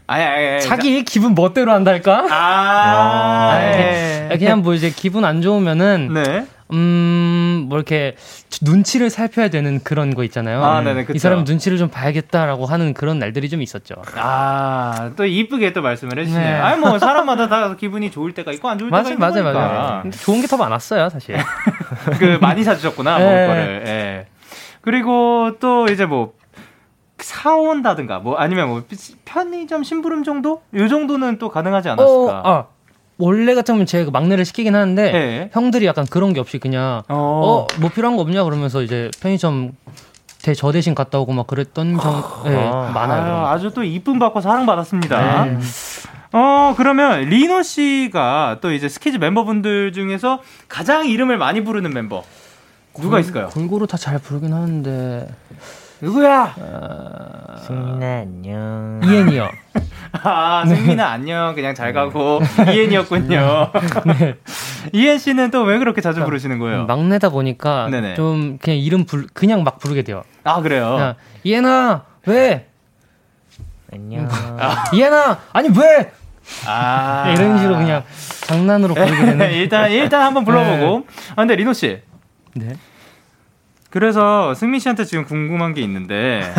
아니, 0.08 0.24
아니, 0.24 0.48
아니. 0.48 0.62
자기 0.62 1.04
기분 1.04 1.36
멋대로 1.36 1.72
한달까? 1.72 2.28
아, 2.30 3.52
아, 3.54 3.60
예. 3.64 4.30
그냥 4.38 4.62
뭐 4.62 4.74
이제 4.74 4.90
기분 4.90 5.24
안 5.26 5.42
좋으면은 5.42 6.14
네. 6.14 6.46
음, 6.72 7.66
뭐 7.68 7.78
이렇게 7.78 8.16
눈치를 8.62 9.10
살펴야 9.10 9.50
되는 9.50 9.82
그런 9.84 10.14
거 10.16 10.24
있잖아요. 10.24 10.64
아, 10.64 10.82
네네, 10.82 11.06
그쵸. 11.06 11.16
이 11.16 11.20
사람 11.20 11.44
눈치를 11.44 11.78
좀 11.78 11.90
봐야겠다라고 11.90 12.66
하는 12.66 12.94
그런 12.94 13.20
날들이 13.20 13.50
좀 13.50 13.62
있었죠. 13.62 13.96
아, 14.16 15.12
또 15.16 15.26
이쁘게 15.26 15.74
또 15.74 15.82
말씀을 15.82 16.18
해주시네요. 16.20 16.46
네. 16.46 16.60
아니, 16.60 16.80
뭐, 16.80 16.98
사람마다 16.98 17.48
다 17.50 17.76
기분이 17.76 18.12
좋을 18.12 18.34
때가 18.34 18.52
있고, 18.54 18.70
안 18.70 18.78
좋을 18.78 18.90
때가 18.90 19.02
맞아요, 19.02 19.14
있는 19.14 19.20
맞아요, 19.20 19.44
거니까. 19.44 19.68
맞아요. 19.84 20.02
근데 20.04 20.18
좋은 20.18 20.42
게 20.42 20.48
더 20.48 20.58
많았어요, 20.58 21.10
사실. 21.10 21.38
그, 22.20 22.38
많이 22.42 22.64
사주셨구나, 22.64 23.20
먹을 23.20 23.34
네. 23.36 23.48
거를. 23.48 23.84
예. 23.88 24.28
그리고 24.82 25.58
또 25.60 25.88
이제 25.88 26.06
뭐, 26.06 26.34
사온다든가, 27.20 28.20
뭐, 28.20 28.36
아니면 28.38 28.68
뭐, 28.70 28.84
편의점 29.26 29.84
심부름 29.84 30.24
정도? 30.24 30.62
요 30.76 30.88
정도는 30.88 31.38
또 31.38 31.50
가능하지 31.50 31.90
않았을까? 31.90 32.42
어, 32.42 32.42
아, 32.50 32.66
원래 33.22 33.54
같으면 33.56 33.86
제가 33.86 34.12
막내를 34.12 34.46
시키긴 34.46 34.76
하는데 34.76 35.12
네. 35.12 35.50
형들이 35.54 35.86
약간 35.86 36.06
그런 36.06 36.34
게 36.34 36.40
없이 36.40 36.58
그냥 36.58 37.04
어. 37.08 37.68
어, 37.68 37.68
뭐 37.80 37.90
필요한 37.90 38.16
거 38.18 38.22
없냐 38.24 38.44
그러면서 38.44 38.82
이제 38.82 39.10
편의점 39.22 39.74
대, 40.42 40.54
저 40.56 40.72
대신 40.72 40.96
갔다 40.96 41.20
오고 41.20 41.34
막 41.34 41.46
그랬던 41.48 42.00
정 42.00 42.24
예, 42.48 42.56
아, 42.56 42.92
많아요. 42.94 43.22
그런 43.24 43.42
거. 43.42 43.46
아유, 43.48 43.54
아주 43.54 43.72
또 43.74 43.84
이쁨 43.84 44.18
받고 44.18 44.42
사랑 44.42 44.66
받았습니다. 44.66 45.46
네. 45.46 45.58
어, 46.34 46.74
그러면 46.78 47.22
리노 47.22 47.62
씨가 47.62 48.58
또 48.62 48.72
이제 48.72 48.90
스키즈 48.90 49.18
member분들 49.18 49.92
중에서 49.94 50.40
가장 50.68 51.06
이름을 51.08 51.38
많이 51.38 51.64
부르는 51.64 51.92
멤버. 51.94 52.24
누가 53.00 53.20
있을까요? 53.20 53.50
골고루 53.50 53.86
다 53.88 53.98
잘 53.98 54.18
부르긴 54.20 54.52
하는데 54.54 55.28
누구야? 56.02 56.54
승민아 57.68 58.06
안녕 58.22 59.02
이엔이요. 59.04 59.50
아, 60.24 60.64
승민아 60.68 61.08
안녕. 61.10 61.54
그냥 61.56 61.74
잘 61.76 61.94
가고. 61.94 62.42
이엔이었군요. 62.68 63.72
이엔 64.94 65.18
씨는 65.20 65.52
또 65.52 65.64
왜 65.64 65.78
그렇게 65.78 66.02
자주 66.02 66.24
부르시는 66.26 66.58
거예요? 66.60 66.86
막내다 66.86 67.30
보니까 67.30 67.88
네네. 67.90 68.16
좀 68.16 68.58
그냥 68.60 68.80
이름 68.80 69.06
불 69.06 69.28
그냥 69.34 69.64
막 69.64 69.80
부르게 69.80 70.02
돼요. 70.02 70.24
아, 70.44 70.62
그래요? 70.62 71.16
이엔아 71.44 72.04
왜? 72.26 72.68
안녕 73.94 74.28
이엔아 74.94 75.40
아니 75.54 75.70
왜? 75.70 76.12
아. 76.66 77.32
이런 77.36 77.58
식으로 77.60 77.78
그냥 77.78 78.04
장난으로 78.48 78.96
부르게 78.96 79.26
되는. 79.26 79.52
일단, 79.52 79.92
일단 79.92 80.24
한번 80.24 80.44
불러보고. 80.44 81.06
아, 81.32 81.36
근데 81.36 81.56
리노 81.56 81.72
씨. 81.74 82.02
네. 82.56 82.74
그래서 83.92 84.54
승민 84.56 84.80
씨한테 84.80 85.06
지금 85.06 85.26
궁금한 85.26 85.74
게 85.74 85.82
있는데. 85.82 86.42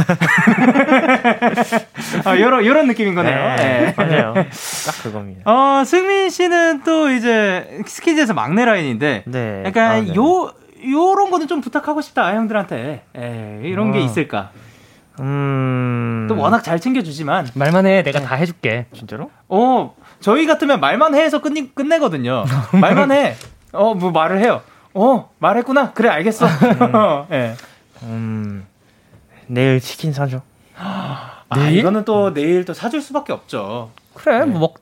아, 2.25 2.39
요런, 2.39 2.65
요런 2.65 2.87
느낌인 2.87 3.15
거네요. 3.15 3.57
네. 3.57 3.95
맞아요 3.97 4.35
딱 4.87 5.03
그겁니다 5.03 5.43
어, 5.51 5.85
승민 5.85 6.31
씨는 6.31 6.83
또 6.85 7.11
이제 7.11 7.81
스키즈에서 7.87 8.35
막내 8.35 8.65
라인인데. 8.65 9.25
네 9.27 9.63
약간 9.67 9.91
아, 9.91 10.01
네. 10.01 10.15
요, 10.15 10.53
요런 10.87 11.31
거는 11.31 11.49
좀 11.49 11.61
부탁하고 11.61 12.01
싶다, 12.03 12.35
형들한테. 12.35 13.05
에 13.17 13.61
이런 13.65 13.93
게 13.93 13.99
어. 13.99 14.03
있을까? 14.03 14.51
음 15.19 16.27
또 16.29 16.37
워낙 16.39 16.63
잘 16.63 16.81
챙겨주지만. 16.81 17.49
말만 17.55 17.87
해 17.87 18.03
내가 18.03 18.21
다 18.21 18.35
해줄게. 18.37 18.87
진짜로? 18.95 19.31
어, 19.49 19.95
저희 20.21 20.47
같으면 20.47 20.81
말만 20.81 21.15
해서 21.15 21.41
끝내, 21.41 21.67
끝내거든요. 21.75 22.45
말만 22.73 23.13
해. 23.13 23.35
어, 23.73 23.95
뭐 23.95 24.11
말을 24.11 24.41
해요. 24.41 24.63
어, 24.95 25.31
말했구나. 25.39 25.93
그래, 25.93 26.09
알겠어. 26.09 26.47
예. 27.33 27.55
음 28.03 28.67
내일 29.47 29.81
치킨 29.81 30.13
사줘 30.13 30.41
아, 30.77 31.43
내일? 31.55 31.79
이거는 31.79 32.05
또 32.05 32.33
내일 32.33 32.65
또 32.65 32.73
사줄 32.75 33.01
수밖에 33.03 33.33
없죠. 33.33 33.91
그래 34.15 34.45
뭐먹 34.45 34.75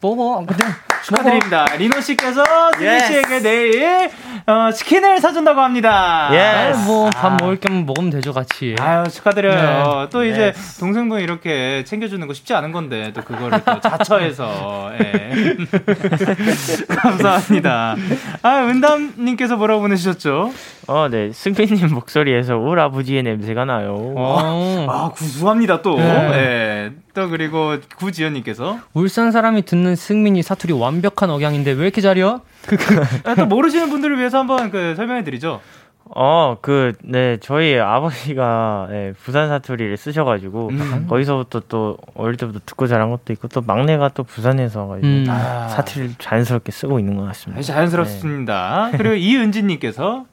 먹어 0.00 0.46
그냥 0.46 0.72
축하드립니다. 1.04 1.64
리노 1.78 2.00
씨께서 2.00 2.44
승민 2.74 2.88
Yes. 2.88 3.06
씨에게 3.12 3.38
내일 3.40 4.10
어, 4.46 4.70
치킨을 4.72 5.20
사준다고 5.20 5.60
합니다. 5.60 6.28
Yes. 6.32 6.86
뭐밥 6.86 7.38
먹을 7.40 7.58
겸 7.60 7.84
먹으면 7.86 8.10
되죠 8.10 8.32
같이. 8.32 8.74
아유 8.80 9.04
축하드려요. 9.10 10.02
네. 10.02 10.08
또 10.10 10.24
이제 10.24 10.52
동생분 10.80 11.20
이렇게 11.20 11.84
챙겨주는 11.84 12.26
거 12.26 12.34
쉽지 12.34 12.54
않은 12.54 12.72
건데 12.72 13.12
또 13.14 13.22
그거를 13.22 13.60
또 13.64 13.80
자처해서 13.80 14.92
예. 15.00 15.56
감사합니다. 16.88 17.96
아 18.42 18.58
은담 18.64 19.14
님께서 19.18 19.56
뭐라고 19.56 19.80
보내주셨죠? 19.82 20.52
어 20.88 21.08
네 21.12 21.30
승민님 21.32 21.88
목소리에서 21.94 22.56
울 22.56 22.78
아버지의 22.80 23.22
냄새가 23.22 23.64
나요 23.64 24.14
어. 24.16 24.86
아 24.88 25.10
구수합니다 25.14 25.82
또. 25.82 25.96
네. 25.96 26.04
예. 26.34 26.90
또 27.14 27.28
그리고 27.28 27.76
구지연님께서 27.96 28.78
울산 28.94 29.32
사람이 29.32 29.62
듣는 29.62 29.96
승민이 29.96 30.42
사투리 30.42 30.72
완벽한 30.72 31.30
억양인데 31.30 31.72
왜 31.72 31.84
이렇게 31.84 32.00
잘해요? 32.00 32.40
아, 33.24 33.34
또 33.34 33.46
모르시는 33.46 33.90
분들을 33.90 34.18
위해서 34.18 34.38
한번 34.38 34.70
그 34.70 34.94
설명해드리죠. 34.96 35.60
어, 36.14 36.58
그, 36.60 36.92
네, 37.02 37.38
저희 37.40 37.78
아버지가, 37.78 38.88
네, 38.90 39.12
부산 39.22 39.48
사투리를 39.48 39.96
쓰셔가지고, 39.96 40.68
음. 40.68 41.06
거기서부터 41.08 41.62
또, 41.68 41.96
어릴 42.14 42.36
때부터 42.36 42.60
듣고 42.66 42.86
자란 42.86 43.10
것도 43.10 43.32
있고, 43.32 43.48
또 43.48 43.62
막내가 43.62 44.10
또 44.10 44.22
부산에서 44.22 44.88
가지고, 44.88 45.06
음. 45.06 45.26
아. 45.30 45.68
사투리를 45.68 46.16
자연스럽게 46.18 46.70
쓰고 46.70 46.98
있는 46.98 47.16
것 47.16 47.24
같습니다. 47.28 47.62
자연스럽습니다. 47.62 48.90
그리고 48.92 49.14
이은지님께서 49.14 50.26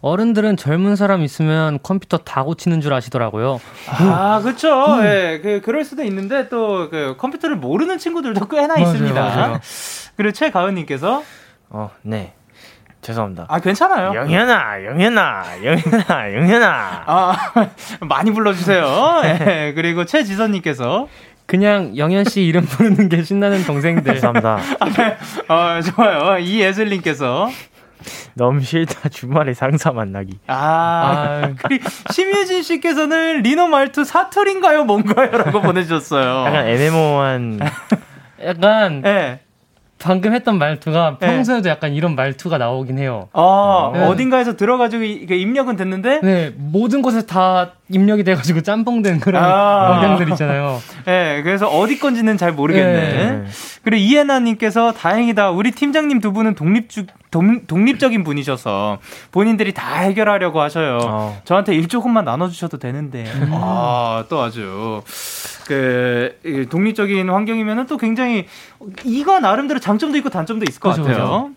어른들은 0.00 0.56
젊은 0.56 0.94
사람 0.96 1.22
있으면 1.22 1.78
컴퓨터 1.82 2.18
다 2.18 2.44
고치는 2.44 2.80
줄 2.80 2.94
아시더라고요. 2.94 3.60
아, 3.88 4.40
그렇죠. 4.42 4.98
예, 5.02 5.40
그 5.42 5.60
그럴 5.64 5.84
수도 5.84 6.02
있는데 6.04 6.48
또 6.48 6.88
그 6.90 7.16
컴퓨터를 7.18 7.56
모르는 7.56 7.98
친구들도 7.98 8.46
꽤나 8.48 8.74
맞아요, 8.74 8.82
있습니다. 8.86 9.20
맞아요. 9.20 9.60
그리고 10.16 10.32
최가은님께서 10.32 11.22
어, 11.70 11.90
네. 12.02 12.32
죄송합니다. 13.00 13.46
아, 13.48 13.60
괜찮아요. 13.60 14.12
영현아, 14.14 14.84
영현아, 14.84 15.44
영현아, 15.64 16.34
영현아. 16.34 17.02
아, 17.06 17.36
많이 18.08 18.32
불러주세요. 18.32 19.22
예, 19.24 19.72
그리고 19.74 20.04
최지선님께서. 20.04 21.08
그냥 21.46 21.96
영현 21.96 22.24
씨 22.24 22.42
이름 22.42 22.62
부르는 22.66 23.08
게 23.08 23.22
신나는 23.22 23.64
동생들. 23.64 24.12
죄송합니다. 24.20 24.58
어, 25.48 25.80
좋아요. 25.80 26.38
이예슬님께서. 26.38 27.48
너무 28.34 28.60
싫다 28.60 29.08
주말에 29.08 29.54
상사 29.54 29.90
만나기. 29.92 30.38
아, 30.46 30.54
아. 31.42 31.54
그리고 31.62 31.88
심유진 32.12 32.62
씨께서는 32.62 33.42
리노 33.42 33.66
말투 33.68 34.04
사투리인가요? 34.04 34.84
뭔가요? 34.84 35.30
라고 35.30 35.60
보내주셨어요. 35.60 36.46
약간 36.46 36.66
애매모호한 36.68 37.60
약간 38.44 39.02
예. 39.04 39.40
방금 40.00 40.32
했던 40.32 40.58
말투가 40.58 41.16
네. 41.20 41.26
평소에도 41.26 41.68
약간 41.68 41.92
이런 41.92 42.14
말투가 42.14 42.56
나오긴 42.56 42.98
해요. 42.98 43.28
어, 43.32 43.90
네. 43.92 44.04
어딘가에서 44.04 44.54
들어가지고 44.56 45.02
이- 45.02 45.12
이게 45.14 45.36
입력은 45.36 45.74
됐는데, 45.74 46.20
네, 46.22 46.52
모든 46.56 47.02
곳에 47.02 47.26
다 47.26 47.72
입력이 47.90 48.24
돼가지고 48.24 48.62
짬뽕된 48.62 49.20
그런 49.20 49.42
아. 49.42 49.96
영향들 49.96 50.28
있잖아요. 50.30 50.80
예, 51.06 51.40
그래서 51.42 51.68
어디 51.68 51.98
건지는 51.98 52.36
잘 52.36 52.52
모르겠네. 52.52 52.92
네. 52.92 53.44
그리고 53.82 54.02
이해나님께서 54.02 54.92
다행이다. 54.92 55.50
우리 55.50 55.70
팀장님 55.70 56.20
두 56.20 56.32
분은 56.32 56.54
독립주, 56.54 57.06
독, 57.30 57.42
독립적인 57.66 58.24
분이셔서 58.24 58.98
본인들이 59.32 59.72
다 59.72 60.00
해결하려고 60.00 60.60
하셔요. 60.60 60.98
어. 61.02 61.40
저한테 61.44 61.74
일 61.74 61.88
조금만 61.88 62.24
나눠주셔도 62.24 62.78
되는데. 62.78 63.24
아, 63.52 64.24
또 64.28 64.40
아주. 64.42 65.02
그, 65.66 66.38
이 66.44 66.66
독립적인 66.68 67.28
환경이면은 67.28 67.86
또 67.86 67.96
굉장히, 67.96 68.46
이거 69.04 69.40
나름대로 69.40 69.80
장점도 69.80 70.18
있고 70.18 70.30
단점도 70.30 70.64
있을 70.68 70.80
것 70.80 70.90
그죠, 70.90 71.04
같아요. 71.04 71.50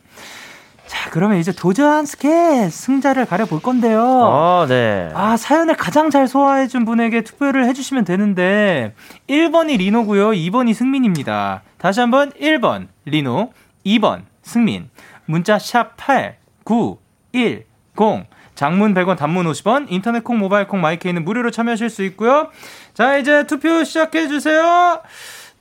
자, 0.92 1.10
그러면 1.10 1.38
이제 1.38 1.54
도전 1.54 2.06
스케 2.06 2.68
승자를 2.70 3.26
가려볼 3.26 3.62
건데요. 3.62 4.04
어, 4.04 4.66
네. 4.68 5.10
아, 5.14 5.38
사연을 5.38 5.78
가장 5.78 6.10
잘 6.10 6.28
소화해준 6.28 6.84
분에게 6.84 7.22
투표를 7.22 7.66
해주시면 7.70 8.04
되는데, 8.04 8.94
1번이 9.30 9.78
리노고요 9.78 10.32
2번이 10.32 10.74
승민입니다. 10.74 11.62
다시 11.78 12.02
한번 12.02 12.32
1번 12.32 12.88
리노, 13.06 13.54
2번 13.86 14.24
승민. 14.44 14.90
문자 15.28 15.58
샵 15.58 15.96
8, 15.96 16.36
9, 16.66 17.00
1, 17.32 17.64
0. 17.98 18.26
장문 18.56 18.94
100원, 18.94 19.16
단문 19.16 19.46
50원, 19.46 19.86
인터넷 19.88 20.26
콩, 20.26 20.40
모바일 20.40 20.68
콩, 20.68 20.82
마이케이는 20.82 21.24
무료로 21.24 21.52
참여하실 21.52 21.90
수 21.90 22.04
있고요. 22.04 22.50
자, 22.94 23.16
이제 23.16 23.48
투표 23.48 23.86
시작해주세요. 23.86 25.02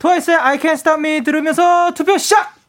트와이스의 0.00 0.36
I 0.38 0.58
Can't 0.58 0.72
Stop 0.72 0.98
Me 0.98 1.22
들으면서 1.22 1.94
투표 1.94 2.18
시작! 2.18 2.59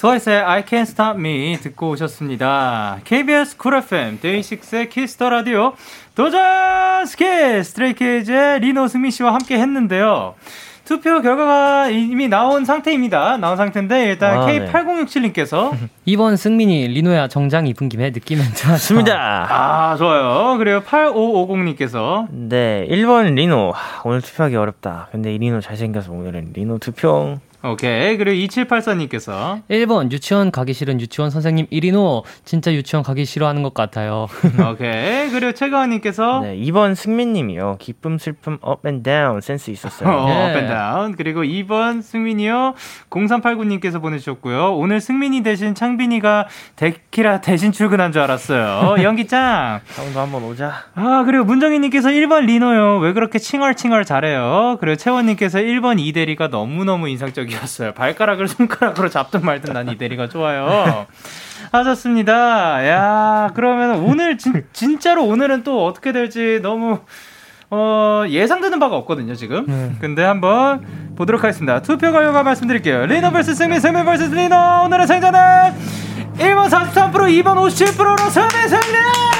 트와이스의 0.00 0.40
I 0.42 0.62
Can't 0.64 0.82
Stop 0.82 1.18
Me 1.18 1.58
듣고 1.60 1.90
오셨습니다. 1.90 3.00
KBS 3.04 3.58
쿨 3.58 3.74
FM 3.74 4.18
데이식스의 4.20 4.88
키스 4.88 5.13
더 5.13 5.28
라디오 5.28 5.74
도전 6.14 7.04
스케 7.04 7.62
스트레이키즈의 7.62 8.60
리노 8.60 8.88
승민 8.88 9.10
씨와 9.10 9.34
함께 9.34 9.58
했는데요. 9.58 10.36
투표 10.86 11.20
결과가 11.20 11.90
이미 11.90 12.28
나온 12.28 12.64
상태입니다. 12.64 13.36
나온 13.36 13.58
상태인데 13.58 14.06
일단 14.06 14.38
아, 14.40 14.46
네. 14.46 14.72
K8067님께서 14.72 15.76
2번 16.08 16.34
승민이 16.38 16.88
리노야 16.88 17.28
정장 17.28 17.66
입은 17.66 17.90
김에 17.90 18.10
느낌 18.10 18.38
멘트 18.38 18.62
하자. 18.62 18.78
좋습니다. 18.78 19.46
아 19.50 19.96
좋아요. 19.98 20.56
그리고 20.56 20.80
8550님께서 20.80 22.26
네, 22.30 22.86
1번 22.90 23.34
리노. 23.34 23.72
하, 23.72 24.00
오늘 24.04 24.22
투표하기 24.22 24.56
어렵다. 24.56 25.08
근데 25.12 25.34
이 25.34 25.36
리노 25.36 25.60
잘생겨서 25.60 26.10
오늘은 26.10 26.52
리노 26.54 26.78
투표. 26.78 27.38
오케이 27.62 28.16
그리고 28.16 28.46
2784님께서 28.46 29.62
1번 29.68 30.10
유치원 30.12 30.50
가기 30.50 30.72
싫은 30.72 31.00
유치원 31.00 31.30
선생님 31.30 31.66
이리노 31.70 32.24
진짜 32.44 32.72
유치원 32.72 33.02
가기 33.02 33.24
싫어하는 33.24 33.62
것 33.62 33.74
같아요. 33.74 34.26
오케이 34.70 35.30
그리고 35.30 35.52
최가은님께서 35.52 36.40
네, 36.40 36.56
2번 36.56 36.94
승민님이요. 36.94 37.76
기쁨, 37.78 38.18
슬픔, 38.18 38.58
up 38.60 38.77
and 38.77 39.02
down 39.02 39.40
센스 39.40 39.70
있었어요. 39.70 40.08
어, 40.08 40.28
예. 40.28 40.50
up 40.50 40.63
and 40.63 40.83
down. 40.83 41.16
그리고 41.16 41.42
2번 41.42 42.02
승민이요. 42.02 42.74
0389님께서 43.10 44.00
보내주셨고요. 44.00 44.74
오늘 44.76 45.00
승민이 45.00 45.42
대신 45.42 45.74
창빈이가 45.74 46.48
데키라 46.76 47.40
대신 47.40 47.72
출근한 47.72 48.12
줄 48.12 48.22
알았어요. 48.22 48.96
연기짱. 49.04 49.80
형도 49.86 50.20
한번 50.20 50.44
오자. 50.44 50.84
아, 50.94 51.22
그리고 51.26 51.44
문정희님께서 51.44 52.08
1번 52.10 52.46
리노요. 52.46 52.98
왜 52.98 53.12
그렇게 53.12 53.38
칭얼칭얼 53.38 54.04
잘해요? 54.04 54.78
그리고 54.80 54.96
채원님께서 54.96 55.58
1번 55.58 55.98
이대리가 55.98 56.48
너무 56.48 56.84
너무 56.84 57.08
인상적 57.08 57.49
이었어요. 57.50 57.92
발가락을 57.94 58.48
손가락으로 58.48 59.08
잡든 59.08 59.42
말든 59.44 59.72
난 59.74 59.88
이 59.88 59.96
대리가 59.98 60.28
좋아요. 60.28 61.06
하셨습니다. 61.72 62.86
야, 62.88 63.50
그러면 63.54 63.96
오늘 64.04 64.38
진, 64.38 64.64
진짜로 64.72 65.24
오늘은 65.24 65.62
또 65.64 65.84
어떻게 65.86 66.12
될지 66.12 66.60
너무 66.62 67.00
어, 67.72 68.24
예상되는 68.28 68.78
바가 68.80 68.96
없거든요, 68.96 69.34
지금. 69.34 69.96
근데 70.00 70.24
한번 70.24 70.84
보도록 71.16 71.44
하겠습니다. 71.44 71.80
투표 71.82 72.10
결과 72.10 72.42
말씀드릴게요. 72.42 73.06
리노 73.06 73.30
vs 73.30 73.54
승민, 73.54 73.78
승민 73.80 74.04
vs 74.04 74.34
리노. 74.34 74.56
오늘의 74.86 75.06
승자는 75.06 75.40
1번 76.38 76.68
43%, 76.68 77.12
2번 77.12 77.54
57%로 77.56 78.16
승민 78.30 78.68
승리! 78.68 79.39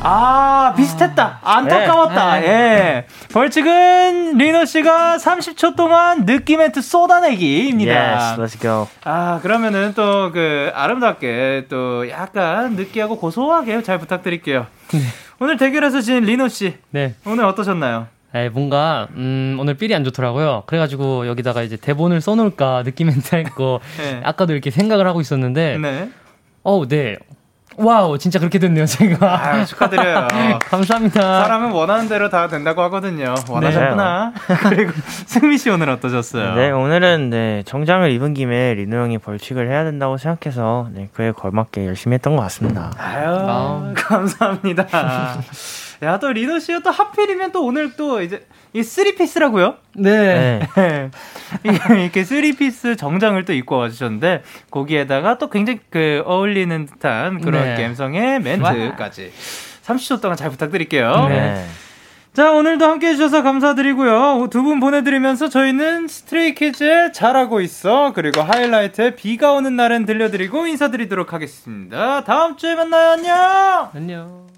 아, 0.00 0.74
비슷했다. 0.76 1.40
안타까웠다. 1.42 2.42
예. 2.44 3.06
벌칙은 3.32 4.36
리노 4.38 4.64
씨가 4.64 5.16
30초 5.16 5.74
동안 5.76 6.24
느낌 6.24 6.60
멘트 6.60 6.80
쏟아내기입니다. 6.80 8.36
Yes, 8.36 8.40
let's 8.40 8.60
go. 8.60 8.86
아, 9.04 9.40
그러면은 9.42 9.94
또 9.94 10.30
그 10.32 10.70
아름답게 10.74 11.66
또 11.68 12.08
약간 12.10 12.74
느끼하고 12.76 13.18
고소하게 13.18 13.82
잘 13.82 13.98
부탁드릴게요. 13.98 14.66
오늘 15.40 15.56
대결에서 15.56 16.00
진 16.00 16.22
리노 16.24 16.48
씨, 16.48 16.74
네. 16.90 17.14
오늘 17.24 17.44
어떠셨나요? 17.46 18.06
에, 18.34 18.50
뭔가 18.50 19.08
음, 19.14 19.56
오늘 19.58 19.76
feel이 19.76 19.94
안 19.94 20.04
좋더라고요. 20.04 20.64
그래가지고 20.66 21.26
여기다가 21.28 21.62
이제 21.62 21.76
대본을 21.76 22.20
써놓을까 22.20 22.82
느낌 22.84 23.06
멘트 23.08 23.34
할거 23.34 23.80
네. 23.98 24.20
아까도 24.22 24.52
이렇게 24.52 24.70
생각을 24.70 25.06
하고 25.06 25.20
있었는데 25.22 25.78
네. 25.78 26.10
어우 26.62 26.86
네 26.88 27.16
wow 27.78 28.18
진짜 28.18 28.40
그렇게 28.40 28.58
됐네요 28.58 28.86
제가 28.86 29.52
아유, 29.52 29.64
축하드려요. 29.64 30.26
감사합니다. 30.68 31.42
사람은 31.42 31.70
원하는 31.70 32.08
대로 32.08 32.28
다 32.28 32.48
된다고 32.48 32.82
하거든요. 32.82 33.34
원하셨구나. 33.48 34.32
그리고 34.68 34.92
승민 35.26 35.58
씨 35.58 35.70
오늘 35.70 35.88
어떠셨어요? 35.90 36.54
네, 36.56 36.70
오늘은 36.72 37.30
네, 37.30 37.62
정장을 37.66 38.10
입은 38.10 38.34
김에 38.34 38.74
리노 38.74 38.96
형이 38.96 39.18
벌칙을 39.18 39.68
해야 39.70 39.84
된다고 39.84 40.16
생각해서 40.18 40.88
네, 40.92 41.08
그에 41.14 41.30
걸맞게 41.30 41.86
열심히 41.86 42.14
했던 42.14 42.34
것 42.34 42.42
같습니다. 42.42 42.90
아유, 42.98 43.26
아. 43.28 43.92
감사합니다. 43.96 44.86
야, 46.02 46.18
또 46.18 46.32
리노 46.32 46.58
씨가 46.60 46.80
또 46.80 46.90
하필이면 46.90 47.52
또 47.52 47.64
오늘 47.64 47.96
또 47.96 48.22
이제 48.22 48.46
이 48.72 48.82
쓰리피스라고요? 48.82 49.76
네. 49.94 50.60
네. 50.76 51.10
이렇게 51.64 52.22
쓰리피스 52.24 52.96
정장을 52.96 53.44
또 53.44 53.52
입고 53.52 53.76
와주셨는데 53.78 54.42
거기에다가 54.70 55.38
또 55.38 55.48
굉장히 55.50 55.80
그 55.90 56.22
어울리는 56.26 56.86
듯한 56.86 57.40
그런 57.40 57.74
네. 57.74 57.82
감성의 57.82 58.40
멘트까지 58.40 59.32
30초 59.84 60.20
동안 60.20 60.36
잘 60.36 60.50
부탁드릴게요. 60.50 61.26
네. 61.28 61.66
자 62.34 62.52
오늘도 62.52 62.84
함께 62.86 63.08
해주셔서 63.08 63.42
감사드리고요. 63.42 64.48
두 64.50 64.62
분 64.62 64.78
보내드리면서 64.80 65.48
저희는 65.48 66.06
스트레이키즈의 66.06 67.12
잘하고 67.12 67.60
있어 67.62 68.12
그리고 68.12 68.42
하이라이트의 68.42 69.16
비가 69.16 69.52
오는 69.52 69.74
날은 69.74 70.04
들려드리고 70.04 70.66
인사드리도록 70.68 71.32
하겠습니다. 71.32 72.22
다음 72.24 72.56
주에 72.56 72.74
만나요. 72.76 73.10
안녕. 73.12 73.90
안녕. 73.94 74.57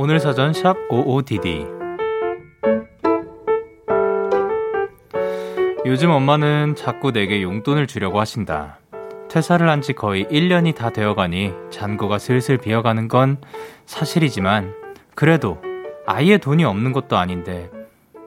오늘 0.00 0.20
사전 0.20 0.52
샵 0.52 0.76
55DD 0.88 1.76
요즘 5.86 6.10
엄마는 6.10 6.76
자꾸 6.76 7.10
내게 7.12 7.42
용돈을 7.42 7.88
주려고 7.88 8.20
하신다. 8.20 8.78
퇴사를 9.28 9.68
한 9.68 9.82
지 9.82 9.92
거의 9.92 10.24
1년이 10.26 10.74
다 10.76 10.90
되어가니 10.90 11.52
잔고가 11.70 12.18
슬슬 12.18 12.58
비어가는 12.58 13.08
건 13.08 13.38
사실이지만 13.86 14.72
그래도 15.16 15.58
아예 16.06 16.38
돈이 16.38 16.64
없는 16.64 16.92
것도 16.92 17.16
아닌데 17.16 17.68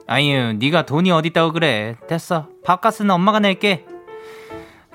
아유, 0.06 0.52
네가 0.58 0.84
돈이 0.84 1.10
어딨다고 1.10 1.52
그래. 1.52 1.96
됐어. 2.06 2.48
밥값은 2.66 3.10
엄마가 3.10 3.38
낼게. 3.38 3.86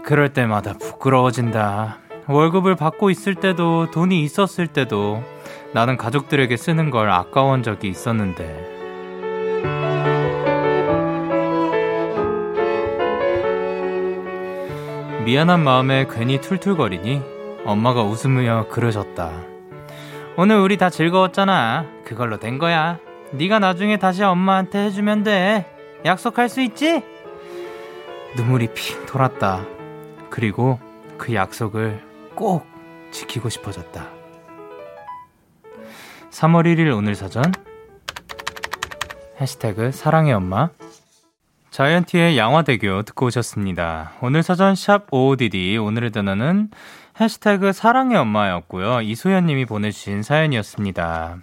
그럴 0.04 0.32
때마다 0.32 0.74
부끄러워진다. 0.74 1.98
월급을 2.28 2.76
받고 2.76 3.10
있을 3.10 3.34
때도 3.34 3.90
돈이 3.90 4.22
있었을 4.22 4.68
때도 4.68 5.24
나는 5.74 5.98
가족들에게 5.98 6.56
쓰는 6.58 6.90
걸 6.92 7.10
아까운 7.10 7.64
적이 7.64 7.90
있었는데. 7.90 8.78
미안한 15.26 15.62
마음에 15.62 16.08
괜히 16.10 16.40
툴툴거리니 16.40 17.22
엄마가 17.66 18.02
웃으며 18.04 18.68
그러셨다. 18.70 19.32
오늘 20.38 20.58
우리 20.58 20.78
다 20.78 20.90
즐거웠잖아. 20.90 21.86
그걸로 22.06 22.38
된 22.38 22.60
거야. 22.60 23.00
네가 23.32 23.60
나중에 23.60 23.98
다시 23.98 24.24
엄마한테 24.24 24.86
해주면 24.86 25.24
돼. 25.24 25.66
약속할 26.06 26.48
수 26.48 26.62
있지? 26.62 27.04
눈물이 28.38 28.70
핑 28.74 29.06
돌았다. 29.06 29.66
그리고 30.30 30.80
그 31.18 31.34
약속을 31.34 32.02
꼭 32.36 32.66
지키고 33.12 33.50
싶어졌다. 33.50 34.17
3월 36.38 36.66
1일 36.68 36.96
오늘 36.96 37.16
사전 37.16 37.52
해시태그 39.42 39.92
사랑의 39.92 40.34
엄마 40.34 40.70
자이언티의 41.72 42.38
양화대교 42.38 43.02
듣고 43.04 43.26
오셨습니다. 43.26 44.12
오늘 44.22 44.44
사전 44.44 44.76
샵 44.76 45.08
OODD 45.12 45.78
오늘의 45.78 46.12
단어는 46.12 46.70
해시태그 47.20 47.74
사랑의 47.74 48.18
엄마였고요. 48.18 49.02
이소연 49.02 49.48
님이 49.48 49.66
보내주신 49.66 50.22
사연이었습니다. 50.22 51.38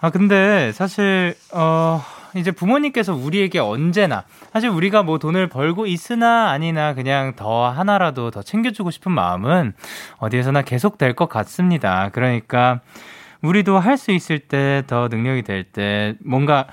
아, 0.00 0.10
근데 0.10 0.70
사실, 0.72 1.34
어, 1.52 2.00
이제 2.36 2.52
부모님께서 2.52 3.12
우리에게 3.12 3.58
언제나, 3.58 4.22
사실 4.52 4.68
우리가 4.68 5.02
뭐 5.02 5.18
돈을 5.18 5.48
벌고 5.48 5.86
있으나 5.86 6.50
아니나 6.50 6.94
그냥 6.94 7.34
더 7.34 7.68
하나라도 7.68 8.30
더 8.30 8.42
챙겨주고 8.42 8.92
싶은 8.92 9.10
마음은 9.10 9.72
어디에서나 10.18 10.62
계속 10.62 10.98
될 10.98 11.14
것 11.14 11.28
같습니다. 11.28 12.10
그러니까 12.12 12.80
우리도 13.42 13.78
할 13.78 13.96
수 13.96 14.10
있을 14.12 14.38
때 14.38 14.82
더 14.86 15.08
능력이 15.08 15.42
될 15.42 15.64
때 15.64 16.14
뭔가 16.24 16.66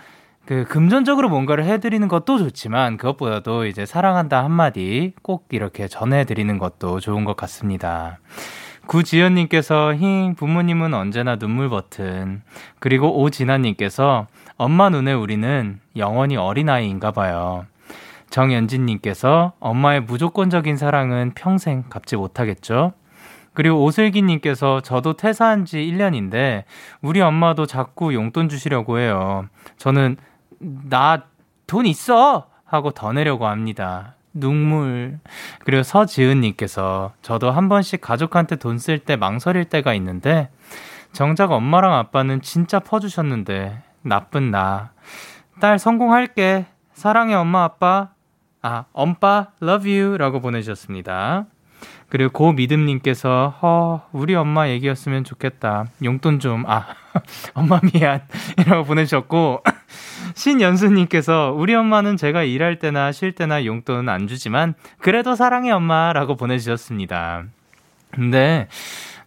그 0.46 0.64
금전적으로 0.64 1.28
뭔가를 1.30 1.66
해드리는 1.66 2.08
것도 2.08 2.38
좋지만 2.38 2.98
그것보다도 2.98 3.66
이제 3.66 3.86
사랑한다 3.86 4.44
한마디 4.44 5.14
꼭 5.22 5.48
이렇게 5.52 5.88
전해드리는 5.88 6.58
것도 6.58 7.00
좋은 7.02 7.26
것 7.26 7.36
같습니다. 7.36 8.20
구지연님께서 8.88 9.94
힝 9.96 10.36
부모님은 10.36 10.94
언제나 10.94 11.36
눈물 11.36 11.68
버튼 11.70 12.42
그리고 12.80 13.22
오진아님께서 13.22 14.28
엄마 14.56 14.88
눈에 14.90 15.12
우리는 15.12 15.82
영원히 15.98 16.38
어린아이인가 16.38 17.12
봐요. 17.12 17.66
정연진님께서 18.30 19.54
엄마의 19.60 20.02
무조건적인 20.02 20.78
사랑은 20.78 21.34
평생 21.36 21.84
갚지 21.90 22.16
못하겠죠? 22.16 22.94
그리고 23.58 23.84
오슬기님께서 23.86 24.82
저도 24.82 25.14
퇴사한 25.14 25.66
지 25.66 25.78
1년인데 25.80 26.66
우리 27.02 27.22
엄마도 27.22 27.66
자꾸 27.66 28.14
용돈 28.14 28.50
주시려고 28.50 29.00
해요. 29.00 29.48
저는 29.78 30.18
나 30.60 31.24
돈 31.66 31.88
있어! 31.88 32.48
하고 32.66 32.92
더 32.92 33.14
내려고 33.14 33.48
합니다. 33.48 34.14
눈물. 34.32 35.18
그리고 35.66 35.82
서지은님께서 35.82 37.14
저도 37.24 37.50
한 37.50 37.68
번씩 37.68 38.00
가족한테 38.00 38.58
돈 38.58 38.78
쓸 38.78 39.00
때 39.00 39.16
망설일 39.16 39.66
때가 39.66 39.96
있는데 39.96 40.50
정작 41.12 41.52
엄마랑 41.52 41.94
아빠는 41.94 42.42
진짜 42.44 42.80
퍼주셨는데 42.80 43.82
나쁜 44.04 44.52
나. 44.52 44.92
딸 45.60 45.80
성공할게. 45.80 46.68
사랑해 46.94 47.34
엄마 47.34 47.64
아빠. 47.64 48.10
아, 48.62 48.86
엄빠 48.94 49.48
love 49.64 49.92
you 50.00 50.18
라고 50.18 50.42
보내주셨습니다. 50.42 51.48
그리고 52.10 52.32
고미듬님께서 52.32 53.56
허 53.62 54.08
우리 54.14 54.34
엄마 54.36 54.70
얘기였으면 54.70 55.24
좋겠다. 55.24 55.88
용돈 56.04 56.40
좀 56.40 56.64
아 56.68 56.86
엄마 57.54 57.80
미안 57.82 58.22
이라고 58.60 58.84
보내주셨고 58.86 59.64
신연수님께서 60.36 61.54
우리 61.56 61.74
엄마는 61.74 62.18
제가 62.18 62.44
일할 62.44 62.80
때나 62.80 63.12
쉴 63.12 63.34
때나 63.34 63.66
용돈 63.66 64.10
안 64.10 64.28
주지만 64.28 64.74
그래도 65.00 65.36
사랑해 65.36 65.72
엄마라고 65.72 66.36
보내주셨습니다. 66.36 67.44
근데 68.12 68.68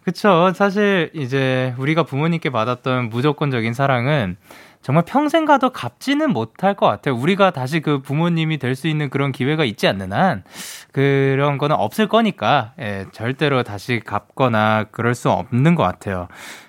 그쵸 0.03 0.51
사실 0.55 1.11
이제 1.13 1.75
우리가 1.77 2.03
부모님께 2.03 2.49
받았던 2.49 3.09
무조건적인 3.09 3.73
사랑은 3.73 4.37
정말 4.81 5.03
평생 5.05 5.45
가도 5.45 5.69
갚지는 5.69 6.31
못할 6.31 6.73
것 6.75 6.87
같아요. 6.87 7.15
우리가 7.15 7.51
다시 7.51 7.79
그 7.81 8.01
부모님이 8.01 8.57
될 8.57 8.75
수 8.75 8.87
있는 8.87 9.09
그런 9.09 9.31
기회가 9.31 9.63
있지 9.63 9.87
않는 9.87 10.11
한 10.13 10.43
그런 10.91 11.57
거는 11.57 11.75
없을 11.75 12.07
거니까 12.07 12.73
예, 12.79 13.05
절대로 13.11 13.63
다시 13.63 13.99
갚거나 14.03 14.85
그럴 14.91 15.13
수 15.13 15.29
없는 15.29 15.75
것 15.75 15.83
같아요. 15.83 16.27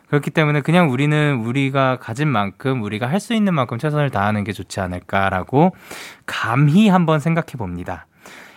그렇기 0.08 0.30
때문에 0.30 0.60
그냥 0.60 0.90
우리는 0.90 1.36
우리가 1.36 1.96
가진 1.98 2.28
만큼 2.28 2.82
우리가 2.82 3.06
할 3.06 3.18
수 3.18 3.32
있는 3.34 3.54
만큼 3.54 3.78
최선을 3.78 4.10
다하는 4.10 4.44
게 4.44 4.52
좋지 4.52 4.80
않을까라고 4.80 5.74
감히 6.26 6.88
한번 6.88 7.18
생각해 7.20 7.52
봅니다. 7.56 8.06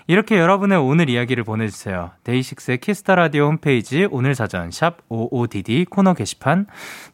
이렇게 0.08 0.38
여러분의 0.38 0.78
오늘 0.78 1.10
이야기를 1.10 1.43
보내주세요. 1.43 2.12
데이식스의 2.24 2.78
키스타 2.78 3.16
라디오 3.16 3.47
홈페이지 3.47 4.08
오늘 4.12 4.36
사전 4.36 4.70
샵 4.70 4.97
55DD 5.10 5.89
코너 5.89 6.14
게시판 6.14 6.68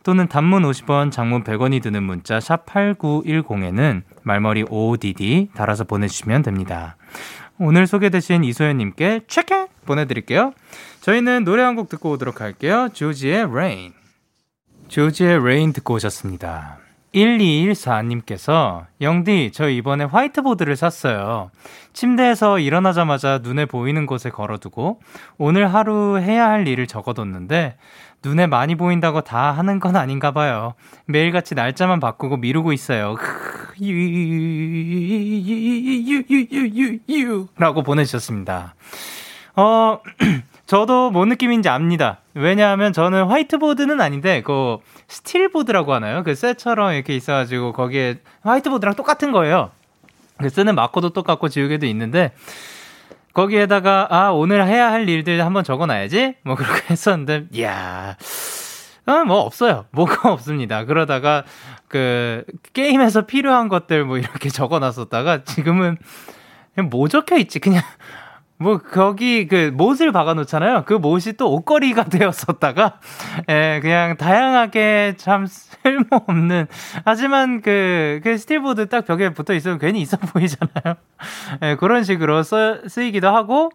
또는 0.04 0.28
단문 0.28 0.64
50원, 0.64 1.10
장문 1.12 1.46
100원이 1.46 1.82
드는 1.82 2.04
문자 2.04 2.42
샵 2.42 2.66
8910에는 2.66 4.02
말머리 4.24 4.66
55DD 4.66 5.54
달아서 5.54 5.86
보내주시면 5.86 6.42
됩니다. 6.42 6.98
오늘 7.60 7.88
소개되신 7.88 8.44
이소연님께 8.44 9.22
체크 9.28 9.68
보내드릴게요. 9.86 10.52
저희는 11.02 11.46
노래 11.46 11.64
한 11.64 11.76
곡 11.76 11.88
듣고 11.88 12.12
오도록 12.12 12.42
할게요. 12.42 12.90
조지의 12.92 13.44
Rain. 13.44 13.94
조지의 14.90 15.36
Rain 15.38 15.72
듣고 15.72 15.94
오셨습니다. 15.94 16.80
1214님께서 17.14 18.86
영디 19.02 19.52
저 19.54 19.70
이번에 19.70 20.06
화이트보드를 20.06 20.76
샀어요. 20.76 21.52
침대에서 21.94 22.60
일어나자마자 22.60 23.40
눈에 23.44 23.66
보이는 23.66 24.06
곳에 24.06 24.30
걸어두고 24.30 25.02
오늘 25.38 25.74
하루 25.74 26.18
해야 26.20 26.50
할 26.50 26.68
일을 26.68 26.88
적어뒀는데 26.88 27.76
눈에 28.24 28.48
많이 28.48 28.76
보인다고 28.76 29.22
다 29.22 29.52
하는 29.52 29.80
건 29.80 29.96
아닌가 29.96 30.32
봐요. 30.32 30.76
매일같이 31.06 31.56
날짜만 31.56 32.00
바꾸고 32.00 32.38
미루고 32.38 32.72
있어요. 32.72 33.16
라고 37.58 37.84
보내주셨습니다. 37.84 38.76
어 39.56 40.00
저도 40.72 41.12
뭔 41.12 41.28
느낌인지 41.28 41.68
압니다. 41.68 42.20
왜냐하면 42.34 42.94
저는 42.94 43.26
화이트보드는 43.26 44.00
아닌데 44.00 44.42
그 44.42 44.78
steel 45.10 45.40
board라고 45.40 45.94
하나요? 45.94 46.24
그 46.24 46.34
쇠처럼 46.34 46.94
이렇게 46.94 47.14
있어가지고 47.14 47.74
거기에 47.74 48.20
화이트보드랑 48.44 48.96
똑같은 48.96 49.34
거예요. 49.34 49.72
그 50.38 50.48
쓰는 50.48 50.76
마커도 50.76 51.10
똑같고 51.10 51.50
지우개도 51.50 51.86
있는데 51.88 52.32
거기에다가 53.34 54.08
아 54.12 54.30
오늘 54.30 54.66
해야 54.66 54.90
할 54.90 55.10
일들 55.10 55.44
한번 55.44 55.66
적어놔야지 55.66 56.36
뭐 56.44 56.56
그렇게 56.56 56.84
했었는데 56.90 57.48
이야 57.52 58.16
아, 59.06 59.24
뭐 59.26 59.40
없어요. 59.40 59.88
뭐가 59.92 60.32
없습니다. 60.32 60.86
그러다가 60.86 61.44
그 61.90 62.46
게임에서 62.72 63.24
필요한 63.24 63.68
것들 63.68 64.06
뭐 64.06 64.18
이렇게 64.18 64.48
적어놨었다가 64.50 65.44
지금은 65.44 65.98
그냥 66.76 66.90
뭐 66.90 67.10
적혀 67.10 67.36
있지 67.36 67.60
그냥 67.60 67.84
뭐 68.62 68.78
거기 68.78 69.48
그 69.48 69.72
못을 69.74 70.12
박아 70.12 70.36
놓잖아요. 70.36 70.84
그 70.86 70.94
못이 70.94 71.34
또 71.34 71.52
옷걸이가 71.54 72.06
되었었다가 72.10 73.00
예, 73.50 73.80
그냥 73.82 74.18
다양하게 74.18 75.16
참 75.18 75.48
쓸모없는 75.48 76.68
하지만 77.04 77.62
그, 77.62 78.22
그 78.24 78.38
steel 78.38 78.64
board 78.64 78.90
딱 78.90 79.06
벽에 79.06 79.34
붙어 79.34 79.56
있으면 79.56 79.80
괜히 79.80 80.02
있어 80.02 80.18
보이잖아요. 80.18 80.96
예, 81.64 81.76
그런 81.76 82.04
식으로 82.04 82.44
써, 82.44 82.88
쓰이기도 82.88 83.30
하고 83.30 83.72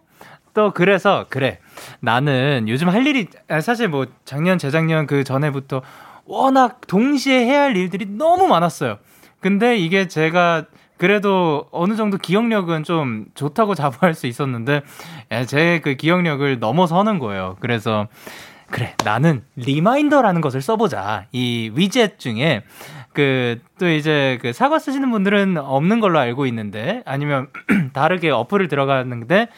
또 0.55 0.73
그래서 0.73 1.27
그래. 1.29 1.59
나는 2.01 2.67
요즘 2.69 2.89
할 2.89 3.07
일이 3.07 3.27
사실 3.61 3.89
뭐 3.89 4.07
작년 4.25 4.57
재작년 4.57 5.07
그 5.07 5.25
전에부터 5.25 5.83
워낙 6.25 6.81
동시에 6.87 7.45
해야 7.45 7.63
할 7.63 7.77
일들이 7.77 8.07
너무 8.07 8.47
많았어요. 8.47 8.99
근데 9.41 9.77
이게 9.77 10.07
제가 10.07 10.65
그래도 10.97 11.67
어느 11.73 11.95
정도 11.97 12.19
기억력은 12.19 12.85
좀 12.85 13.27
좋다고 13.35 13.75
자부할 13.75 14.15
수 14.15 14.27
있었는데 14.27 14.83
예, 15.33 15.45
제그 15.45 15.95
기억력을 15.95 16.59
넘어서는 16.59 17.19
거예요. 17.19 17.57
그래서 17.61 18.09
그래 18.71 18.95
나는 19.05 19.45
reminder라는 19.57 20.41
것을 20.41 20.63
써보자. 20.63 21.27
이 21.33 21.71
위젯 21.75 22.19
중에 22.19 22.63
그 23.13 23.61
또 23.79 23.89
이제 23.89 24.39
그 24.41 24.53
사과 24.53 24.79
쓰시는 24.79 25.11
분들은 25.11 25.59
없는 25.59 26.01
걸로 26.01 26.19
알고 26.19 26.47
있는데 26.47 27.03
아니면 27.05 27.49
다르게 27.93 28.31
어플을 28.31 28.69
들어가는데 28.69 29.49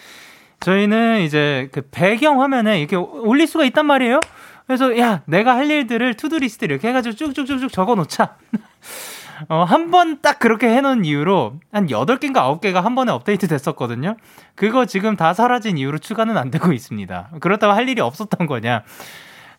저희는 0.61 1.23
이제 1.23 1.69
그 1.73 1.83
배경 1.91 2.43
화면에 2.43 2.81
이렇게 2.81 2.97
올릴 2.97 3.47
수가 3.47 3.65
있단 3.65 3.87
말이에요. 3.87 4.19
그래서 4.67 4.99
야 4.99 5.23
내가 5.27 5.55
할 5.55 5.71
일들을 5.71 6.15
to-do 6.15 6.39
list 6.39 6.65
이렇게 6.65 6.89
해가지고 6.89 7.15
쭉쭉쭉쭉 7.15 7.73
적어놓자. 7.73 8.37
어, 9.49 9.65
한 9.65 9.91
번 9.91 10.21
딱 10.21 10.39
그렇게 10.39 10.69
해놓은 10.69 11.05
이후로 11.05 11.55
한 11.73 11.87
8개인가 11.87 12.61
9개가 12.61 12.81
한 12.83 12.95
번에 12.95 13.13
업데이트 13.13 13.47
됐었거든요. 13.49 14.17
그거 14.55 14.85
지금 14.87 15.17
다 15.17 15.33
사라진 15.35 15.79
이후로 15.79 15.99
추가는 15.99 16.37
안 16.37 16.51
되고 16.51 16.73
있습니다. 16.73 17.31
그렇다고 17.41 17.73
할 17.73 17.89
일이 17.89 18.01
없었던 18.01 18.47
거냐. 18.47 18.83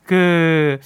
그, 0.04 0.80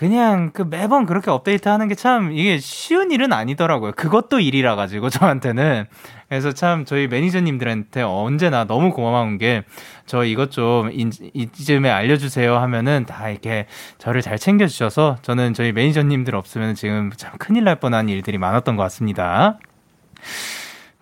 그냥 0.00 0.50
그 0.54 0.62
매번 0.62 1.04
그렇게 1.04 1.30
업데이트 1.30 1.68
하는 1.68 1.86
게 1.86 1.94
참 1.94 2.32
이게 2.32 2.56
쉬운 2.56 3.10
일은 3.10 3.34
아니더라고요. 3.34 3.92
그것도 3.92 4.40
일이라 4.40 4.74
가지고 4.74 5.10
저한테는. 5.10 5.84
그래서 6.30 6.52
참 6.52 6.86
저희 6.86 7.06
매니저님들한테 7.06 8.00
언제나 8.00 8.64
너무 8.64 8.94
고마운 8.94 9.36
게 9.36 9.62
저 10.06 10.24
이것 10.24 10.50
좀 10.50 10.90
이, 10.90 11.10
이쯤에 11.34 11.90
알려주세요 11.90 12.56
하면은 12.56 13.04
다 13.04 13.28
이렇게 13.28 13.66
저를 13.98 14.22
잘 14.22 14.38
챙겨주셔서 14.38 15.18
저는 15.20 15.52
저희 15.52 15.70
매니저님들 15.72 16.34
없으면 16.34 16.74
지금 16.76 17.10
참 17.18 17.32
큰일 17.38 17.64
날 17.64 17.76
뻔한 17.76 18.08
일들이 18.08 18.38
많았던 18.38 18.76
것 18.76 18.82
같습니다. 18.84 19.58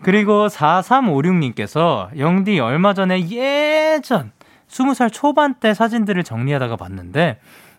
그리고 0.03 0.49
4356님께서 0.49 2.09
영디 2.18 2.59
얼마 2.59 2.94
전에 2.94 3.30
예전 3.30 4.32
20살 4.68 5.12
초반 5.12 5.55
때 5.55 5.72
사진들을 5.72 6.24
정리하다가 6.24 6.74
봤는데 6.74 7.38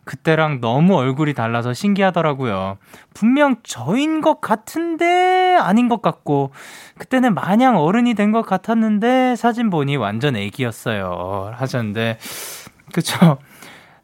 그때랑 0.10 0.60
너무 0.60 0.96
얼굴이 0.96 1.36
달라서 1.36 1.76
신기하더라고요. 1.76 2.80
분명 3.14 3.58
저인 3.62 4.22
것 4.22 4.42
같은데 4.42 5.56
아닌 5.62 5.88
것 5.88 6.02
같고 6.02 6.50
그때는 6.98 7.36
마냥 7.36 7.78
어른이 7.78 8.16
된 8.16 8.30
것 8.32 8.42
같았는데 8.42 9.36
사진 9.36 9.70
보니 9.70 9.98
완전 9.98 10.36
애기였어요. 10.36 11.52
하셨는데 11.56 12.18
그쵸. 12.92 13.38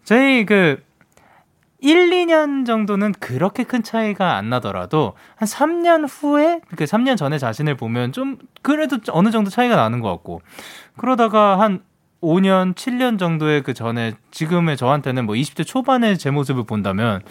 저희 0.03 0.45
그 0.45 0.83
1, 1.79 2.09
2년 2.11 2.67
정도는 2.67 3.13
그렇게 3.19 3.63
큰 3.63 3.81
차이가 3.81 4.35
안 4.35 4.49
나더라도 4.51 5.13
한 5.35 5.47
3년 5.47 6.07
후에 6.07 6.61
그 6.75 6.83
3년 6.85 7.17
전에 7.17 7.39
자신을 7.39 7.77
보면 7.77 8.11
좀 8.11 8.37
그래도 8.61 8.97
어느 9.09 9.31
정도 9.31 9.49
차이가 9.49 9.75
나는 9.75 10.01
것 10.01 10.09
같고 10.11 10.41
그러다가 10.97 11.59
한 11.59 11.81
5년, 12.25 12.75
7년 12.75 13.17
정도의 13.19 13.63
그 13.63 13.73
전에 13.73 14.13
지금의 14.31 14.77
저한테는 14.77 15.25
뭐 15.25 15.35
20대 15.35 15.65
초반의 15.65 16.17
제 16.17 16.31
모습을 16.31 16.63
본다면 16.65 17.21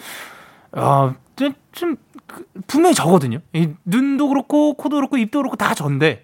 아, 0.71 1.13
좀, 1.35 1.53
좀 1.71 1.95
그, 2.27 2.45
분명히 2.67 2.95
저거든요. 2.95 3.39
이 3.53 3.69
눈도 3.85 4.29
그렇고 4.29 4.73
코도 4.73 4.95
그렇고 4.97 5.17
입도 5.17 5.39
그렇고 5.39 5.55
다 5.55 5.73
전데 5.73 6.23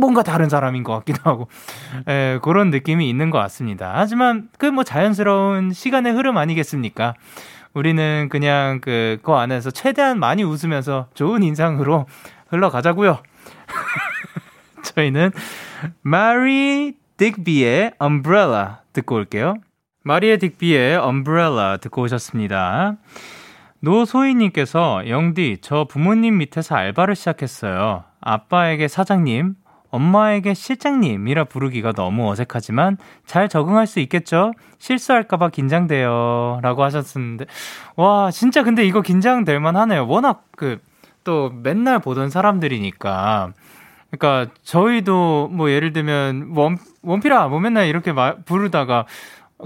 뭔가 0.00 0.22
다른 0.22 0.48
사람인 0.48 0.82
것 0.82 0.94
같기도 0.98 1.18
하고 1.24 1.48
에, 2.08 2.38
그런 2.42 2.70
느낌이 2.70 3.08
있는 3.08 3.30
것 3.30 3.38
같습니다. 3.38 3.92
하지만 3.96 4.48
그 4.58 4.66
뭐 4.66 4.82
자연스러운 4.84 5.72
시간의 5.72 6.12
흐름 6.12 6.36
아니겠습니까? 6.38 7.14
우리는 7.74 8.28
그냥 8.30 8.80
그, 8.80 9.18
그 9.22 9.32
안에서 9.32 9.70
최대한 9.70 10.18
많이 10.20 10.42
웃으면서 10.44 11.08
좋은 11.14 11.42
인상으로 11.42 12.06
흘러가자고요. 12.48 13.18
저희는 14.94 15.32
마리 16.02 16.94
딕비의 17.16 17.94
Umbrella 18.02 18.76
듣고 18.92 19.14
올게요. 19.16 19.54
마리의 20.02 20.38
딕비의 20.38 21.02
Umbrella 21.06 21.78
듣고 21.78 22.02
오셨습니다. 22.02 22.96
노소희님께서 23.80 25.08
영디 25.08 25.58
저 25.60 25.84
부모님 25.88 26.38
밑에서 26.38 26.74
알바를 26.74 27.14
시작했어요. 27.14 28.04
아빠에게 28.20 28.88
사장님, 28.88 29.54
엄마에게 29.90 30.54
실장님이라 30.54 31.44
부르기가 31.44 31.92
너무 31.92 32.28
어색하지만 32.30 32.96
잘 33.26 33.48
적응할 33.48 33.86
수 33.86 34.00
있겠죠? 34.00 34.52
실수할까봐 34.78 35.50
긴장돼요. 35.50 36.58
라고 36.62 36.82
하셨었는데, 36.82 37.44
와, 37.94 38.30
진짜 38.32 38.64
근데 38.64 38.84
이거 38.84 39.02
긴장될 39.02 39.60
만하네요. 39.60 40.08
워낙 40.08 40.46
그, 40.56 40.78
또 41.22 41.50
맨날 41.62 42.00
보던 42.00 42.30
사람들이니까. 42.30 43.52
그러니까 44.18 44.52
저희도 44.62 45.48
뭐 45.52 45.70
예를 45.70 45.92
들면 45.92 46.52
원 46.54 46.78
원필아 47.02 47.48
뭐 47.48 47.60
맨날 47.60 47.86
이렇게 47.86 48.12
마, 48.12 48.36
부르다가 48.44 49.06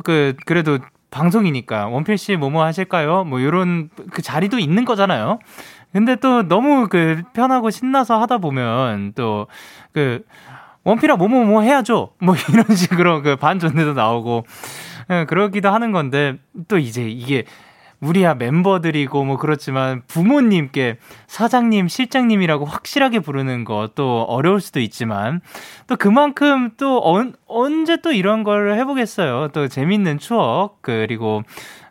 그 0.04 0.34
그래도 0.46 0.78
방송이니까 1.10 1.88
원필 1.88 2.18
씨 2.18 2.36
뭐뭐 2.36 2.62
하실까요? 2.64 3.24
뭐 3.24 3.42
요런 3.42 3.90
그 4.10 4.22
자리도 4.22 4.58
있는 4.58 4.84
거잖아요. 4.84 5.38
근데 5.92 6.16
또 6.16 6.42
너무 6.46 6.88
그 6.88 7.22
편하고 7.32 7.70
신나서 7.70 8.20
하다 8.20 8.38
보면 8.38 9.14
또그 9.14 10.24
원필아 10.84 11.16
뭐뭐 11.16 11.44
뭐 11.44 11.62
해야죠. 11.62 12.10
뭐 12.20 12.34
이런 12.52 12.76
식으로 12.76 13.22
그 13.22 13.36
반전대도 13.36 13.94
나오고 13.94 14.44
예, 15.10 15.24
그러기도 15.26 15.70
하는 15.70 15.92
건데 15.92 16.36
또 16.68 16.78
이제 16.78 17.08
이게 17.08 17.44
우리야 18.00 18.34
멤버들이고 18.34 19.24
뭐 19.24 19.36
그렇지만 19.36 20.02
부모님께 20.06 20.98
사장님, 21.26 21.88
실장님이라고 21.88 22.64
확실하게 22.64 23.20
부르는 23.20 23.64
것도 23.64 24.22
어려울 24.22 24.60
수도 24.60 24.80
있지만 24.80 25.40
또 25.86 25.96
그만큼 25.96 26.70
또 26.76 27.00
언, 27.02 27.34
언제 27.46 27.96
또 28.00 28.12
이런 28.12 28.44
걸 28.44 28.74
해보겠어요. 28.74 29.48
또 29.52 29.68
재밌는 29.68 30.18
추억 30.18 30.78
그리고 30.82 31.42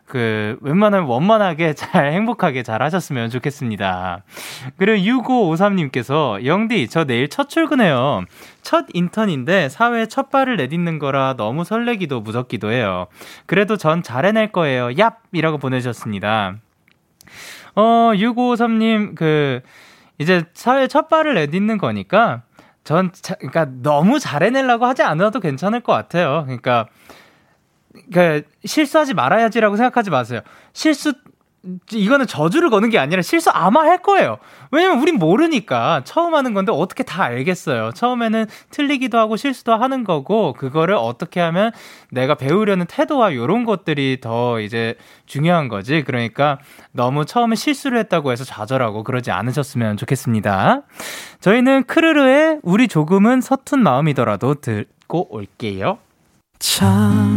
그 0.08 0.56
웬만하면 0.62 1.06
원만하게 1.06 1.74
잘 1.76 2.12
행복하게 2.12 2.62
잘 2.62 2.82
하셨으면 2.82 3.30
좋겠습니다. 3.30 4.24
그리고 4.78 5.04
6553님께서 5.22 6.44
영디 6.44 6.88
저 6.88 7.04
내일 7.04 7.28
첫 7.28 7.48
출근해요. 7.48 8.24
첫 8.62 8.86
인턴인데 8.92 9.68
사회에 9.68 10.06
첫 10.06 10.30
발을 10.30 10.56
내딛는 10.56 10.98
거라 10.98 11.34
너무 11.36 11.62
설레기도 11.64 12.22
무섭기도 12.22 12.72
해요. 12.72 13.06
그래도 13.46 13.76
전 13.76 14.02
잘해낼 14.02 14.50
거예요. 14.50 14.88
얍 14.88 15.16
이라고 15.32 15.58
보내주셨습니다. 15.58 16.56
어 17.76 17.82
6553님 18.14 19.14
그 19.14 19.60
이제 20.16 20.44
사회 20.54 20.88
첫 20.88 21.08
발을 21.08 21.34
내딛는 21.34 21.78
거니까 21.78 22.42
전 22.82 23.12
자, 23.12 23.34
그러니까 23.34 23.68
너무 23.82 24.18
잘해내려고 24.18 24.86
하지 24.86 25.02
않아도 25.02 25.40
괜찮을 25.40 25.80
것 25.80 25.92
같아요. 25.92 26.44
그러니까 26.46 26.88
그 28.12 28.42
실수하지 28.64 29.14
말아야지라고 29.14 29.76
생각하지 29.76 30.10
마세요. 30.10 30.40
실수 30.72 31.14
이거는 31.92 32.26
저주를 32.26 32.70
거는 32.70 32.88
게 32.88 32.98
아니라 32.98 33.20
실수 33.20 33.50
아마 33.50 33.80
할 33.82 33.98
거예요. 33.98 34.38
왜냐면 34.70 35.00
우린 35.00 35.16
모르니까 35.16 36.02
처음 36.04 36.34
하는 36.34 36.54
건데 36.54 36.72
어떻게 36.72 37.02
다 37.02 37.24
알겠어요. 37.24 37.90
처음에는 37.92 38.46
틀리기도 38.70 39.18
하고 39.18 39.36
실수도 39.36 39.74
하는 39.74 40.04
거고 40.04 40.52
그거를 40.52 40.94
어떻게 40.94 41.40
하면 41.40 41.72
내가 42.10 42.36
배우려는 42.36 42.86
태도와 42.86 43.34
요런 43.34 43.64
것들이 43.64 44.18
더 44.20 44.60
이제 44.60 44.94
중요한 45.26 45.68
거지. 45.68 46.04
그러니까 46.04 46.58
너무 46.92 47.26
처음에 47.26 47.56
실수를 47.56 47.98
했다고 47.98 48.30
해서 48.30 48.44
좌절하고 48.44 49.02
그러지 49.02 49.30
않으셨으면 49.30 49.96
좋겠습니다. 49.96 50.82
저희는 51.40 51.84
크르르의 51.84 52.60
우리 52.62 52.86
조금은 52.88 53.40
서툰 53.40 53.82
마음이더라도 53.82 54.54
듣고 54.54 55.34
올게요. 55.34 55.98
참 56.58 57.36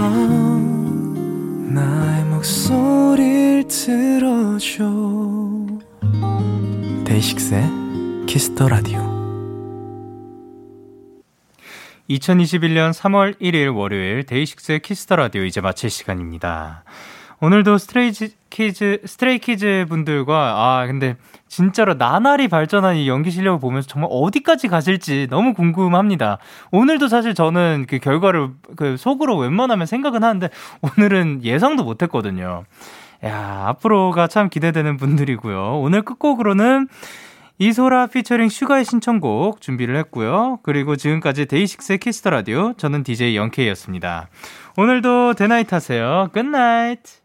이밤 0.00 1.74
나의 1.74 2.24
목소리를 2.24 3.68
들어줘 3.68 4.84
데이식스의 7.04 7.64
키스 8.26 8.52
더 8.52 8.68
라디오 8.68 8.98
2021년 12.08 12.94
3월 12.94 13.38
1일 13.40 13.76
월요일 13.76 14.24
데이식스의 14.24 14.80
키스 14.80 15.03
더 15.03 15.16
라디오 15.16 15.44
이제 15.44 15.60
마칠 15.60 15.90
시간입니다. 15.90 16.84
오늘도 17.42 17.78
스트레이 17.78 18.12
키즈 18.50 19.00
스트레이 19.04 19.38
키즈 19.38 19.86
분들과 19.88 20.34
아 20.34 20.86
근데 20.86 21.16
진짜로 21.48 21.94
나날이 21.94 22.48
발전한 22.48 22.96
이 22.96 23.08
연기 23.08 23.30
실력을 23.30 23.58
보면서 23.60 23.88
정말 23.88 24.10
어디까지 24.12 24.68
가실지 24.68 25.26
너무 25.30 25.54
궁금합니다. 25.54 26.38
오늘도 26.70 27.08
사실 27.08 27.34
저는 27.34 27.86
그 27.88 27.98
결과를 27.98 28.50
그 28.76 28.96
속으로 28.96 29.36
웬만하면 29.38 29.86
생각은 29.86 30.22
하는데 30.22 30.48
오늘은 30.82 31.40
예상도 31.42 31.84
못 31.84 32.02
했거든요. 32.02 32.64
야, 33.24 33.64
앞으로가 33.68 34.26
참 34.26 34.48
기대되는 34.48 34.96
분들이고요. 34.96 35.80
오늘 35.80 36.02
끝곡으로는 36.02 36.88
이소라 37.58 38.06
피처링 38.06 38.48
슈가의 38.48 38.86
신청곡 38.86 39.60
준비를 39.60 39.96
했고요. 39.96 40.60
그리고 40.62 40.96
지금까지 40.96 41.44
데이식스의 41.44 41.98
키스 41.98 42.18
더 42.18 42.30
라디오 42.30 42.72
저는 42.78 43.02
DJ 43.02 43.36
영케이였습니다. 43.36 44.28
오늘도 44.78 45.34
Day 45.34 45.48
night 45.48 45.72
하세요. 45.72 46.30
Good 46.32 46.67
night. 46.67 47.19